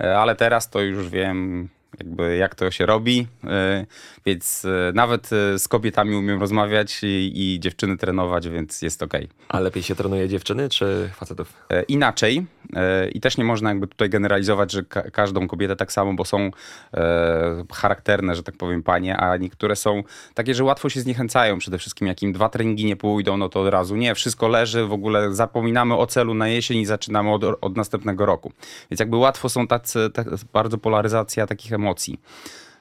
e, 0.00 0.18
ale 0.18 0.36
teraz 0.36 0.70
to 0.70 0.80
już 0.80 1.08
wiem 1.08 1.68
jakby 1.98 2.36
jak 2.36 2.54
to 2.54 2.70
się 2.70 2.86
robi, 2.86 3.26
e, 3.44 3.86
więc 4.26 4.64
e, 4.64 4.92
nawet 4.94 5.30
e, 5.32 5.58
z 5.58 5.68
kobietami 5.68 6.16
umiem 6.16 6.40
rozmawiać 6.40 7.00
i, 7.02 7.32
i 7.34 7.60
dziewczyny 7.60 7.96
trenować, 7.96 8.48
więc 8.48 8.82
jest 8.82 9.02
okej. 9.02 9.28
A 9.48 9.60
lepiej 9.60 9.82
się 9.82 9.94
trenuje 9.94 10.28
dziewczyny 10.28 10.68
czy 10.68 11.10
facetów? 11.14 11.52
E, 11.70 11.82
inaczej 11.82 12.46
e, 12.76 13.08
i 13.08 13.20
też 13.20 13.38
nie 13.38 13.44
można 13.44 13.68
jakby 13.68 13.86
tutaj 13.86 14.10
generalizować, 14.10 14.72
że 14.72 14.82
ka 14.82 15.10
każdą 15.10 15.48
kobietę 15.48 15.76
tak 15.76 15.92
samo, 15.92 16.14
bo 16.14 16.24
są 16.24 16.50
e, 16.94 17.64
charakterne, 17.72 18.34
że 18.34 18.42
tak 18.42 18.56
powiem, 18.56 18.82
panie, 18.82 19.16
a 19.16 19.36
niektóre 19.36 19.76
są 19.76 20.02
takie, 20.34 20.54
że 20.54 20.64
łatwo 20.64 20.88
się 20.88 21.00
zniechęcają 21.00 21.58
przede 21.58 21.78
wszystkim, 21.78 22.08
jak 22.08 22.22
im 22.22 22.32
dwa 22.32 22.48
treningi 22.48 22.84
nie 22.84 22.96
pójdą, 22.96 23.36
no 23.36 23.48
to 23.48 23.60
od 23.60 23.68
razu 23.68 23.96
nie, 23.96 24.14
wszystko 24.14 24.48
leży, 24.48 24.86
w 24.86 24.92
ogóle 24.92 25.34
zapominamy 25.34 25.96
o 25.96 26.06
celu 26.06 26.34
na 26.34 26.48
jesień 26.48 26.78
i 26.78 26.86
zaczynamy 26.86 27.32
od, 27.32 27.44
od 27.60 27.76
następnego 27.76 28.26
roku. 28.26 28.52
Więc 28.90 29.00
jakby 29.00 29.16
łatwo 29.16 29.48
są 29.48 29.66
tacy, 29.66 30.10
tak, 30.10 30.28
bardzo 30.52 30.78
polaryzacja 30.78 31.46
takich 31.46 31.72
emocji. 31.72 31.83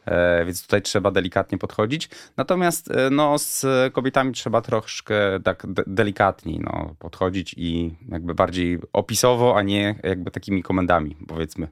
E, 0.06 0.46
więc 0.46 0.62
tutaj 0.62 0.82
trzeba 0.82 1.12
delikatnie 1.12 1.58
podchodzić. 1.58 2.10
Natomiast 2.38 2.92
e, 2.92 3.10
no, 3.10 3.38
z 3.40 3.66
kobietami 3.94 4.34
trzeba 4.34 4.62
troszkę 4.62 5.16
tak 5.44 5.64
de- 5.68 5.84
delikatniej 5.88 6.60
no, 6.60 6.96
podchodzić 7.00 7.56
i 7.58 7.96
jakby 8.10 8.36
bardziej 8.36 8.80
opisowo, 8.94 9.58
a 9.58 9.62
nie 9.62 9.96
jakby 10.04 10.32
takimi 10.32 10.64
komendami, 10.64 11.16
powiedzmy, 11.28 11.68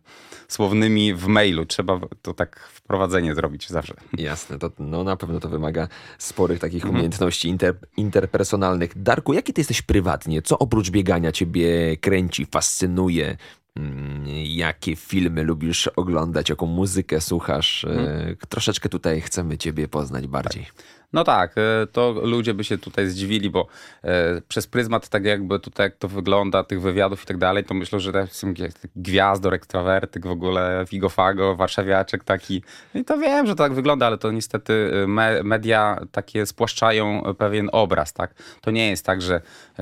słownymi 0.47 1.13
w 1.13 1.27
mailu. 1.27 1.65
Trzeba 1.65 1.99
to 2.21 2.33
tak 2.33 2.59
wprowadzenie 2.73 3.35
zrobić 3.35 3.69
zawsze. 3.69 3.93
Jasne, 4.17 4.59
to 4.59 4.71
no, 4.79 5.03
na 5.03 5.15
pewno 5.15 5.39
to 5.39 5.49
wymaga 5.49 5.87
sporych 6.17 6.59
takich 6.59 6.83
Mhm. 6.83 6.93
umiejętności 6.95 7.47
inter, 7.47 7.75
interpersonalnych. 7.97 9.01
Darku, 9.03 9.33
jaki 9.33 9.53
ty 9.53 9.61
jesteś 9.61 9.81
prywatnie? 9.81 10.41
Co 10.41 10.59
oprócz 10.59 10.89
biegania 10.89 11.31
ciebie 11.31 11.97
kręci, 11.97 12.45
fascynuje? 12.45 13.37
Mm, 13.75 14.25
Jakie 14.45 14.95
filmy 14.95 15.43
lubisz 15.43 15.87
oglądać? 15.87 16.49
Jaką 16.49 16.65
muzykę 16.65 17.21
słuchasz? 17.21 17.83
E, 17.83 18.35
Troszeczkę 18.49 18.89
tutaj 18.89 19.21
chcemy 19.21 19.57
ciebie 19.57 19.87
poznać 19.87 20.27
bardziej. 20.27 20.65
No 21.13 21.23
tak, 21.23 21.55
e, 21.57 21.87
to 21.87 22.11
ludzie 22.11 22.53
by 22.53 22.63
się 22.63 22.77
tutaj 22.77 23.07
zdziwili, 23.07 23.49
bo 23.49 23.67
e, 24.03 24.41
przez 24.47 24.67
pryzmat 24.67 25.09
tak 25.09 25.25
jakby 25.25 25.59
tutaj 25.59 25.85
jak 25.85 25.95
to 25.95 26.07
wygląda, 26.07 26.63
tych 26.63 26.81
wywiadów 26.81 27.23
i 27.23 27.25
tak 27.25 27.37
dalej, 27.37 27.63
to 27.63 27.73
myślę, 27.73 27.99
że 27.99 28.11
to 28.11 28.27
są 28.27 28.53
gwiazdor, 28.95 29.53
ekstrawertyk, 29.53 30.27
w 30.27 30.31
ogóle 30.31 30.85
figofago, 30.87 31.55
warszawiaczek 31.55 32.23
taki. 32.23 32.63
I 32.95 33.05
to 33.05 33.17
wiem, 33.17 33.47
że 33.47 33.55
to 33.55 33.63
tak 33.63 33.73
wygląda, 33.73 34.07
ale 34.07 34.17
to 34.17 34.31
niestety 34.31 34.91
me, 35.07 35.43
media 35.43 35.99
takie 36.11 36.45
spłaszczają 36.45 37.23
pewien 37.37 37.69
obraz, 37.71 38.13
tak? 38.13 38.33
To 38.61 38.71
nie 38.71 38.89
jest 38.89 39.05
tak, 39.05 39.21
że 39.21 39.41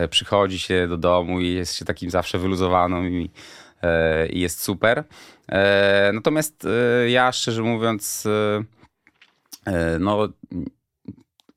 przychodzi 0.10 0.60
się 0.60 0.88
do 0.88 0.98
domu 0.98 1.40
i 1.40 1.54
jest 1.54 1.76
się 1.76 1.86
takim 1.86 2.10
zawsze 2.10 2.38
wyluzowaną 2.40 3.04
i, 3.06 3.30
i 4.30 4.40
jest 4.40 4.62
super. 4.62 5.04
E, 5.48 6.12
Natomiast 6.14 6.66
e, 6.66 7.10
ja 7.10 7.32
szczerze 7.32 7.62
mówiąc, 7.62 8.26
e, 8.26 8.64
e, 9.72 10.00
no 10.00 10.28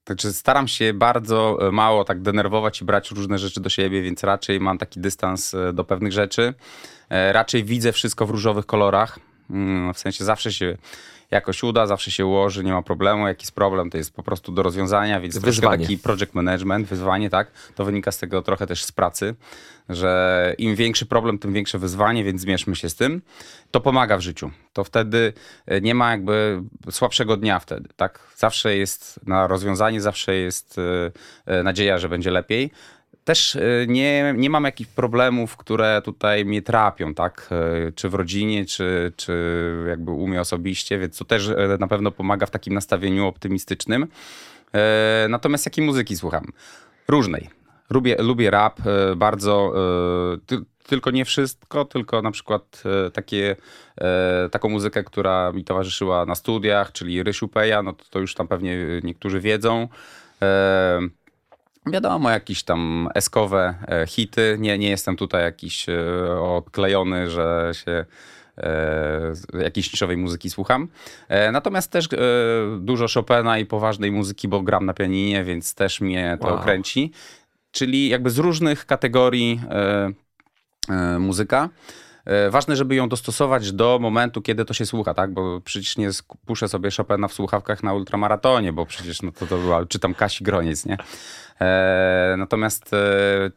Także 0.05 0.33
staram 0.33 0.69
się 0.69 0.95
bardzo 0.95 1.69
e, 1.69 1.73
mało 1.73 2.05
tak 2.05 2.23
denerwować 2.23 2.81
i 2.81 2.85
brać 2.85 3.11
różne 3.11 3.39
rzeczy 3.39 3.61
do 3.61 3.69
siebie, 3.69 4.03
więc 4.03 4.25
raczej 4.25 4.61
mam 4.61 4.79
taki 4.79 5.01
dystans 5.01 5.55
e, 5.55 5.73
do 5.73 5.85
pewnych 5.85 6.13
rzeczy. 6.13 6.55
E, 7.11 7.33
Raczej 7.33 7.65
widzę 7.65 7.93
wszystko 7.93 8.27
w 8.27 8.31
różowych 8.31 8.67
kolorach. 8.67 9.19
Mm, 9.51 9.95
W 9.95 9.99
sensie 9.99 10.25
zawsze 10.25 10.53
się 10.53 10.77
jakoś 11.33 11.63
uda, 11.63 11.87
zawsze 11.87 12.11
się 12.11 12.27
ułoży, 12.27 12.65
nie 12.65 12.73
ma 12.73 12.83
problemu. 12.83 13.29
Jak 13.29 13.41
jest 13.41 13.53
problem, 13.53 13.91
to 13.91 13.99
jest 13.99 14.15
po 14.15 14.23
prostu 14.23 14.53
do 14.53 14.63
rozwiązania, 14.63 15.21
więc 15.21 15.39
Wyzwanie. 15.39 15.85
taki 15.85 15.99
project 15.99 16.35
management, 16.35 16.89
wyzwanie, 16.89 17.31
tak. 17.31 17.51
To 17.75 17.85
wynika 17.85 18.13
z 18.13 18.19
tego 18.19 18.43
trochę 18.43 18.67
też 18.67 18.85
z 18.85 18.93
pracy, 18.93 19.35
że 19.89 20.55
im 20.59 20.75
większy 20.75 21.07
problem, 21.07 21.39
tym 21.39 21.53
większe 21.53 21.79
wyzwanie, 21.79 22.25
więc 22.25 22.41
zmierzmy 22.41 22.77
się 22.77 22.89
z 22.89 22.95
tym. 22.95 23.23
To 23.71 23.81
pomaga 23.81 24.17
w 24.17 24.21
życiu. 24.21 24.51
To 24.73 24.85
wtedy 24.85 25.33
e, 25.67 25.81
nie 25.81 25.95
ma 25.95 26.11
jakby 26.11 26.63
słabszego 26.91 27.37
dnia 27.37 27.59
wtedy, 27.59 27.89
tak? 27.97 28.19
Zawsze 28.37 28.77
jest 28.77 29.21
na 29.27 29.47
rozwiązanie, 29.47 30.01
zawsze 30.01 30.35
jest 30.35 30.79
e, 30.79 31.13
e, 31.47 31.63
nadzieja, 31.63 31.99
że 31.99 32.09
będzie 32.09 32.31
lepiej. 32.31 32.71
Też 33.25 33.57
e, 33.57 33.61
nie, 33.89 34.35
nie 34.37 34.51
mam 34.51 34.65
jakichś 34.65 34.91
problemów, 34.91 35.57
które 35.57 36.03
tutaj 36.05 36.45
mnie 36.45 36.63
trapią, 36.63 37.15
tak? 37.15 37.49
E, 37.89 37.93
Czy 37.93 38.09
w 38.09 38.15
rodzinie, 38.15 38.65
czy, 38.67 39.13
czy 39.17 39.35
jakby 39.89 40.11
u 40.11 40.27
mnie 40.27 40.41
osobiście, 40.41 40.99
więc 40.99 41.19
to 41.19 41.25
też 41.25 41.49
e, 41.49 41.77
na 41.81 41.87
pewno 41.87 42.11
pomaga 42.11 42.47
w 42.47 42.51
takim 42.51 42.75
nastawieniu 42.75 43.27
optymistycznym. 43.27 44.07
Natomiast 45.29 45.67
jakiej 45.67 45.85
muzyki 45.85 46.17
słucham? 46.17 46.45
Różnej. 47.09 47.51
Lubię, 47.91 48.17
lubię 48.19 48.51
rap, 48.51 48.81
bardzo. 49.17 49.73
ty- 50.47 50.65
tylko 50.87 51.11
nie 51.11 51.25
wszystko, 51.25 51.85
tylko 51.85 52.23
na 52.23 52.31
przykład 52.31 52.83
takie, 53.13 53.57
taką 54.51 54.69
muzykę, 54.69 55.05
która 55.05 55.53
mi 55.53 55.65
towarzyszyła 55.65 56.27
na 56.27 56.35
studiach, 56.35 56.93
czyli 56.93 57.23
Rysiu 57.23 57.49
Peja, 57.49 57.83
no 57.83 57.93
to, 57.93 58.05
to 58.11 58.19
już 58.19 58.35
tam 58.35 58.49
pewnie 58.49 58.77
niektórzy 59.03 59.41
wiedzą. 59.41 59.89
Wiadomo, 61.87 62.31
jakieś 62.31 62.63
tam 62.63 63.09
eskowe 63.15 63.75
e, 63.89 64.07
hity. 64.07 64.57
Nie, 64.61 64.79
nie 64.79 64.91
jestem 64.91 65.17
tutaj 65.17 65.43
jakiś 65.43 65.89
e, 65.89 65.95
odklejony, 66.41 67.31
że 67.31 67.71
się 67.85 68.05
e, 68.59 69.33
jakiejś 69.63 69.93
niszowej 69.93 70.17
muzyki 70.17 70.51
słucham. 70.51 70.89
E, 71.29 71.53
natomiast 71.53 71.91
też 71.91 72.05
e, 72.07 72.09
dużo 72.81 73.07
Chopina 73.15 73.59
i 73.59 73.67
poważnej 73.67 74.13
muzyki, 74.13 74.49
bo 74.49 74.63
gram 74.63 74.87
na 74.87 74.95
pianinie, 74.95 75.45
więc 75.45 75.75
też 75.75 76.01
mnie 76.01 76.39
to 76.41 76.49
Wow. 76.49 76.59
kręci. 76.63 77.13
Czyli 77.71 78.09
jakby 78.09 78.31
z 78.31 78.39
różnych 78.39 78.87
kategorii 78.87 79.61
e, 79.71 80.11
e, 80.89 81.19
muzyka. 81.19 81.69
E, 82.25 82.51
Ważne, 82.51 82.77
żeby 82.77 82.95
ją 82.95 83.09
dostosować 83.09 83.73
do 83.73 83.99
momentu, 84.01 84.43
kiedy 84.43 84.65
to 84.65 84.75
się 84.75 84.87
słucha, 84.87 85.15
tak? 85.15 85.33
Bo 85.33 85.61
przecież 85.61 85.97
nie 85.97 86.11
puszę 86.47 86.69
sobie 86.69 86.91
Chopina 86.97 87.29
w 87.29 87.33
słuchawkach 87.33 87.83
na 87.83 87.95
ultramaratonie, 87.95 88.73
bo 88.73 88.87
przecież 88.87 89.23
no 89.23 89.33
to, 89.33 89.47
to 89.47 89.59
była, 89.59 89.87
czytam 89.87 90.15
Kasi 90.15 90.45
Groniec, 90.45 90.87
nie? 90.87 90.97
E, 91.61 92.35
natomiast 92.39 92.95
e, 92.95 92.99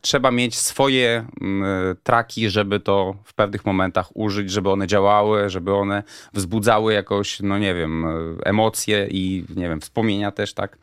trzeba 0.02 0.32
mieć 0.32 0.58
swoje 0.58 1.26
mm, 1.42 1.96
traki, 2.04 2.50
żeby 2.50 2.80
to 2.80 3.16
w 3.24 3.34
pewnych 3.34 3.66
momentach 3.66 4.18
użyć, 4.18 4.52
żeby 4.52 4.70
one 4.70 4.88
działały, 4.88 5.50
żeby 5.50 5.74
one 5.74 6.04
wzbudzały 6.34 6.94
jakoś, 6.94 7.40
no 7.40 7.58
nie 7.58 7.74
wiem, 7.74 8.06
emocje 8.44 9.08
i 9.12 9.46
nie 9.56 9.70
wiem, 9.70 9.82
wspomnienia 9.82 10.32
też, 10.32 10.54
tak? 10.54 10.78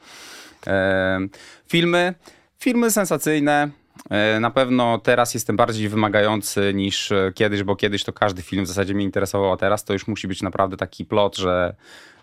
Filmy, 1.68 2.14
filmy 2.59 2.91
sensacyjne. 2.91 3.82
E, 4.11 4.40
Na 4.40 4.51
pewno 4.51 4.99
teraz 4.99 5.34
jestem 5.34 5.57
bardziej 5.57 5.88
wymagający 5.88 6.72
niż 6.74 7.12
e, 7.12 7.32
kiedyś, 7.34 7.62
bo 7.62 7.76
kiedyś 7.76 8.05
to 8.05 8.12
każdy 8.12 8.43
film 8.43 8.64
w 8.64 8.68
zasadzie 8.68 8.95
mnie 8.95 9.05
interesował, 9.05 9.53
a 9.53 9.57
teraz 9.57 9.84
to 9.84 9.93
już 9.93 10.07
musi 10.07 10.28
być 10.28 10.43
naprawdę 10.43 10.76
taki 10.76 11.05
plot, 11.05 11.36
że 11.36 11.74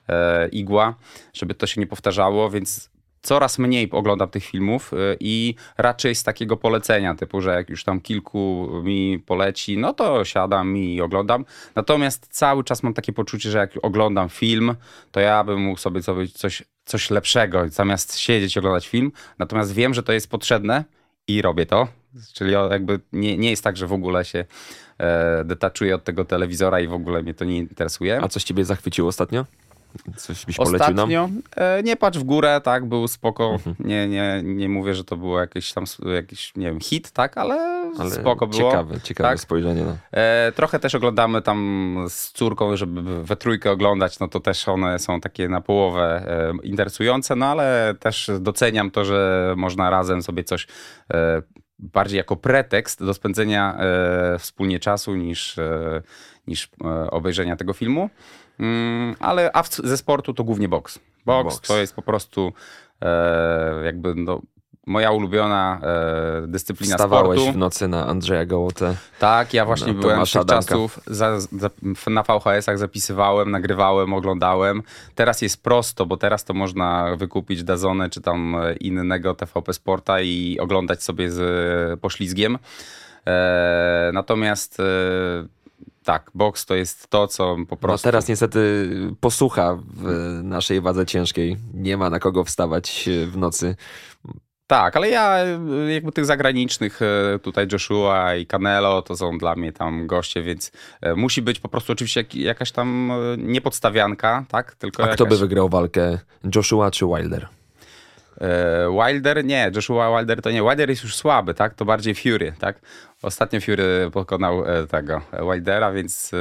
e, 0.09 0.47
igła, 0.47 0.95
żeby 1.34 1.55
to 1.55 1.67
się 1.67 1.82
nie 1.82 1.88
powtarzało, 1.88 2.49
więc 2.49 2.89
coraz 3.22 3.59
mniej 3.59 3.91
oglądam 3.91 4.30
tych 4.30 4.45
filmów 4.45 4.91
i 5.20 5.55
raczej 5.78 6.15
z 6.15 6.24
takiego 6.24 6.57
polecenia, 6.57 7.15
typu, 7.15 7.41
że 7.41 7.51
jak 7.51 7.70
już 7.70 7.84
tam 7.84 8.01
kilku 8.01 8.70
mi 8.84 9.24
poleci, 9.26 9.78
no 9.78 9.93
to 9.93 10.26
siadam 10.26 10.78
i 10.78 11.01
oglądam. 11.01 11.45
Natomiast 11.76 12.28
cały 12.32 12.63
czas 12.63 12.84
mam 12.84 12.93
takie 12.93 13.13
poczucie, 13.13 13.51
że 13.51 13.57
jak 13.57 13.72
oglądam 13.82 14.30
film, 14.30 14.76
to 15.11 15.20
ja 15.20 15.43
bym 15.43 15.61
mógł 15.61 15.80
sobie 15.80 16.01
coś, 16.34 16.63
coś 16.86 17.09
lepszego, 17.09 17.70
zamiast 17.70 18.17
siedzieć 18.17 18.55
i 18.55 18.59
oglądać 18.59 18.88
film. 18.88 19.11
Natomiast 19.39 19.74
wiem, 19.74 19.93
że 19.93 20.03
to 20.03 20.13
jest 20.13 20.30
potrzebne 20.32 20.84
i 21.30 21.41
robię 21.41 21.65
to. 21.65 21.88
Czyli 22.34 22.51
jakby 22.51 22.99
nie, 23.13 23.38
nie 23.38 23.49
jest 23.49 23.63
tak, 23.63 23.77
że 23.77 23.88
w 23.88 23.93
ogóle 23.93 24.25
się 24.25 24.45
e, 24.99 25.45
od 25.93 26.03
tego 26.03 26.25
telewizora 26.25 26.80
i 26.80 26.88
w 26.88 26.93
ogóle 26.93 27.23
mnie 27.23 27.34
to 27.34 27.45
nie 27.45 27.57
interesuje. 27.57 28.21
A 28.21 28.27
coś 28.27 28.43
ciebie 28.43 28.65
zachwyciło 28.65 29.07
ostatnio? 29.07 29.45
Coś 30.18 30.46
byś 30.46 30.56
polecił 30.56 30.80
nam? 30.80 30.90
Ostatnio 30.92 31.30
e, 31.56 31.84
nie 31.84 31.96
patrz 31.96 32.20
w 32.20 32.24
górę, 32.24 32.62
tak, 32.64 32.86
był 32.86 33.08
spoko. 33.08 33.58
Nie, 33.80 34.08
nie, 34.08 34.42
nie 34.44 34.70
mówię, 34.70 34.96
że 34.96 35.04
to 35.04 35.18
było 35.18 35.40
jakiś 35.40 35.74
tam 35.74 35.84
jakiś, 36.16 36.56
nie 36.56 36.66
wiem, 36.66 36.80
hit, 36.80 37.12
tak, 37.12 37.38
ale, 37.38 37.56
Ale 38.00 38.12
spoko 38.12 38.48
było. 38.48 38.72
Ciekawe, 38.72 39.02
ciekawe 39.02 39.30
Tak. 39.30 39.40
spojrzenie. 39.40 39.84
No. 39.84 39.98
E, 40.12 40.52
trochę 40.56 40.80
też 40.80 40.96
oglądamy 40.96 41.42
tam 41.42 41.98
z 42.10 42.32
córką, 42.32 42.78
żeby 42.78 43.24
we 43.24 43.36
trójkę 43.36 43.72
oglądać, 43.72 44.20
no 44.20 44.28
to 44.28 44.40
też 44.40 44.68
one 44.68 45.00
są 45.00 45.22
takie 45.22 45.50
na 45.50 45.62
połowę 45.62 46.24
e, 46.28 46.68
interesujące, 46.68 47.36
no 47.36 47.46
ale 47.46 47.96
też 48.00 48.32
doceniam 48.40 48.92
to, 48.92 49.06
że 49.06 49.54
można 49.58 49.90
razem 49.90 50.22
sobie 50.22 50.44
coś 50.44 50.68
e, 51.14 51.42
bardziej 51.80 52.18
jako 52.18 52.36
pretekst 52.36 53.06
do 53.06 53.14
spędzenia 53.14 53.78
e, 53.80 54.40
wspólnie 54.40 54.80
czasu 54.80 55.16
niż, 55.16 55.58
e, 55.58 56.02
niż 56.48 56.70
obejrzenia 57.12 57.56
tego 57.56 57.74
filmu. 57.74 58.10
Mm, 58.60 59.16
ale 59.20 59.51
a 59.53 59.64
w, 59.64 59.70
ze 59.70 59.97
sportu 59.97 60.34
to 60.34 60.43
głównie 60.43 60.70
boks. 60.70 60.99
Boks, 61.26 61.55
Boks. 61.55 61.68
to 61.68 61.78
jest 61.78 61.95
po 61.95 62.01
prostu 62.01 62.53
e, 63.01 63.86
jakby 63.86 64.16
no, 64.16 64.41
moja 64.89 65.12
ulubiona 65.12 65.80
e, 65.84 66.47
dyscyplina 66.47 66.95
Wstawałeś 66.95 67.39
sportu. 67.39 67.53
w 67.53 67.57
nocy 67.57 67.88
na 67.88 68.07
Andrzeja 68.07 68.45
Gołotę. 68.45 68.95
Tak, 69.20 69.53
ja 69.53 69.66
właśnie 69.66 69.93
No, 69.93 70.01
byłem 70.01 70.26
tych 70.26 70.45
czasów, 70.45 70.99
za, 71.07 71.39
za, 71.39 71.70
na 72.07 72.24
VHS-ach 72.24 72.78
zapisywałem, 72.78 73.51
nagrywałem, 73.51 74.14
oglądałem. 74.14 74.84
Teraz 75.16 75.41
jest 75.41 75.64
prosto, 75.64 76.05
bo 76.05 76.18
teraz 76.18 76.43
to 76.43 76.53
można 76.53 77.16
wykupić 77.16 77.64
Dazonę 77.64 78.10
czy 78.10 78.22
tam 78.22 78.55
e, 78.55 78.74
innego 78.74 79.36
TVP 79.36 79.74
Sporta 79.74 80.22
i 80.22 80.57
oglądać 80.60 81.03
sobie 81.03 81.32
z 81.32 81.39
e, 81.93 81.97
poślizgiem. 81.97 82.57
E, 83.28 84.12
natomiast 84.14 84.80
e, 84.80 84.84
tak, 86.04 86.32
boks 86.34 86.66
to 86.66 86.76
jest 86.76 87.08
to, 87.08 87.28
co 87.28 87.56
po 87.56 87.60
No 87.72 87.78
prostu... 87.78 88.06
teraz 88.06 88.28
niestety 88.28 88.89
posłucha 89.20 89.78
w 89.93 90.04
naszej 90.43 90.82
wadze 90.82 91.06
ciężkiej. 91.06 91.58
Nie 91.74 91.97
ma 91.97 92.10
na 92.10 92.20
kogo 92.20 92.43
wstawać 92.43 93.10
w 93.28 93.38
nocy. 93.38 93.76
Tak, 94.68 94.95
ale 94.97 95.10
ja 95.10 95.38
e, 95.38 95.93
jakby 95.93 96.12
tych 96.12 96.26
zagranicznych, 96.26 97.00
e, 97.02 97.39
tutaj 97.39 97.68
Joshua 97.72 98.36
i 98.36 98.45
Canelo, 98.45 99.02
to 99.02 99.18
są 99.18 99.38
dla 99.38 99.56
mnie 99.56 99.72
tam 99.74 100.08
goście, 100.08 100.43
więc 100.43 100.72
e, 101.02 101.16
musi 101.16 101.41
być 101.41 101.60
po 101.60 101.70
prostu 101.70 101.91
oczywiście 101.93 102.20
jak, 102.22 102.36
jakaś 102.36 102.72
tam 102.72 103.12
e, 103.12 103.16
niepodstawianka, 103.38 104.45
tak? 104.47 104.76
Tylko 104.76 105.04
A 105.04 105.06
jakaś... 105.06 105.16
kto 105.16 105.26
by 105.26 105.38
wygrał 105.38 105.70
walkę? 105.70 106.20
Joshua 106.56 106.91
czy 106.91 107.06
Wilder? 107.06 107.47
E, 108.41 108.89
Wilder 108.91 109.45
nie, 109.45 109.71
Joshua 109.75 110.17
Wilder 110.17 110.41
to 110.41 110.51
nie. 110.51 110.61
Wilder 110.61 110.89
jest 110.89 111.03
już 111.03 111.15
słaby, 111.15 111.53
tak? 111.53 111.73
To 111.73 111.86
bardziej 111.86 112.15
Fury, 112.15 112.53
tak? 112.59 112.82
Ostatnio 113.21 113.61
Fury 113.61 114.09
pokonał 114.13 114.65
e, 114.65 114.88
tego 114.88 115.21
e, 115.32 115.43
Wildera, 115.43 115.91
więc 115.91 116.32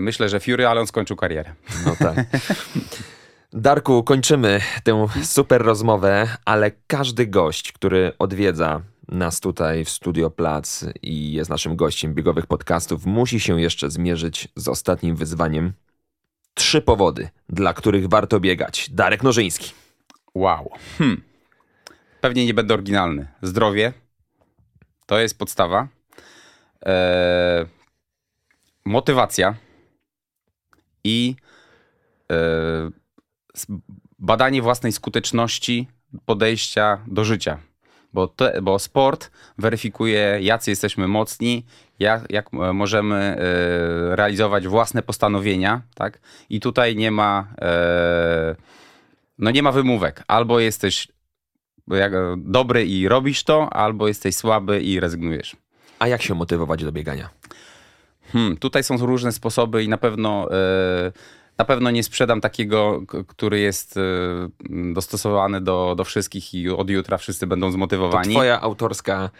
myślę, 0.00 0.28
że 0.28 0.40
Fury, 0.40 0.66
ale 0.66 0.80
on 0.80 0.86
skończył 0.86 1.16
karierę. 1.16 1.52
No 1.86 1.96
tak. 1.98 2.16
Darku, 3.52 4.02
kończymy 4.04 4.60
tę 4.84 5.06
super 5.22 5.62
rozmowę, 5.62 6.36
ale 6.44 6.70
każdy 6.86 7.26
gość, 7.26 7.72
który 7.72 8.12
odwiedza 8.18 8.82
nas 9.08 9.40
tutaj 9.40 9.84
w 9.84 9.90
Studio 9.90 10.30
Plac 10.30 10.84
i 11.02 11.32
jest 11.32 11.50
naszym 11.50 11.76
gościem 11.76 12.14
biegowych 12.14 12.46
podcastów, 12.46 13.06
musi 13.06 13.40
się 13.40 13.60
jeszcze 13.60 13.90
zmierzyć 13.90 14.48
z 14.56 14.68
ostatnim 14.68 15.16
wyzwaniem. 15.16 15.72
Trzy 16.54 16.80
powody, 16.80 17.28
dla 17.48 17.74
których 17.74 18.08
warto 18.08 18.40
biegać. 18.40 18.90
Darek 18.90 19.22
Nożyński. 19.22 19.79
Wow. 20.34 20.70
Hmm. 20.98 21.22
Pewnie 22.20 22.46
nie 22.46 22.54
będę 22.54 22.74
oryginalny. 22.74 23.28
Zdrowie 23.42 23.92
to 25.06 25.18
jest 25.20 25.38
podstawa. 25.38 25.88
E, 26.86 27.66
motywacja 28.84 29.54
i 31.04 31.36
e, 32.30 32.36
s- 33.54 33.66
badanie 34.18 34.62
własnej 34.62 34.92
skuteczności 34.92 35.88
podejścia 36.26 37.04
do 37.06 37.24
życia. 37.24 37.58
Bo, 38.12 38.28
te, 38.28 38.62
bo 38.62 38.78
sport 38.78 39.30
weryfikuje, 39.58 40.38
jacy 40.40 40.70
jesteśmy 40.70 41.08
mocni, 41.08 41.66
jak, 41.98 42.30
jak 42.30 42.54
e, 42.54 42.72
możemy 42.72 43.16
e, 43.16 43.36
realizować 44.16 44.68
własne 44.68 45.02
postanowienia, 45.02 45.82
tak? 45.94 46.20
I 46.50 46.60
tutaj 46.60 46.96
nie 46.96 47.10
ma, 47.10 47.54
e, 47.60 48.56
no 49.40 49.50
nie 49.50 49.62
ma 49.62 49.72
wymówek. 49.72 50.24
Albo 50.28 50.60
jesteś 50.60 51.08
dobry 52.36 52.86
i 52.86 53.08
robisz 53.08 53.44
to, 53.44 53.72
albo 53.72 54.08
jesteś 54.08 54.36
słaby 54.36 54.82
i 54.82 55.00
rezygnujesz. 55.00 55.56
A 55.98 56.08
jak 56.08 56.22
się 56.22 56.34
motywować 56.34 56.84
do 56.84 56.92
biegania? 56.92 57.30
Hmm, 58.32 58.56
tutaj 58.56 58.84
są 58.84 58.96
różne 58.96 59.32
sposoby 59.32 59.84
i 59.84 59.88
na 59.88 59.98
pewno, 59.98 60.48
e, 60.52 61.12
na 61.58 61.64
pewno 61.64 61.90
nie 61.90 62.02
sprzedam 62.02 62.40
takiego, 62.40 63.02
który 63.28 63.60
jest 63.60 63.96
e, 63.96 64.00
dostosowany 64.94 65.60
do, 65.60 65.94
do 65.96 66.04
wszystkich 66.04 66.54
i 66.54 66.68
od 66.70 66.90
jutra 66.90 67.18
wszyscy 67.18 67.46
będą 67.46 67.66
To 67.66 67.72
zmotywowani. 67.72 68.34
twoja 68.34 68.60
autorska 68.60 69.30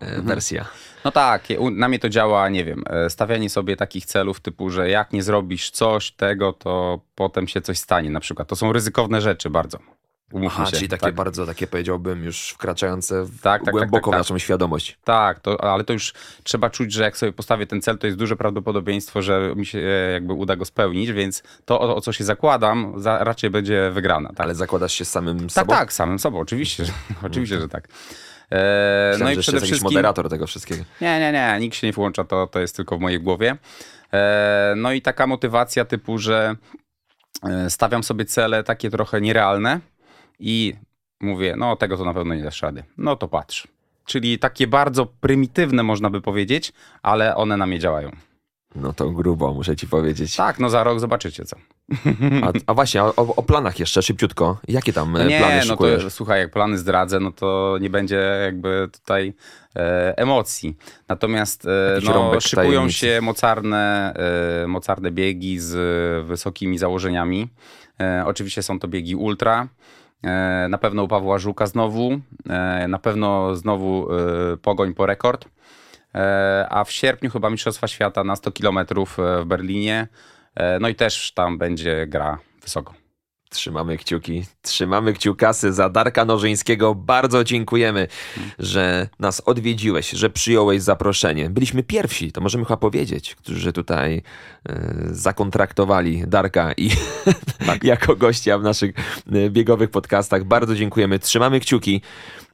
wersja. 0.00 0.64
No 1.04 1.12
tak, 1.12 1.42
na 1.72 1.88
mnie 1.88 1.98
to 1.98 2.08
działa, 2.08 2.48
nie 2.48 2.64
wiem, 2.64 2.84
e, 2.86 3.10
stawianie 3.10 3.50
sobie 3.50 3.76
takich 3.76 4.06
celów 4.06 4.40
typu, 4.40 4.70
że 4.70 4.90
jak 4.90 5.12
nie 5.12 5.22
zrobisz 5.22 5.70
coś 5.70 6.10
tego, 6.12 6.52
to 6.52 7.00
potem 7.14 7.48
się 7.48 7.60
coś 7.60 7.78
stanie 7.78 8.10
na 8.10 8.20
przykład. 8.20 8.48
To 8.48 8.56
są 8.56 8.72
ryzykowne 8.72 9.20
rzeczy 9.20 9.50
bardzo. 9.50 9.78
Umówmy 10.32 10.56
Aha, 10.62 10.66
się. 10.66 10.76
czyli 10.76 10.88
takie 10.88 11.06
tak. 11.06 11.14
bardzo, 11.14 11.46
takie 11.46 11.66
powiedziałbym, 11.66 12.24
już 12.24 12.50
wkraczające 12.50 13.24
w 13.24 13.40
Tak, 13.40 13.64
tak, 13.64 13.72
głęboko 13.72 13.96
tak, 13.96 14.02
tak, 14.04 14.08
w 14.08 14.10
tak. 14.10 14.18
naszą 14.18 14.38
świadomość. 14.38 14.98
Tak, 15.04 15.40
to, 15.40 15.64
ale 15.64 15.84
to 15.84 15.92
już 15.92 16.14
trzeba 16.42 16.70
czuć, 16.70 16.92
że 16.92 17.02
jak 17.02 17.16
sobie 17.16 17.32
postawię 17.32 17.66
ten 17.66 17.82
cel, 17.82 17.98
to 17.98 18.06
jest 18.06 18.18
duże 18.18 18.36
prawdopodobieństwo, 18.36 19.22
że 19.22 19.52
mi 19.56 19.66
się 19.66 19.78
e, 19.78 20.12
jakby 20.12 20.32
uda 20.32 20.56
go 20.56 20.64
spełnić, 20.64 21.12
więc 21.12 21.42
to, 21.64 21.80
o, 21.80 21.96
o 21.96 22.00
co 22.00 22.12
się 22.12 22.24
zakładam, 22.24 22.92
za, 22.96 23.24
raczej 23.24 23.50
będzie 23.50 23.90
wygrana. 23.90 24.28
Tak, 24.28 24.40
Ale 24.40 24.54
zakładasz 24.54 24.92
się 24.92 25.04
samym 25.04 25.40
tak, 25.40 25.50
sobą? 25.50 25.74
tak, 25.74 25.92
samym 25.92 26.18
sobą, 26.18 26.38
oczywiście, 26.38 26.84
że, 26.84 26.92
oczywiście, 27.26 27.60
że 27.60 27.68
tak. 27.68 27.88
E, 28.50 29.08
Myślałem, 29.10 29.34
no 29.34 29.40
i 29.40 29.42
przede 29.42 29.60
wszystkim... 29.60 29.84
moderator 29.84 30.28
tego 30.28 30.46
wszystkiego. 30.46 30.84
Nie, 31.00 31.20
nie, 31.20 31.32
nie, 31.32 31.56
nikt 31.60 31.76
się 31.76 31.86
nie 31.86 31.92
włącza, 31.92 32.24
to, 32.24 32.46
to 32.46 32.60
jest 32.60 32.76
tylko 32.76 32.98
w 32.98 33.00
mojej 33.00 33.20
głowie. 33.20 33.56
E, 34.12 34.74
no 34.76 34.92
i 34.92 35.02
taka 35.02 35.26
motywacja 35.26 35.84
typu, 35.84 36.18
że 36.18 36.56
e, 37.42 37.70
stawiam 37.70 38.02
sobie 38.02 38.24
cele 38.24 38.64
takie 38.64 38.90
trochę 38.90 39.20
nierealne 39.20 39.80
i 40.38 40.74
mówię, 41.20 41.54
no 41.58 41.76
tego 41.76 41.96
to 41.96 42.04
na 42.04 42.14
pewno 42.14 42.34
nie 42.34 42.42
dasz 42.42 42.62
rady. 42.62 42.84
No 42.98 43.16
to 43.16 43.28
patrz. 43.28 43.68
czyli 44.06 44.38
takie 44.38 44.66
bardzo 44.66 45.06
prymitywne 45.06 45.82
można 45.82 46.10
by 46.10 46.20
powiedzieć, 46.20 46.72
ale 47.02 47.36
one 47.36 47.56
na 47.56 47.66
mnie 47.66 47.78
działają. 47.78 48.10
No 48.74 48.92
to 48.92 49.10
grubo, 49.10 49.54
muszę 49.54 49.76
ci 49.76 49.88
powiedzieć. 49.88 50.36
Tak, 50.36 50.58
no 50.58 50.70
za 50.70 50.84
rok 50.84 51.00
zobaczycie 51.00 51.44
co. 51.44 51.56
A, 52.42 52.52
a 52.66 52.74
właśnie, 52.74 53.02
o, 53.02 53.14
o 53.16 53.42
planach 53.42 53.78
jeszcze 53.80 54.02
szybciutko. 54.02 54.58
Jakie 54.68 54.92
tam 54.92 55.12
No 55.12 55.24
nie, 55.24 55.38
plany 55.38 55.56
no 55.56 55.62
szykujesz? 55.62 56.02
to 56.04 56.10
słuchaj, 56.10 56.40
jak 56.40 56.50
plany 56.52 56.78
zdradzę, 56.78 57.20
no 57.20 57.32
to 57.32 57.78
nie 57.80 57.90
będzie 57.90 58.16
jakby 58.44 58.88
tutaj 58.92 59.34
e, 59.76 60.14
emocji. 60.18 60.76
Natomiast 61.08 61.66
e, 61.66 61.68
no, 62.04 62.40
szykują 62.40 62.66
tajemnicy. 62.70 62.98
się 62.98 63.20
mocarne, 63.22 64.14
e, 64.64 64.66
mocarne 64.66 65.10
biegi 65.10 65.58
z 65.60 66.26
wysokimi 66.26 66.78
założeniami. 66.78 67.48
E, 68.00 68.22
oczywiście 68.26 68.62
są 68.62 68.78
to 68.78 68.88
biegi 68.88 69.16
ultra. 69.16 69.68
E, 70.24 70.66
na 70.70 70.78
pewno 70.78 71.02
u 71.02 71.08
Pawła 71.08 71.38
Żuka 71.38 71.66
znowu. 71.66 72.20
Na 72.88 72.98
pewno 72.98 73.56
znowu 73.56 74.08
pogoń 74.62 74.94
po 74.94 75.06
rekord. 75.06 75.44
A 76.70 76.84
w 76.84 76.92
sierpniu 76.92 77.30
chyba 77.30 77.50
Mistrzostwa 77.50 77.88
Świata 77.88 78.24
na 78.24 78.36
100 78.36 78.52
km 78.52 78.78
w 79.16 79.44
Berlinie. 79.46 80.08
E, 80.56 80.78
no 80.80 80.88
i 80.88 80.94
też 80.94 81.32
tam 81.32 81.58
będzie 81.58 82.06
gra 82.06 82.38
wysoko. 82.62 82.94
Trzymamy 83.50 83.98
kciuki, 83.98 84.44
trzymamy 84.62 85.12
kciukasy 85.12 85.72
za 85.72 85.88
Darka 85.88 86.24
Nożyńskiego. 86.24 86.94
Bardzo 86.94 87.44
dziękujemy, 87.44 88.08
że 88.58 89.08
nas 89.18 89.40
odwiedziłeś, 89.40 90.10
że 90.10 90.30
przyjąłeś 90.30 90.82
zaproszenie. 90.82 91.50
Byliśmy 91.50 91.82
pierwsi, 91.82 92.32
to 92.32 92.40
możemy 92.40 92.64
chyba 92.64 92.76
powiedzieć, 92.76 93.34
którzy 93.34 93.72
tutaj 93.72 94.22
e, 94.68 94.92
zakontraktowali 95.06 96.22
Darka 96.26 96.72
i 96.72 96.90
jako 97.82 98.16
gościa 98.16 98.58
w 98.58 98.62
naszych 98.62 98.94
e, 99.32 99.50
biegowych 99.50 99.90
podcastach. 99.90 100.44
Bardzo 100.44 100.74
dziękujemy, 100.74 101.18
trzymamy 101.18 101.60
kciuki, 101.60 102.02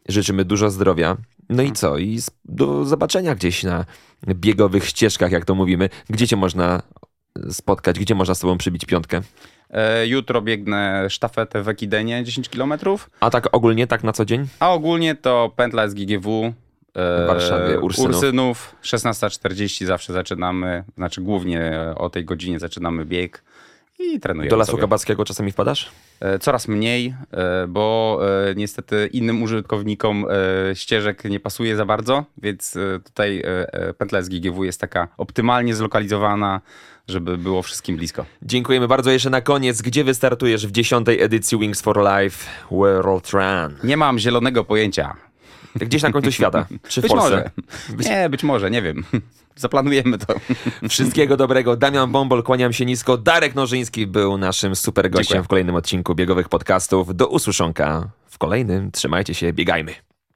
życzymy 0.08 0.44
dużo 0.44 0.70
zdrowia. 0.70 1.16
No 1.48 1.62
i 1.62 1.72
co? 1.72 1.98
I 1.98 2.20
do 2.44 2.84
zobaczenia 2.84 3.34
gdzieś 3.34 3.62
na 3.62 3.84
biegowych 4.26 4.84
ścieżkach, 4.88 5.32
jak 5.32 5.44
to 5.44 5.54
mówimy. 5.54 5.88
Gdzie 6.10 6.28
cię 6.28 6.36
można 6.36 6.82
spotkać, 7.50 7.98
gdzie 7.98 8.14
można 8.14 8.34
z 8.34 8.40
tobą 8.40 8.58
przybić 8.58 8.84
piątkę? 8.84 9.20
E, 9.70 10.06
Jutro 10.06 10.42
biegnę 10.42 11.10
sztafetę 11.10 11.62
w 11.62 11.68
Ekidenie 11.68 12.24
10 12.24 12.48
km, 12.48 12.74
A 13.20 13.30
tak 13.30 13.48
ogólnie, 13.52 13.86
tak 13.86 14.04
na 14.04 14.12
co 14.12 14.24
dzień? 14.24 14.46
a 14.60 14.70
ogólnie 14.72 15.14
to 15.14 15.52
pętla 15.56 15.88
z 15.88 15.94
GGW. 15.94 16.44
e, 16.44 17.24
W 17.24 17.26
Warszawie, 17.26 17.80
Ursynów. 17.80 18.10
Ursynów 18.16 18.76
16.40 18.82 19.86
zawsze 19.86 20.12
zaczynamy, 20.12 20.84
znaczy 20.96 21.20
głównie 21.20 21.72
o 21.96 22.10
tej 22.10 22.24
godzinie 22.24 22.58
zaczynamy 22.58 23.04
bieg 23.04 23.42
i 23.98 24.20
trenujemy 24.20 24.50
Do 24.50 24.56
Lasu 24.56 24.70
sobie. 24.70 24.80
Kabackiego 24.80 25.24
czasami 25.24 25.52
wpadasz? 25.52 25.90
E, 26.20 26.38
Coraz 26.38 26.68
mniej, 26.68 27.14
e, 27.32 27.66
bo 27.68 28.18
e, 28.50 28.54
niestety 28.54 29.08
innym 29.12 29.42
użytkownikom 29.42 30.26
e, 30.70 30.76
ścieżek 30.76 31.24
nie 31.24 31.40
pasuje 31.40 31.76
za 31.76 31.84
bardzo, 31.84 32.24
więc 32.38 32.76
e, 32.76 33.00
tutaj 33.04 33.38
e, 33.40 33.72
e, 33.74 33.94
pętla 33.94 34.22
z 34.22 34.28
GGW 34.28 34.64
jest 34.64 34.80
taka 34.80 35.08
optymalnie 35.16 35.74
zlokalizowana, 35.74 36.60
żeby 37.08 37.38
było 37.38 37.62
wszystkim 37.62 37.96
blisko. 37.96 38.24
Dziękujemy 38.42 38.88
bardzo. 38.88 39.10
Jeszcze 39.10 39.30
na 39.30 39.40
koniec, 39.40 39.82
gdzie 39.82 40.04
wystartujesz 40.04 40.66
w 40.66 40.70
dziesiątej 40.70 41.22
edycji 41.22 41.58
Wings 41.58 41.80
for 41.80 41.98
Life 41.98 42.46
World 42.70 43.30
Run? 43.32 43.76
Nie 43.84 43.96
mam 43.96 44.18
zielonego 44.18 44.64
pojęcia. 44.64 45.16
Gdzieś 45.76 46.02
na 46.02 46.12
końcu 46.12 46.32
świata, 46.32 46.66
czy 46.88 47.00
w 47.00 47.02
Być 47.02 47.12
Polsce? 47.12 47.50
może. 47.88 48.10
Nie, 48.10 48.28
być 48.28 48.42
może, 48.44 48.70
nie 48.70 48.82
wiem. 48.82 49.04
Zaplanujemy 49.56 50.18
to. 50.18 50.34
Wszystkiego 50.88 51.36
dobrego. 51.46 51.76
Damian 51.76 52.12
Bombol, 52.12 52.42
kłaniam 52.42 52.72
się 52.72 52.84
nisko. 52.84 53.16
Darek 53.18 53.54
Nożyński 53.54 54.06
był 54.06 54.38
naszym 54.38 54.76
super 54.76 55.10
gościem 55.10 55.24
Dziękuję. 55.24 55.42
w 55.42 55.48
kolejnym 55.48 55.74
odcinku 55.74 56.14
biegowych 56.14 56.48
podcastów. 56.48 57.16
Do 57.16 57.26
usłyszonka 57.28 58.08
w 58.26 58.38
kolejnym. 58.38 58.90
Trzymajcie 58.92 59.34
się, 59.34 59.52
biegajmy. 59.52 60.11